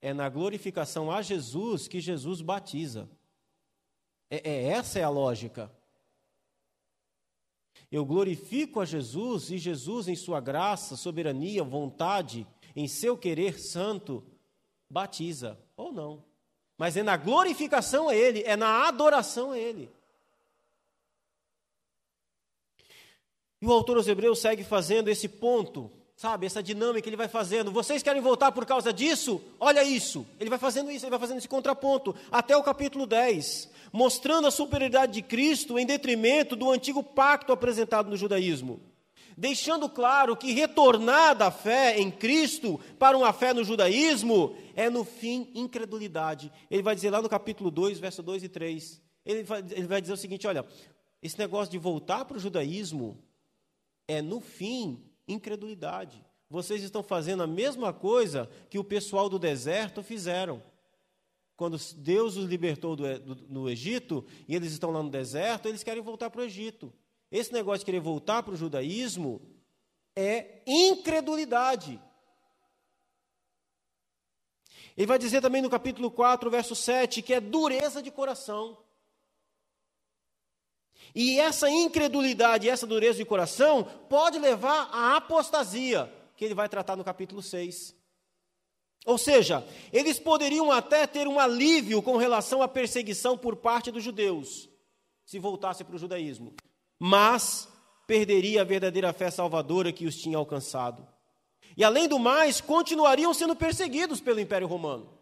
É 0.00 0.12
na 0.12 0.28
glorificação 0.28 1.10
a 1.10 1.22
Jesus 1.22 1.86
que 1.86 2.00
Jesus 2.00 2.40
batiza. 2.40 3.08
É, 4.28 4.50
é, 4.50 4.64
essa 4.68 4.98
é 4.98 5.04
a 5.04 5.08
lógica. 5.08 5.75
Eu 7.90 8.04
glorifico 8.04 8.80
a 8.80 8.84
Jesus 8.84 9.50
e 9.50 9.58
Jesus, 9.58 10.08
em 10.08 10.16
sua 10.16 10.40
graça, 10.40 10.96
soberania, 10.96 11.62
vontade, 11.62 12.46
em 12.74 12.88
seu 12.88 13.16
querer 13.16 13.58
santo, 13.58 14.24
batiza, 14.90 15.58
ou 15.76 15.92
não. 15.92 16.24
Mas 16.76 16.96
é 16.96 17.02
na 17.02 17.16
glorificação 17.16 18.08
a 18.08 18.14
Ele, 18.14 18.42
é 18.42 18.56
na 18.56 18.86
adoração 18.88 19.52
a 19.52 19.58
Ele. 19.58 19.90
E 23.60 23.66
o 23.66 23.72
autor 23.72 23.96
aos 23.96 24.08
Hebreus 24.08 24.40
segue 24.40 24.62
fazendo 24.62 25.08
esse 25.08 25.28
ponto, 25.28 25.90
sabe, 26.16 26.46
essa 26.46 26.62
dinâmica 26.62 27.08
ele 27.08 27.16
vai 27.16 27.28
fazendo. 27.28 27.70
Vocês 27.70 28.02
querem 28.02 28.22
voltar 28.22 28.50
por 28.50 28.64
causa 28.64 28.92
disso? 28.92 29.40
Olha 29.60 29.84
isso. 29.84 30.26
Ele 30.40 30.48
vai 30.48 30.58
fazendo 30.58 30.90
isso, 30.90 31.04
ele 31.04 31.10
vai 31.10 31.20
fazendo 31.20 31.38
esse 31.38 31.48
contraponto 31.48 32.16
até 32.32 32.56
o 32.56 32.62
capítulo 32.62 33.06
10, 33.06 33.68
mostrando 33.92 34.48
a 34.48 34.50
superioridade 34.50 35.12
de 35.12 35.22
Cristo 35.22 35.78
em 35.78 35.84
detrimento 35.84 36.56
do 36.56 36.70
antigo 36.70 37.02
pacto 37.02 37.52
apresentado 37.52 38.08
no 38.08 38.16
judaísmo. 38.16 38.80
Deixando 39.36 39.86
claro 39.90 40.34
que 40.34 40.52
retornar 40.52 41.36
da 41.36 41.50
fé 41.50 42.00
em 42.00 42.10
Cristo 42.10 42.80
para 42.98 43.18
uma 43.18 43.34
fé 43.34 43.52
no 43.52 43.62
judaísmo 43.62 44.56
é, 44.74 44.88
no 44.88 45.04
fim, 45.04 45.50
incredulidade. 45.54 46.50
Ele 46.70 46.82
vai 46.82 46.94
dizer 46.94 47.10
lá 47.10 47.20
no 47.20 47.28
capítulo 47.28 47.70
2, 47.70 47.98
verso 47.98 48.22
2 48.22 48.44
e 48.44 48.48
3. 48.48 49.02
Ele 49.26 49.42
vai, 49.42 49.58
ele 49.58 49.86
vai 49.86 50.00
dizer 50.00 50.14
o 50.14 50.16
seguinte: 50.16 50.46
olha, 50.46 50.64
esse 51.22 51.38
negócio 51.38 51.70
de 51.70 51.76
voltar 51.76 52.24
para 52.24 52.38
o 52.38 52.40
judaísmo 52.40 53.18
é, 54.08 54.22
no 54.22 54.40
fim, 54.40 55.05
incredulidade. 55.26 56.24
Vocês 56.48 56.82
estão 56.82 57.02
fazendo 57.02 57.42
a 57.42 57.46
mesma 57.46 57.92
coisa 57.92 58.48
que 58.70 58.78
o 58.78 58.84
pessoal 58.84 59.28
do 59.28 59.38
deserto 59.38 60.02
fizeram. 60.02 60.62
Quando 61.56 61.78
Deus 61.96 62.36
os 62.36 62.44
libertou 62.46 62.94
do, 62.94 63.18
do, 63.18 63.34
no 63.48 63.68
Egito 63.68 64.24
e 64.46 64.54
eles 64.54 64.72
estão 64.72 64.90
lá 64.90 65.02
no 65.02 65.10
deserto, 65.10 65.66
eles 65.66 65.82
querem 65.82 66.02
voltar 66.02 66.30
para 66.30 66.42
o 66.42 66.44
Egito. 66.44 66.92
Esse 67.30 67.52
negócio 67.52 67.80
de 67.80 67.86
querer 67.86 68.00
voltar 68.00 68.42
para 68.42 68.54
o 68.54 68.56
judaísmo 68.56 69.40
é 70.14 70.62
incredulidade. 70.66 72.00
Ele 74.96 75.06
vai 75.06 75.18
dizer 75.18 75.42
também 75.42 75.60
no 75.60 75.68
capítulo 75.68 76.10
4, 76.10 76.50
verso 76.50 76.74
7, 76.74 77.20
que 77.20 77.34
é 77.34 77.40
dureza 77.40 78.02
de 78.02 78.10
coração. 78.10 78.78
E 81.18 81.40
essa 81.40 81.70
incredulidade, 81.70 82.68
essa 82.68 82.86
dureza 82.86 83.16
de 83.16 83.24
coração, 83.24 83.84
pode 84.06 84.38
levar 84.38 84.90
à 84.92 85.16
apostasia, 85.16 86.12
que 86.36 86.44
ele 86.44 86.52
vai 86.52 86.68
tratar 86.68 86.94
no 86.94 87.02
capítulo 87.02 87.40
6. 87.40 87.96
Ou 89.06 89.16
seja, 89.16 89.66
eles 89.90 90.18
poderiam 90.18 90.70
até 90.70 91.06
ter 91.06 91.26
um 91.26 91.40
alívio 91.40 92.02
com 92.02 92.18
relação 92.18 92.60
à 92.60 92.68
perseguição 92.68 93.38
por 93.38 93.56
parte 93.56 93.90
dos 93.90 94.04
judeus, 94.04 94.68
se 95.24 95.38
voltasse 95.38 95.82
para 95.84 95.96
o 95.96 95.98
judaísmo, 95.98 96.54
mas 96.98 97.66
perderia 98.06 98.60
a 98.60 98.64
verdadeira 98.64 99.10
fé 99.14 99.30
salvadora 99.30 99.92
que 99.92 100.04
os 100.04 100.18
tinha 100.18 100.36
alcançado. 100.36 101.08
E 101.78 101.82
além 101.82 102.06
do 102.08 102.18
mais, 102.18 102.60
continuariam 102.60 103.32
sendo 103.32 103.56
perseguidos 103.56 104.20
pelo 104.20 104.38
Império 104.38 104.66
Romano. 104.66 105.18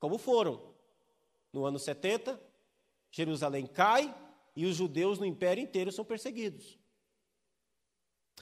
Como 0.00 0.16
foram. 0.16 0.72
No 1.52 1.66
ano 1.66 1.78
70, 1.78 2.40
Jerusalém 3.14 3.64
cai 3.64 4.12
e 4.56 4.66
os 4.66 4.74
judeus 4.74 5.20
no 5.20 5.24
império 5.24 5.62
inteiro 5.62 5.92
são 5.92 6.04
perseguidos. 6.04 6.76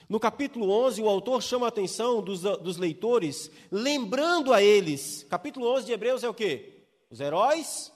No 0.09 0.18
capítulo 0.18 0.70
11, 0.70 1.03
o 1.03 1.09
autor 1.11 1.43
chama 1.43 1.66
a 1.66 1.68
atenção 1.68 2.23
dos, 2.23 2.41
dos 2.41 2.79
leitores, 2.79 3.51
lembrando 3.70 4.51
a 4.51 4.62
eles. 4.62 5.25
Capítulo 5.25 5.70
11 5.75 5.85
de 5.85 5.93
Hebreus 5.93 6.25
é 6.25 6.29
o 6.29 6.33
quê? 6.33 6.87
Os 7.11 7.20
heróis 7.20 7.93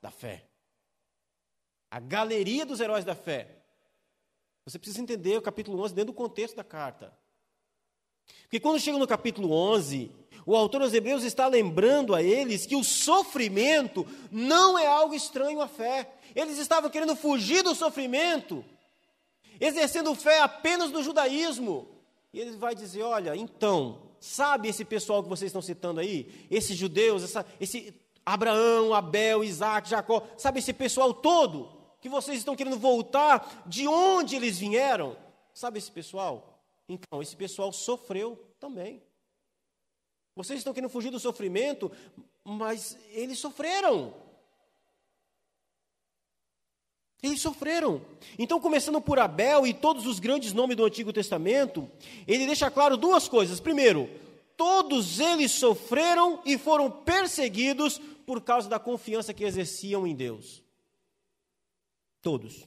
da 0.00 0.10
fé. 0.10 0.48
A 1.90 2.00
galeria 2.00 2.64
dos 2.64 2.80
heróis 2.80 3.04
da 3.04 3.14
fé. 3.14 3.62
Você 4.64 4.78
precisa 4.78 5.02
entender 5.02 5.36
o 5.36 5.42
capítulo 5.42 5.82
11 5.82 5.94
dentro 5.94 6.14
do 6.14 6.16
contexto 6.16 6.56
da 6.56 6.64
carta. 6.64 7.14
Porque 8.42 8.60
quando 8.60 8.80
chega 8.80 8.98
no 8.98 9.06
capítulo 9.06 9.52
11, 9.52 10.10
o 10.46 10.54
autor 10.54 10.82
aos 10.82 10.94
Hebreus 10.94 11.24
está 11.24 11.48
lembrando 11.48 12.14
a 12.14 12.22
eles 12.22 12.64
que 12.64 12.76
o 12.76 12.84
sofrimento 12.84 14.06
não 14.30 14.78
é 14.78 14.86
algo 14.86 15.14
estranho 15.14 15.60
à 15.60 15.66
fé. 15.66 16.08
Eles 16.34 16.58
estavam 16.58 16.88
querendo 16.88 17.16
fugir 17.16 17.62
do 17.62 17.74
sofrimento, 17.74 18.64
exercendo 19.60 20.14
fé 20.14 20.40
apenas 20.40 20.92
no 20.92 21.02
judaísmo. 21.02 21.88
E 22.32 22.38
ele 22.38 22.52
vai 22.52 22.74
dizer: 22.74 23.02
olha, 23.02 23.34
então, 23.34 24.02
sabe 24.20 24.68
esse 24.68 24.84
pessoal 24.84 25.22
que 25.22 25.28
vocês 25.28 25.48
estão 25.48 25.62
citando 25.62 25.98
aí? 25.98 26.46
Esses 26.48 26.76
judeus, 26.76 27.24
essa, 27.24 27.44
esse 27.60 27.92
Abraão, 28.24 28.94
Abel, 28.94 29.42
Isaac, 29.42 29.88
Jacó, 29.88 30.22
sabe 30.36 30.60
esse 30.60 30.72
pessoal 30.72 31.12
todo 31.12 31.76
que 32.00 32.08
vocês 32.08 32.38
estão 32.38 32.54
querendo 32.54 32.78
voltar 32.78 33.64
de 33.66 33.88
onde 33.88 34.36
eles 34.36 34.58
vieram? 34.58 35.16
Sabe 35.52 35.78
esse 35.78 35.90
pessoal? 35.90 36.55
Então, 36.88 37.20
esse 37.20 37.36
pessoal 37.36 37.72
sofreu 37.72 38.36
também. 38.60 39.02
Vocês 40.34 40.58
estão 40.58 40.74
querendo 40.74 40.90
fugir 40.90 41.10
do 41.10 41.18
sofrimento, 41.18 41.90
mas 42.44 42.96
eles 43.10 43.38
sofreram. 43.38 44.14
Eles 47.22 47.40
sofreram. 47.40 48.04
Então, 48.38 48.60
começando 48.60 49.00
por 49.00 49.18
Abel 49.18 49.66
e 49.66 49.72
todos 49.72 50.06
os 50.06 50.20
grandes 50.20 50.52
nomes 50.52 50.76
do 50.76 50.84
Antigo 50.84 51.12
Testamento, 51.12 51.90
ele 52.26 52.46
deixa 52.46 52.70
claro 52.70 52.96
duas 52.96 53.26
coisas. 53.26 53.58
Primeiro, 53.58 54.08
todos 54.56 55.18
eles 55.18 55.52
sofreram 55.52 56.40
e 56.44 56.58
foram 56.58 56.90
perseguidos 56.90 57.98
por 58.26 58.42
causa 58.42 58.68
da 58.68 58.78
confiança 58.78 59.32
que 59.32 59.44
exerciam 59.44 60.06
em 60.06 60.14
Deus. 60.14 60.62
Todos. 62.20 62.66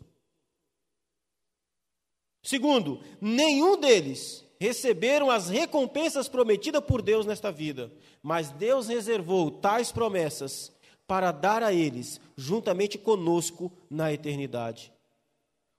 Segundo, 2.42 3.02
nenhum 3.20 3.78
deles 3.80 4.46
receberam 4.60 5.30
as 5.30 5.50
recompensas 5.50 6.28
prometidas 6.28 6.84
por 6.84 7.02
Deus 7.02 7.26
nesta 7.26 7.52
vida, 7.52 7.92
mas 8.22 8.50
Deus 8.52 8.88
reservou 8.88 9.50
tais 9.50 9.92
promessas 9.92 10.72
para 11.08 11.32
dar 11.32 11.64
a 11.64 11.74
eles, 11.74 12.20
juntamente 12.38 12.98
conosco, 12.98 13.72
na 13.90 14.14
eternidade. 14.14 14.94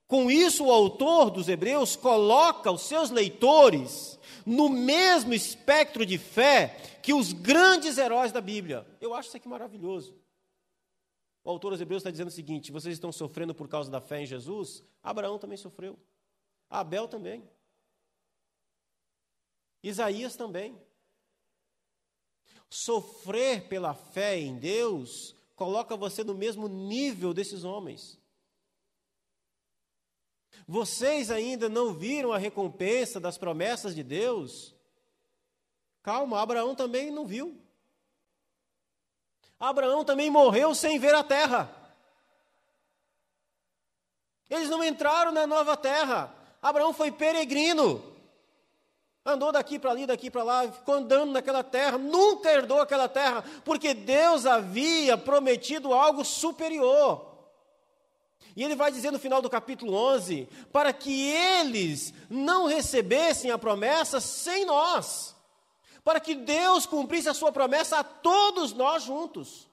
Com 0.09 0.29
isso, 0.29 0.65
o 0.65 0.73
autor 0.73 1.31
dos 1.31 1.49
Hebreus 1.49 1.95
coloca 1.95 2.73
os 2.73 2.83
seus 2.83 3.11
leitores 3.11 4.19
no 4.45 4.69
mesmo 4.69 5.33
espectro 5.33 6.05
de 6.05 6.19
fé 6.19 6.77
que 7.01 7.15
os 7.15 7.33
grandes 7.33 7.97
heróis 7.97 8.33
da 8.33 8.41
Bíblia. 8.41 8.85
Eu 9.01 9.15
acho 9.15 9.29
isso 9.29 9.37
aqui 9.37 9.49
maravilhoso. 9.49 10.17
O 11.45 11.51
autor 11.51 11.71
dos 11.71 11.81
Hebreus 11.81 12.01
está 12.01 12.11
dizendo 12.11 12.27
o 12.27 12.33
seguinte: 12.33 12.73
vocês 12.73 12.93
estão 12.93 13.13
sofrendo 13.13 13.55
por 13.55 13.69
causa 13.69 13.89
da 13.89 14.01
fé 14.01 14.23
em 14.23 14.27
Jesus? 14.27 14.83
Abraão 15.01 15.39
também 15.39 15.57
sofreu. 15.57 15.97
Abel 16.71 17.09
também. 17.09 17.43
Isaías 19.83 20.37
também. 20.37 20.81
Sofrer 22.71 23.69
pela 23.69 23.93
fé 23.93 24.39
em 24.39 24.57
Deus 24.57 25.35
coloca 25.57 25.97
você 25.97 26.23
no 26.23 26.35
mesmo 26.35 26.69
nível 26.69 27.35
desses 27.35 27.65
homens. 27.65 28.19
Vocês 30.67 31.31
ainda 31.31 31.69
não 31.69 31.93
viram 31.93 32.33
a 32.33 32.39
recompensa 32.39 33.19
das 33.19 33.37
promessas 33.37 33.95
de 33.95 34.05
Deus? 34.05 34.73
Calma, 36.03 36.41
Abraão 36.41 36.77
também 36.77 37.11
não 37.11 37.27
viu. 37.27 37.61
Abraão 39.59 40.05
também 40.05 40.31
morreu 40.31 40.75
sem 40.75 40.99
ver 40.99 41.15
a 41.15 41.25
terra. 41.25 41.77
Eles 44.49 44.71
não 44.71 44.83
entraram 44.83 45.33
na 45.33 45.47
nova 45.47 45.77
terra. 45.77 46.40
Abraão 46.63 46.93
foi 46.93 47.11
peregrino. 47.11 48.03
Andou 49.25 49.53
daqui 49.53 49.79
para 49.79 49.91
ali, 49.91 50.07
daqui 50.07 50.31
para 50.31 50.43
lá, 50.43 50.73
ficou 50.73 50.95
andando 50.95 51.33
naquela 51.33 51.63
terra, 51.63 51.99
nunca 51.99 52.51
herdou 52.51 52.81
aquela 52.81 53.09
terra, 53.09 53.45
porque 53.65 53.93
Deus 53.93 54.47
havia 54.47 55.17
prometido 55.19 55.93
algo 55.93 56.25
superior. 56.25 57.31
E 58.57 58.65
ele 58.65 58.75
vai 58.75 58.91
dizer 58.91 59.11
no 59.11 59.19
final 59.19 59.43
do 59.43 59.51
capítulo 59.51 59.95
11: 59.95 60.49
para 60.73 60.93
que 60.93 61.29
eles 61.31 62.15
não 62.29 62.67
recebessem 62.67 63.51
a 63.51 63.59
promessa 63.59 64.21
sem 64.21 64.65
nós, 64.65 65.37
para 66.03 66.19
que 66.19 66.35
Deus 66.35 66.87
cumprisse 66.87 67.29
a 67.29 67.35
sua 67.35 67.53
promessa 67.53 67.99
a 67.99 68.05
todos 68.05 68.73
nós 68.73 69.03
juntos. 69.03 69.69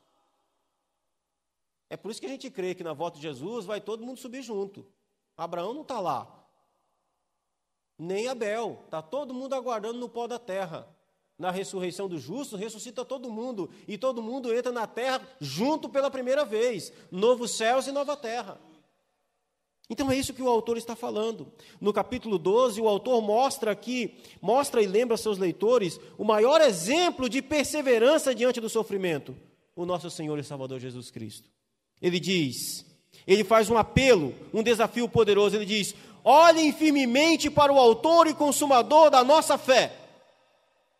É 1.89 1.95
por 1.95 2.11
isso 2.11 2.19
que 2.19 2.27
a 2.27 2.29
gente 2.29 2.49
crê 2.51 2.75
que 2.75 2.83
na 2.83 2.93
volta 2.93 3.15
de 3.15 3.23
Jesus 3.23 3.65
vai 3.65 3.79
todo 3.79 4.05
mundo 4.05 4.19
subir 4.19 4.41
junto. 4.41 4.85
Abraão 5.37 5.73
não 5.73 5.83
está 5.83 5.99
lá, 5.99 6.27
nem 7.97 8.27
Abel. 8.27 8.79
Está 8.85 9.01
todo 9.01 9.33
mundo 9.33 9.53
aguardando 9.55 9.99
no 9.99 10.09
pó 10.09 10.27
da 10.27 10.37
terra. 10.37 10.87
Na 11.37 11.51
ressurreição 11.51 12.07
dos 12.07 12.21
justos, 12.21 12.59
ressuscita 12.59 13.05
todo 13.05 13.29
mundo. 13.29 13.69
E 13.87 13.97
todo 13.97 14.21
mundo 14.21 14.53
entra 14.53 14.71
na 14.71 14.87
terra 14.87 15.21
junto 15.39 15.87
pela 15.87 16.09
primeira 16.09 16.43
vez. 16.43 16.91
Novos 17.11 17.51
céus 17.51 17.87
e 17.87 17.91
nova 17.91 18.17
terra. 18.17 18.59
Então 19.89 20.11
é 20.11 20.17
isso 20.17 20.33
que 20.33 20.41
o 20.41 20.49
autor 20.49 20.77
está 20.77 20.95
falando. 20.95 21.51
No 21.79 21.93
capítulo 21.93 22.37
12, 22.37 22.81
o 22.81 22.89
autor 22.89 23.21
mostra 23.21 23.71
aqui, 23.71 24.15
mostra 24.41 24.81
e 24.81 24.85
lembra 24.87 25.15
seus 25.15 25.37
leitores 25.37 25.99
o 26.17 26.25
maior 26.25 26.59
exemplo 26.59 27.29
de 27.29 27.41
perseverança 27.41 28.35
diante 28.35 28.59
do 28.59 28.67
sofrimento, 28.67 29.35
o 29.75 29.85
nosso 29.85 30.09
Senhor 30.09 30.37
e 30.37 30.43
Salvador 30.43 30.79
Jesus 30.79 31.09
Cristo. 31.09 31.49
Ele 32.01 32.19
diz, 32.19 32.85
ele 33.25 33.45
faz 33.45 33.69
um 33.69 33.77
apelo, 33.77 34.35
um 34.53 34.61
desafio 34.61 35.07
poderoso, 35.07 35.55
ele 35.55 35.65
diz: 35.65 35.95
Olhem 36.29 36.73
firmemente 36.73 37.49
para 37.49 37.71
o 37.71 37.79
Autor 37.79 38.27
e 38.27 38.33
Consumador 38.33 39.09
da 39.09 39.23
nossa 39.23 39.57
fé. 39.57 39.95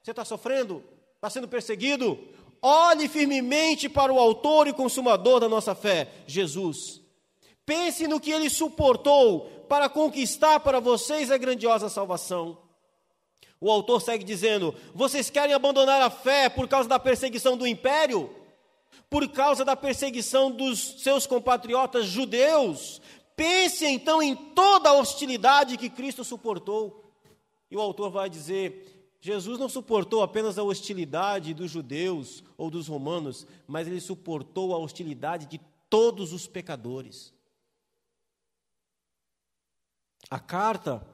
Você 0.01 0.11
está 0.11 0.23
sofrendo? 0.23 0.82
Está 1.15 1.30
sendo 1.30 1.49
perseguido? 1.49 2.17
Olhe 2.61 3.09
firmemente 3.09 3.89
para 3.89 4.13
o 4.13 4.17
Autor 4.17 4.69
e 4.69 4.73
Consumador 4.73 5.41
da 5.41 5.49
nossa 5.49 5.75
fé, 5.75 6.07
Jesus. 6.25 7.01
Pense 7.65 8.07
no 8.07 8.21
que 8.21 8.32
ele 8.32 8.49
suportou 8.49 9.65
para 9.67 9.89
conquistar 9.89 10.61
para 10.61 10.80
vocês 10.80 11.30
a 11.30 11.38
grandiosa 11.38 11.89
salvação. 11.89 12.57
O 13.59 13.69
autor 13.69 14.01
segue 14.01 14.23
dizendo: 14.23 14.73
Vocês 14.95 15.30
querem 15.30 15.53
abandonar 15.53 16.01
a 16.01 16.09
fé 16.09 16.47
por 16.47 16.69
causa 16.69 16.88
da 16.88 16.99
perseguição 16.99 17.57
do 17.57 17.67
império? 17.67 18.34
Por 19.09 19.28
causa 19.28 19.65
da 19.65 19.75
perseguição 19.75 20.49
dos 20.49 21.03
seus 21.03 21.28
compatriotas 21.28 22.05
judeus? 22.05 23.01
Pense 23.38 23.85
então 23.85 24.19
em 24.19 24.35
toda 24.35 24.89
a 24.89 24.93
hostilidade 24.93 25.77
que 25.77 25.91
Cristo 25.91 26.23
suportou. 26.23 27.03
E 27.69 27.77
o 27.77 27.79
autor 27.79 28.09
vai 28.09 28.31
dizer: 28.31 29.15
Jesus 29.21 29.59
não 29.59 29.69
suportou 29.69 30.23
apenas 30.23 30.57
a 30.57 30.63
hostilidade 30.63 31.53
dos 31.53 31.69
judeus 31.69 32.43
ou 32.57 32.71
dos 32.71 32.88
romanos, 32.88 33.45
mas 33.67 33.88
ele 33.88 34.01
suportou 34.01 34.73
a 34.73 34.79
hostilidade 34.79 35.45
de 35.45 35.61
todos 35.88 36.33
os 36.33 36.47
pecadores. 36.47 37.31
A 40.31 40.39
carta, 40.39 41.05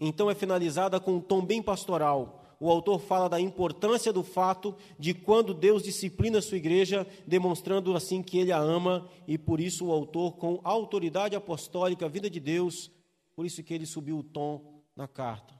então, 0.00 0.30
é 0.30 0.34
finalizada 0.34 0.98
com 0.98 1.16
um 1.16 1.20
tom 1.20 1.44
bem 1.44 1.62
pastoral 1.62 2.43
o 2.60 2.70
autor 2.70 3.00
fala 3.00 3.28
da 3.28 3.40
importância 3.40 4.12
do 4.12 4.22
fato 4.22 4.76
de 4.98 5.12
quando 5.12 5.52
Deus 5.52 5.82
disciplina 5.82 6.38
a 6.38 6.42
sua 6.42 6.56
igreja, 6.56 7.06
demonstrando 7.26 7.94
assim 7.94 8.22
que 8.22 8.38
ele 8.38 8.52
a 8.52 8.58
ama, 8.58 9.08
e 9.26 9.36
por 9.36 9.60
isso 9.60 9.86
o 9.86 9.92
autor, 9.92 10.36
com 10.36 10.60
autoridade 10.64 11.36
apostólica, 11.36 12.06
a 12.06 12.08
vida 12.08 12.30
de 12.30 12.40
Deus, 12.40 12.90
por 13.34 13.44
isso 13.44 13.62
que 13.62 13.74
ele 13.74 13.86
subiu 13.86 14.18
o 14.18 14.22
tom 14.22 14.82
na 14.96 15.08
carta. 15.08 15.54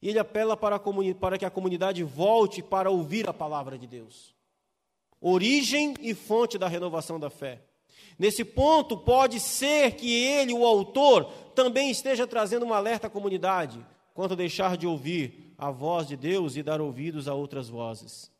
E 0.00 0.08
ele 0.08 0.18
apela 0.18 0.56
para, 0.56 0.80
para 1.20 1.38
que 1.38 1.44
a 1.44 1.50
comunidade 1.50 2.02
volte 2.02 2.62
para 2.62 2.90
ouvir 2.90 3.28
a 3.28 3.34
palavra 3.34 3.76
de 3.76 3.86
Deus. 3.86 4.34
Origem 5.20 5.94
e 6.00 6.14
fonte 6.14 6.56
da 6.56 6.68
renovação 6.68 7.18
da 7.18 7.28
fé. 7.28 7.62
Nesse 8.18 8.44
ponto, 8.44 8.96
pode 8.96 9.38
ser 9.38 9.92
que 9.92 10.12
ele, 10.12 10.52
o 10.52 10.64
autor, 10.64 11.30
também 11.54 11.90
esteja 11.90 12.26
trazendo 12.26 12.64
um 12.64 12.72
alerta 12.72 13.06
à 13.06 13.10
comunidade 13.10 13.84
quanto 14.14 14.32
a 14.32 14.36
deixar 14.36 14.76
de 14.76 14.86
ouvir 14.86 15.47
a 15.58 15.72
voz 15.72 16.06
de 16.06 16.16
Deus 16.16 16.56
e 16.56 16.62
dar 16.62 16.80
ouvidos 16.80 17.26
a 17.26 17.34
outras 17.34 17.68
vozes. 17.68 18.30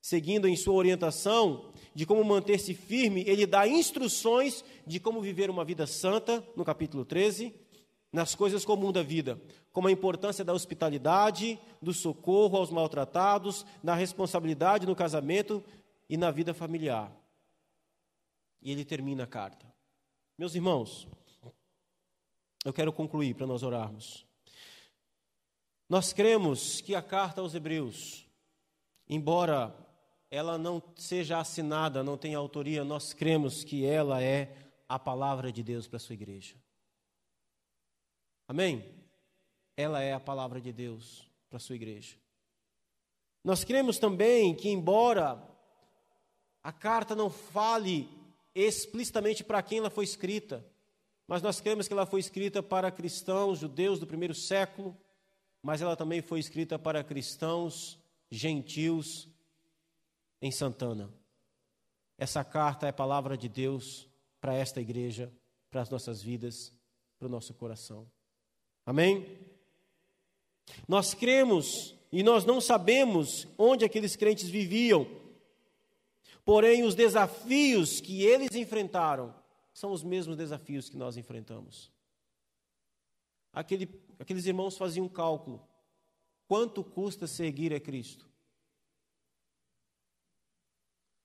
Seguindo 0.00 0.48
em 0.48 0.56
sua 0.56 0.74
orientação 0.74 1.70
de 1.94 2.04
como 2.04 2.24
manter-se 2.24 2.74
firme, 2.74 3.22
ele 3.26 3.46
dá 3.46 3.66
instruções 3.66 4.64
de 4.84 4.98
como 4.98 5.22
viver 5.22 5.50
uma 5.50 5.64
vida 5.64 5.86
santa, 5.86 6.44
no 6.56 6.64
capítulo 6.64 7.04
13, 7.04 7.54
nas 8.12 8.34
coisas 8.34 8.64
comuns 8.64 8.92
da 8.92 9.02
vida, 9.02 9.40
como 9.72 9.86
a 9.86 9.92
importância 9.92 10.44
da 10.44 10.52
hospitalidade, 10.52 11.58
do 11.80 11.92
socorro 11.92 12.56
aos 12.56 12.70
maltratados, 12.70 13.64
da 13.82 13.94
responsabilidade 13.94 14.86
no 14.86 14.96
casamento 14.96 15.62
e 16.08 16.16
na 16.16 16.30
vida 16.30 16.52
familiar. 16.52 17.12
E 18.60 18.72
ele 18.72 18.84
termina 18.84 19.24
a 19.24 19.26
carta. 19.26 19.66
Meus 20.36 20.54
irmãos, 20.54 21.06
eu 22.64 22.72
quero 22.72 22.92
concluir 22.92 23.34
para 23.34 23.46
nós 23.46 23.62
orarmos. 23.62 24.27
Nós 25.88 26.12
cremos 26.12 26.82
que 26.82 26.94
a 26.94 27.00
carta 27.00 27.40
aos 27.40 27.54
Hebreus, 27.54 28.26
embora 29.08 29.74
ela 30.30 30.58
não 30.58 30.82
seja 30.96 31.38
assinada, 31.38 32.04
não 32.04 32.18
tenha 32.18 32.36
autoria, 32.36 32.84
nós 32.84 33.14
cremos 33.14 33.64
que 33.64 33.86
ela 33.86 34.22
é 34.22 34.54
a 34.86 34.98
palavra 34.98 35.50
de 35.50 35.62
Deus 35.62 35.88
para 35.88 35.96
a 35.96 36.00
sua 36.00 36.12
igreja. 36.12 36.54
Amém? 38.46 38.84
Ela 39.76 40.02
é 40.02 40.12
a 40.12 40.20
palavra 40.20 40.60
de 40.60 40.72
Deus 40.72 41.26
para 41.48 41.56
a 41.56 41.60
sua 41.60 41.76
igreja. 41.76 42.16
Nós 43.42 43.64
cremos 43.64 43.98
também 43.98 44.54
que, 44.54 44.68
embora 44.68 45.42
a 46.62 46.72
carta 46.72 47.16
não 47.16 47.30
fale 47.30 48.10
explicitamente 48.54 49.42
para 49.42 49.62
quem 49.62 49.78
ela 49.78 49.88
foi 49.88 50.04
escrita, 50.04 50.62
mas 51.26 51.40
nós 51.40 51.60
cremos 51.60 51.86
que 51.88 51.94
ela 51.94 52.04
foi 52.04 52.20
escrita 52.20 52.62
para 52.62 52.90
cristãos, 52.90 53.60
judeus 53.60 53.98
do 53.98 54.06
primeiro 54.06 54.34
século, 54.34 54.94
mas 55.68 55.82
ela 55.82 55.94
também 55.94 56.22
foi 56.22 56.40
escrita 56.40 56.78
para 56.78 57.04
cristãos 57.04 57.98
gentios 58.30 59.28
em 60.40 60.50
Santana. 60.50 61.12
Essa 62.16 62.42
carta 62.42 62.86
é 62.86 62.90
palavra 62.90 63.36
de 63.36 63.50
Deus 63.50 64.08
para 64.40 64.54
esta 64.54 64.80
igreja, 64.80 65.30
para 65.70 65.82
as 65.82 65.90
nossas 65.90 66.22
vidas, 66.22 66.72
para 67.18 67.28
o 67.28 67.30
nosso 67.30 67.52
coração. 67.52 68.10
Amém? 68.86 69.26
Nós 70.88 71.12
cremos 71.12 71.94
e 72.10 72.22
nós 72.22 72.46
não 72.46 72.62
sabemos 72.62 73.46
onde 73.58 73.84
aqueles 73.84 74.16
crentes 74.16 74.48
viviam, 74.48 75.06
porém, 76.46 76.82
os 76.82 76.94
desafios 76.94 78.00
que 78.00 78.22
eles 78.22 78.54
enfrentaram 78.54 79.34
são 79.74 79.92
os 79.92 80.02
mesmos 80.02 80.34
desafios 80.34 80.88
que 80.88 80.96
nós 80.96 81.18
enfrentamos. 81.18 81.92
Aquele, 83.58 83.88
aqueles 84.20 84.46
irmãos 84.46 84.78
faziam 84.78 85.06
um 85.06 85.08
cálculo. 85.08 85.60
Quanto 86.46 86.84
custa 86.84 87.26
seguir 87.26 87.74
a 87.74 87.80
Cristo? 87.80 88.24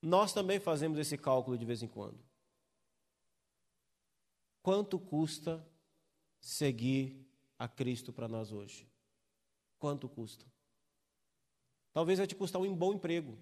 Nós 0.02 0.34
também 0.34 0.60
fazemos 0.60 0.98
esse 0.98 1.16
cálculo 1.16 1.56
de 1.56 1.64
vez 1.64 1.84
em 1.84 1.88
quando. 1.88 2.18
Quanto 4.64 4.98
custa 4.98 5.64
seguir 6.40 7.24
a 7.60 7.68
Cristo 7.68 8.12
para 8.12 8.28
nós 8.28 8.52
hoje? 8.52 8.90
Quanto 9.78 10.10
custa? 10.10 10.44
Talvez 11.94 12.18
vai 12.18 12.26
te 12.26 12.34
custar 12.34 12.60
um 12.60 12.76
bom 12.76 12.94
emprego. 12.94 13.38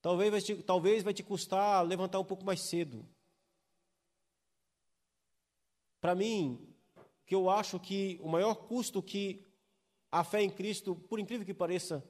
Talvez 0.00 0.30
vai 0.30 0.40
te, 0.40 0.62
talvez 0.62 1.02
vai 1.02 1.12
te 1.12 1.22
custar 1.22 1.84
levantar 1.84 2.18
um 2.18 2.24
pouco 2.24 2.46
mais 2.46 2.62
cedo. 2.62 3.06
Para 6.00 6.14
mim, 6.14 6.67
que 7.28 7.34
eu 7.34 7.50
acho 7.50 7.78
que 7.78 8.18
o 8.22 8.28
maior 8.28 8.54
custo 8.54 9.02
que 9.02 9.46
a 10.10 10.24
fé 10.24 10.40
em 10.40 10.50
Cristo, 10.50 10.96
por 10.96 11.20
incrível 11.20 11.44
que 11.44 11.52
pareça, 11.52 12.02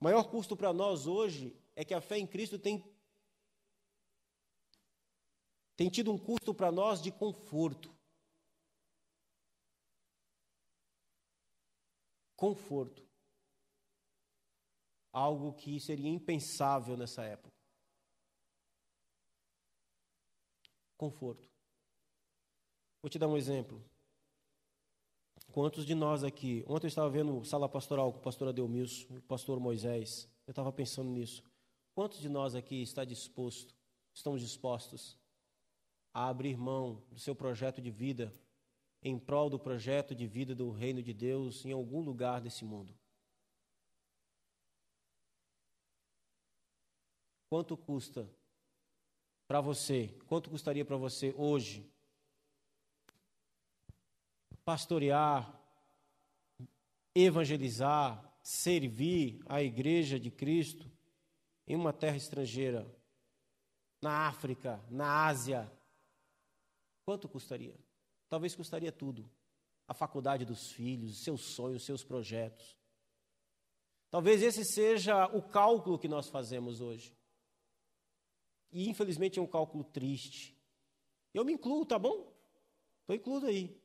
o 0.00 0.04
maior 0.04 0.24
custo 0.28 0.56
para 0.56 0.72
nós 0.72 1.06
hoje 1.06 1.56
é 1.76 1.84
que 1.84 1.94
a 1.94 2.00
fé 2.00 2.18
em 2.18 2.26
Cristo 2.26 2.58
tem, 2.58 2.84
tem 5.76 5.88
tido 5.88 6.10
um 6.10 6.18
custo 6.18 6.52
para 6.52 6.72
nós 6.72 7.00
de 7.00 7.12
conforto. 7.12 7.96
Conforto. 12.34 13.08
Algo 15.12 15.52
que 15.52 15.78
seria 15.78 16.10
impensável 16.10 16.96
nessa 16.96 17.22
época. 17.22 17.56
Conforto. 20.96 21.47
Vou 23.08 23.10
te 23.10 23.18
dar 23.18 23.28
um 23.28 23.38
exemplo. 23.38 23.82
Quantos 25.50 25.86
de 25.86 25.94
nós 25.94 26.22
aqui, 26.22 26.62
ontem 26.68 26.84
eu 26.84 26.88
estava 26.88 27.08
vendo 27.08 27.42
sala 27.42 27.66
pastoral 27.66 28.12
com 28.12 28.18
o 28.18 28.22
pastor 28.22 28.48
Adelmilson 28.48 29.16
o 29.16 29.22
pastor 29.22 29.58
Moisés, 29.58 30.28
eu 30.46 30.50
estava 30.50 30.70
pensando 30.70 31.08
nisso. 31.08 31.42
Quantos 31.94 32.20
de 32.20 32.28
nós 32.28 32.54
aqui 32.54 32.82
está 32.82 33.06
disposto, 33.06 33.74
estamos 34.12 34.42
dispostos 34.42 35.18
a 36.12 36.28
abrir 36.28 36.58
mão 36.58 37.02
do 37.10 37.18
seu 37.18 37.34
projeto 37.34 37.80
de 37.80 37.90
vida 37.90 38.30
em 39.02 39.18
prol 39.18 39.48
do 39.48 39.58
projeto 39.58 40.14
de 40.14 40.26
vida 40.26 40.54
do 40.54 40.70
reino 40.70 41.02
de 41.02 41.14
Deus 41.14 41.64
em 41.64 41.72
algum 41.72 42.02
lugar 42.02 42.42
desse 42.42 42.62
mundo? 42.62 42.94
Quanto 47.48 47.74
custa 47.74 48.30
para 49.46 49.62
você? 49.62 50.14
Quanto 50.26 50.50
custaria 50.50 50.84
para 50.84 50.98
você 50.98 51.34
hoje 51.38 51.90
pastorear, 54.68 55.58
evangelizar, 57.14 58.22
servir 58.42 59.40
a 59.46 59.62
igreja 59.62 60.20
de 60.20 60.30
Cristo 60.30 60.92
em 61.66 61.74
uma 61.74 61.90
terra 61.90 62.18
estrangeira, 62.18 62.86
na 64.02 64.28
África, 64.28 64.78
na 64.90 65.24
Ásia, 65.24 65.72
quanto 67.02 67.30
custaria? 67.30 67.80
Talvez 68.28 68.54
custaria 68.54 68.92
tudo. 68.92 69.30
A 69.86 69.94
faculdade 69.94 70.44
dos 70.44 70.70
filhos, 70.70 71.24
seus 71.24 71.40
sonhos, 71.54 71.86
seus 71.86 72.04
projetos. 72.04 72.76
Talvez 74.10 74.42
esse 74.42 74.66
seja 74.66 75.24
o 75.28 75.40
cálculo 75.40 75.98
que 75.98 76.08
nós 76.08 76.28
fazemos 76.28 76.82
hoje. 76.82 77.16
E 78.70 78.86
infelizmente 78.90 79.38
é 79.38 79.42
um 79.42 79.46
cálculo 79.46 79.82
triste. 79.82 80.54
Eu 81.32 81.42
me 81.42 81.54
incluo, 81.54 81.86
tá 81.86 81.98
bom? 81.98 82.30
Estou 83.00 83.16
incluído 83.16 83.46
aí. 83.46 83.77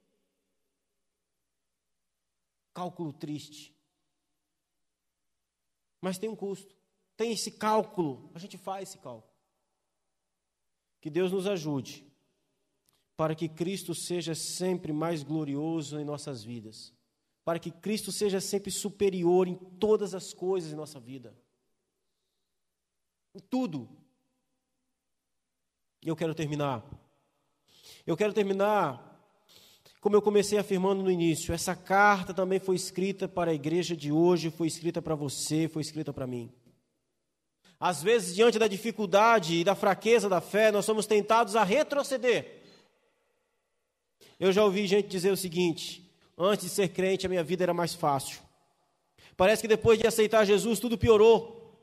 Cálculo 2.74 3.14
triste. 3.14 3.74
Mas 6.02 6.18
tem 6.18 6.30
um 6.30 6.36
custo. 6.36 6.76
Tem 7.16 7.32
esse 7.32 7.52
cálculo. 7.52 8.32
A 8.34 8.40
gente 8.40 8.58
faz 8.58 8.90
esse 8.90 8.98
cálculo. 8.98 9.32
Que 11.00 11.10
Deus 11.10 11.32
nos 11.32 11.48
ajude 11.48 12.06
para 13.16 13.36
que 13.36 13.48
Cristo 13.48 13.94
seja 13.94 14.34
sempre 14.34 14.92
mais 14.92 15.24
glorioso 15.24 16.00
em 16.00 16.06
nossas 16.06 16.44
vidas. 16.44 16.94
Para 17.46 17.60
que 17.60 17.72
Cristo 17.72 18.12
seja 18.12 18.42
sempre 18.42 18.72
superior 18.72 19.48
em 19.48 19.56
todas 19.56 20.14
as 20.14 20.34
coisas 20.34 20.72
em 20.72 20.76
nossa 20.76 21.00
vida. 21.00 21.38
Em 23.36 23.40
tudo. 23.40 23.90
E 26.02 26.08
eu 26.08 26.16
quero 26.16 26.34
terminar. 26.34 26.84
Eu 28.06 28.18
quero 28.18 28.34
terminar 28.34 29.13
como 30.04 30.18
eu 30.18 30.22
comecei 30.22 30.60
afirmando 30.60 31.02
no 31.02 31.10
início, 31.10 31.54
essa 31.54 31.74
carta 31.74 32.34
também 32.34 32.60
foi 32.60 32.76
escrita 32.76 33.26
para 33.26 33.52
a 33.52 33.54
igreja 33.54 33.96
de 33.96 34.12
hoje, 34.12 34.52
foi 34.52 34.68
escrita 34.68 35.02
para 35.02 35.16
você, 35.16 35.70
foi 35.70 35.82
escrita 35.82 36.12
para 36.12 36.28
mim. 36.28 36.52
Às 37.80 38.04
vezes, 38.04 38.36
diante 38.36 38.60
da 38.60 38.68
dificuldade 38.68 39.56
e 39.56 39.64
da 39.64 39.76
fraqueza 39.76 40.28
da 40.28 40.42
fé, 40.42 40.74
nós 40.74 40.84
somos 40.84 41.06
tentados 41.06 41.56
a 41.56 41.64
retroceder. 41.64 42.64
Eu 44.38 44.52
já 44.52 44.66
ouvi 44.66 44.86
gente 44.88 45.08
dizer 45.08 45.32
o 45.32 45.38
seguinte: 45.38 46.14
antes 46.38 46.66
de 46.66 46.72
ser 46.72 46.90
crente, 46.90 47.26
a 47.26 47.30
minha 47.30 47.44
vida 47.44 47.64
era 47.64 47.74
mais 47.74 47.94
fácil. 47.94 48.42
Parece 49.38 49.62
que 49.62 49.70
depois 49.70 49.98
de 49.98 50.06
aceitar 50.06 50.44
Jesus, 50.44 50.80
tudo 50.80 50.98
piorou. 50.98 51.80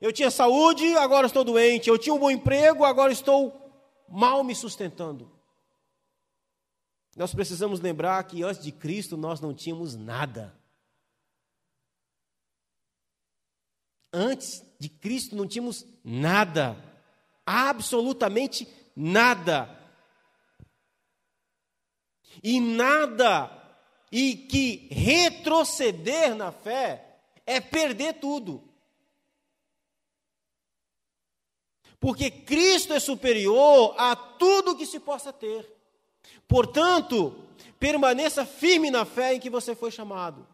Eu 0.00 0.12
tinha 0.12 0.32
saúde, 0.32 0.92
agora 0.96 1.28
estou 1.28 1.44
doente. 1.44 1.88
Eu 1.88 1.98
tinha 1.98 2.14
um 2.14 2.18
bom 2.18 2.32
emprego, 2.32 2.84
agora 2.84 3.12
estou 3.12 3.54
mal 4.08 4.42
me 4.42 4.56
sustentando. 4.56 5.39
Nós 7.16 7.34
precisamos 7.34 7.80
lembrar 7.80 8.22
que 8.24 8.42
antes 8.42 8.62
de 8.62 8.72
Cristo 8.72 9.16
nós 9.16 9.40
não 9.40 9.52
tínhamos 9.52 9.96
nada. 9.96 10.56
Antes 14.12 14.64
de 14.78 14.88
Cristo 14.88 15.36
não 15.36 15.46
tínhamos 15.46 15.86
nada. 16.04 16.76
Absolutamente 17.44 18.66
nada. 18.94 19.76
E 22.42 22.60
nada, 22.60 23.50
e 24.10 24.36
que 24.36 24.88
retroceder 24.90 26.34
na 26.34 26.52
fé 26.52 27.18
é 27.44 27.60
perder 27.60 28.14
tudo. 28.20 28.62
Porque 31.98 32.30
Cristo 32.30 32.94
é 32.94 33.00
superior 33.00 33.94
a 33.98 34.16
tudo 34.16 34.76
que 34.76 34.86
se 34.86 34.98
possa 35.00 35.32
ter. 35.32 35.79
Portanto, 36.46 37.34
permaneça 37.78 38.44
firme 38.44 38.90
na 38.90 39.04
fé 39.04 39.34
em 39.34 39.40
que 39.40 39.48
você 39.48 39.74
foi 39.74 39.90
chamado, 39.90 40.46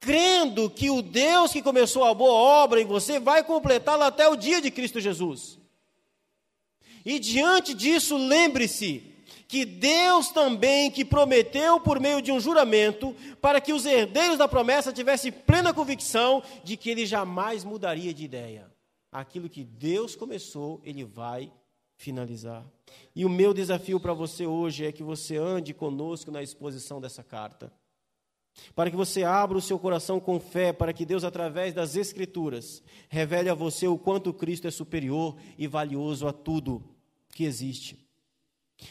crendo 0.00 0.70
que 0.70 0.90
o 0.90 1.02
Deus 1.02 1.52
que 1.52 1.62
começou 1.62 2.04
a 2.04 2.14
boa 2.14 2.32
obra 2.32 2.80
em 2.80 2.86
você 2.86 3.20
vai 3.20 3.44
completá-la 3.44 4.06
até 4.06 4.28
o 4.28 4.36
dia 4.36 4.60
de 4.60 4.70
Cristo 4.70 5.00
Jesus. 5.00 5.58
E 7.04 7.18
diante 7.18 7.72
disso, 7.74 8.16
lembre-se 8.16 9.10
que 9.50 9.64
Deus 9.64 10.30
também 10.30 10.90
que 10.90 11.04
prometeu 11.04 11.80
por 11.80 11.98
meio 11.98 12.22
de 12.22 12.30
um 12.30 12.38
juramento 12.38 13.16
para 13.40 13.60
que 13.60 13.72
os 13.72 13.84
herdeiros 13.84 14.38
da 14.38 14.46
promessa 14.46 14.92
tivessem 14.92 15.32
plena 15.32 15.74
convicção 15.74 16.40
de 16.62 16.76
que 16.76 16.88
ele 16.88 17.04
jamais 17.04 17.64
mudaria 17.64 18.14
de 18.14 18.24
ideia. 18.24 18.70
Aquilo 19.10 19.48
que 19.48 19.64
Deus 19.64 20.14
começou, 20.14 20.80
ele 20.84 21.04
vai 21.04 21.52
finalizar. 21.96 22.64
E 23.14 23.24
o 23.24 23.28
meu 23.28 23.52
desafio 23.52 23.98
para 23.98 24.12
você 24.12 24.46
hoje 24.46 24.84
é 24.84 24.92
que 24.92 25.02
você 25.02 25.36
ande 25.36 25.74
conosco 25.74 26.30
na 26.30 26.42
exposição 26.42 27.00
dessa 27.00 27.22
carta. 27.22 27.72
Para 28.74 28.90
que 28.90 28.96
você 28.96 29.22
abra 29.22 29.56
o 29.56 29.62
seu 29.62 29.78
coração 29.78 30.20
com 30.20 30.40
fé, 30.40 30.72
para 30.72 30.92
que 30.92 31.06
Deus, 31.06 31.24
através 31.24 31.72
das 31.72 31.96
Escrituras, 31.96 32.82
revele 33.08 33.48
a 33.48 33.54
você 33.54 33.86
o 33.86 33.98
quanto 33.98 34.32
Cristo 34.32 34.66
é 34.68 34.70
superior 34.70 35.36
e 35.56 35.66
valioso 35.66 36.26
a 36.26 36.32
tudo 36.32 36.82
que 37.30 37.44
existe. 37.44 37.98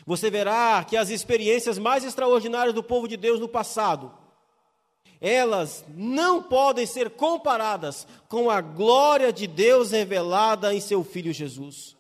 Você 0.06 0.30
verá 0.30 0.84
que 0.84 0.96
as 0.96 1.10
experiências 1.10 1.78
mais 1.78 2.04
extraordinárias 2.04 2.76
do 2.76 2.84
povo 2.84 3.08
de 3.08 3.18
Deus 3.18 3.40
no 3.40 3.50
passado, 3.50 4.14
elas 5.20 5.84
não 5.90 6.42
podem 6.42 6.86
ser 6.86 7.10
comparadas 7.12 8.08
com 8.28 8.50
a 8.50 8.62
glória 8.62 9.34
de 9.34 9.48
Deus 9.48 9.92
revelada 9.92 10.74
em 10.74 10.80
seu 10.80 11.04
Filho 11.04 11.34
Jesus. 11.34 11.99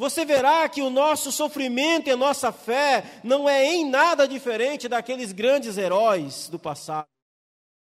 Você 0.00 0.24
verá 0.24 0.66
que 0.66 0.80
o 0.80 0.88
nosso 0.88 1.30
sofrimento 1.30 2.08
e 2.08 2.10
a 2.10 2.16
nossa 2.16 2.50
fé 2.50 3.20
não 3.22 3.46
é 3.46 3.66
em 3.66 3.86
nada 3.86 4.26
diferente 4.26 4.88
daqueles 4.88 5.30
grandes 5.30 5.76
heróis 5.76 6.48
do 6.48 6.58
passado. 6.58 7.06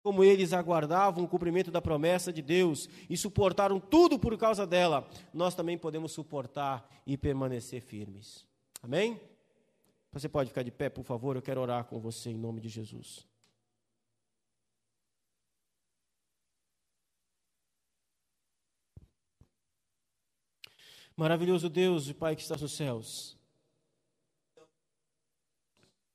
Como 0.03 0.23
eles 0.23 0.53
aguardavam 0.53 1.23
o 1.23 1.27
cumprimento 1.27 1.71
da 1.71 1.81
promessa 1.81 2.31
de 2.31 2.43
Deus 2.43 2.87
e 3.09 3.17
suportaram 3.17 3.79
tudo 3.79 4.19
por 4.19 4.37
causa 4.37 4.67
dela, 4.67 5.09
nós 5.33 5.55
também 5.55 5.79
podemos 5.79 6.11
suportar 6.11 6.87
e 7.07 7.17
permanecer 7.17 7.81
firmes. 7.81 8.45
Amém? 8.83 9.19
Você 10.11 10.29
pode 10.29 10.49
ficar 10.49 10.61
de 10.61 10.69
pé, 10.69 10.89
por 10.89 11.03
favor? 11.03 11.35
Eu 11.35 11.41
quero 11.41 11.59
orar 11.59 11.85
com 11.85 11.99
você 11.99 12.29
em 12.29 12.37
nome 12.37 12.61
de 12.61 12.69
Jesus. 12.69 13.25
Maravilhoso 21.15 21.69
Deus 21.69 22.09
e 22.09 22.13
Pai 22.13 22.35
que 22.35 22.41
está 22.41 22.57
nos 22.57 22.73
céus. 22.73 23.37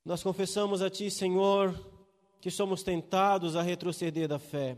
Nós 0.05 0.21
confessamos 0.21 0.81
a 0.81 0.89
Ti, 0.89 1.09
Senhor, 1.09 1.73
que 2.39 2.51
somos 2.51 2.83
tentados 2.83 3.55
a 3.55 3.61
retroceder 3.61 4.27
da 4.27 4.37
fé. 4.37 4.77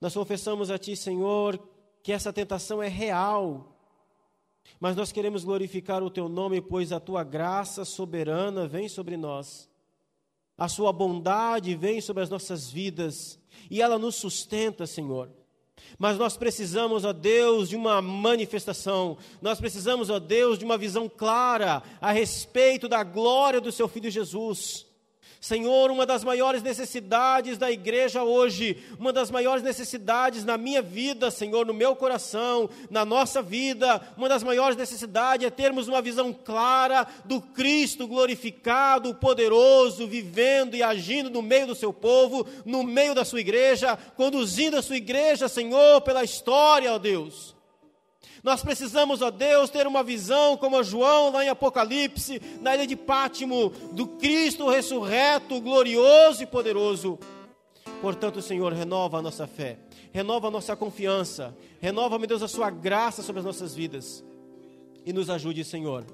Nós 0.00 0.12
confessamos 0.12 0.70
a 0.70 0.78
Ti, 0.78 0.94
Senhor, 0.94 1.58
que 2.02 2.12
essa 2.12 2.32
tentação 2.32 2.82
é 2.82 2.88
real. 2.88 3.78
Mas 4.78 4.96
nós 4.96 5.12
queremos 5.12 5.44
glorificar 5.44 6.02
o 6.02 6.10
Teu 6.10 6.28
nome, 6.28 6.60
pois 6.60 6.92
a 6.92 7.00
Tua 7.00 7.24
graça 7.24 7.84
soberana 7.84 8.66
vem 8.66 8.88
sobre 8.88 9.16
nós. 9.16 9.70
A 10.56 10.68
Sua 10.68 10.92
bondade 10.92 11.74
vem 11.74 12.00
sobre 12.00 12.22
as 12.22 12.30
nossas 12.30 12.70
vidas 12.70 13.38
e 13.70 13.80
ela 13.80 13.98
nos 13.98 14.16
sustenta, 14.16 14.86
Senhor. 14.86 15.30
Mas 15.98 16.18
nós 16.18 16.36
precisamos, 16.36 17.04
ó 17.04 17.12
Deus, 17.12 17.68
de 17.68 17.76
uma 17.76 18.02
manifestação, 18.02 19.16
nós 19.40 19.60
precisamos, 19.60 20.10
ó 20.10 20.18
Deus, 20.18 20.58
de 20.58 20.64
uma 20.64 20.78
visão 20.78 21.08
clara 21.08 21.82
a 22.00 22.12
respeito 22.12 22.88
da 22.88 23.02
glória 23.02 23.60
do 23.60 23.72
Seu 23.72 23.88
Filho 23.88 24.10
Jesus. 24.10 24.86
Senhor, 25.40 25.90
uma 25.90 26.06
das 26.06 26.24
maiores 26.24 26.62
necessidades 26.62 27.58
da 27.58 27.70
igreja 27.70 28.22
hoje, 28.22 28.82
uma 28.98 29.12
das 29.12 29.30
maiores 29.30 29.62
necessidades 29.62 30.42
na 30.42 30.56
minha 30.56 30.80
vida, 30.80 31.30
Senhor, 31.30 31.66
no 31.66 31.74
meu 31.74 31.94
coração, 31.94 32.70
na 32.90 33.04
nossa 33.04 33.42
vida, 33.42 34.00
uma 34.16 34.28
das 34.28 34.42
maiores 34.42 34.76
necessidades 34.76 35.46
é 35.46 35.50
termos 35.50 35.86
uma 35.86 36.00
visão 36.00 36.32
clara 36.32 37.06
do 37.26 37.40
Cristo 37.40 38.06
glorificado, 38.06 39.14
poderoso, 39.14 40.06
vivendo 40.06 40.76
e 40.76 40.82
agindo 40.82 41.28
no 41.28 41.42
meio 41.42 41.66
do 41.66 41.74
seu 41.74 41.92
povo, 41.92 42.46
no 42.64 42.82
meio 42.82 43.14
da 43.14 43.24
sua 43.24 43.40
igreja, 43.40 43.98
conduzindo 44.16 44.78
a 44.78 44.82
sua 44.82 44.96
igreja, 44.96 45.46
Senhor, 45.46 46.00
pela 46.00 46.24
história, 46.24 46.92
ó 46.92 46.98
Deus. 46.98 47.53
Nós 48.44 48.62
precisamos, 48.62 49.22
ó 49.22 49.30
Deus, 49.30 49.70
ter 49.70 49.86
uma 49.86 50.04
visão 50.04 50.54
como 50.58 50.76
a 50.76 50.82
João 50.82 51.32
lá 51.32 51.42
em 51.42 51.48
Apocalipse, 51.48 52.42
na 52.60 52.74
ilha 52.74 52.86
de 52.86 52.94
Pátimo, 52.94 53.70
do 53.90 54.06
Cristo 54.06 54.68
ressurreto, 54.68 55.58
glorioso 55.62 56.42
e 56.42 56.46
poderoso. 56.46 57.18
Portanto, 58.02 58.42
Senhor, 58.42 58.70
renova 58.74 59.18
a 59.18 59.22
nossa 59.22 59.46
fé, 59.46 59.78
renova 60.12 60.48
a 60.48 60.50
nossa 60.50 60.76
confiança, 60.76 61.56
renova, 61.80 62.18
meu 62.18 62.28
Deus, 62.28 62.42
a 62.42 62.48
sua 62.48 62.68
graça 62.68 63.22
sobre 63.22 63.38
as 63.38 63.46
nossas 63.46 63.74
vidas. 63.74 64.22
E 65.06 65.12
nos 65.12 65.30
ajude, 65.30 65.64
Senhor, 65.64 66.04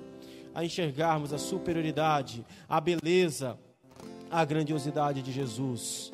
a 0.54 0.64
enxergarmos 0.64 1.32
a 1.32 1.38
superioridade, 1.38 2.46
a 2.68 2.80
beleza, 2.80 3.58
a 4.30 4.44
grandiosidade 4.44 5.20
de 5.20 5.32
Jesus. 5.32 6.12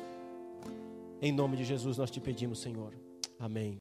Em 1.21 1.31
nome 1.31 1.57
de 1.57 1.63
Jesus 1.63 1.95
nós 1.95 2.09
te 2.09 2.19
pedimos, 2.19 2.57
Senhor. 2.59 2.91
Amém. 3.39 3.75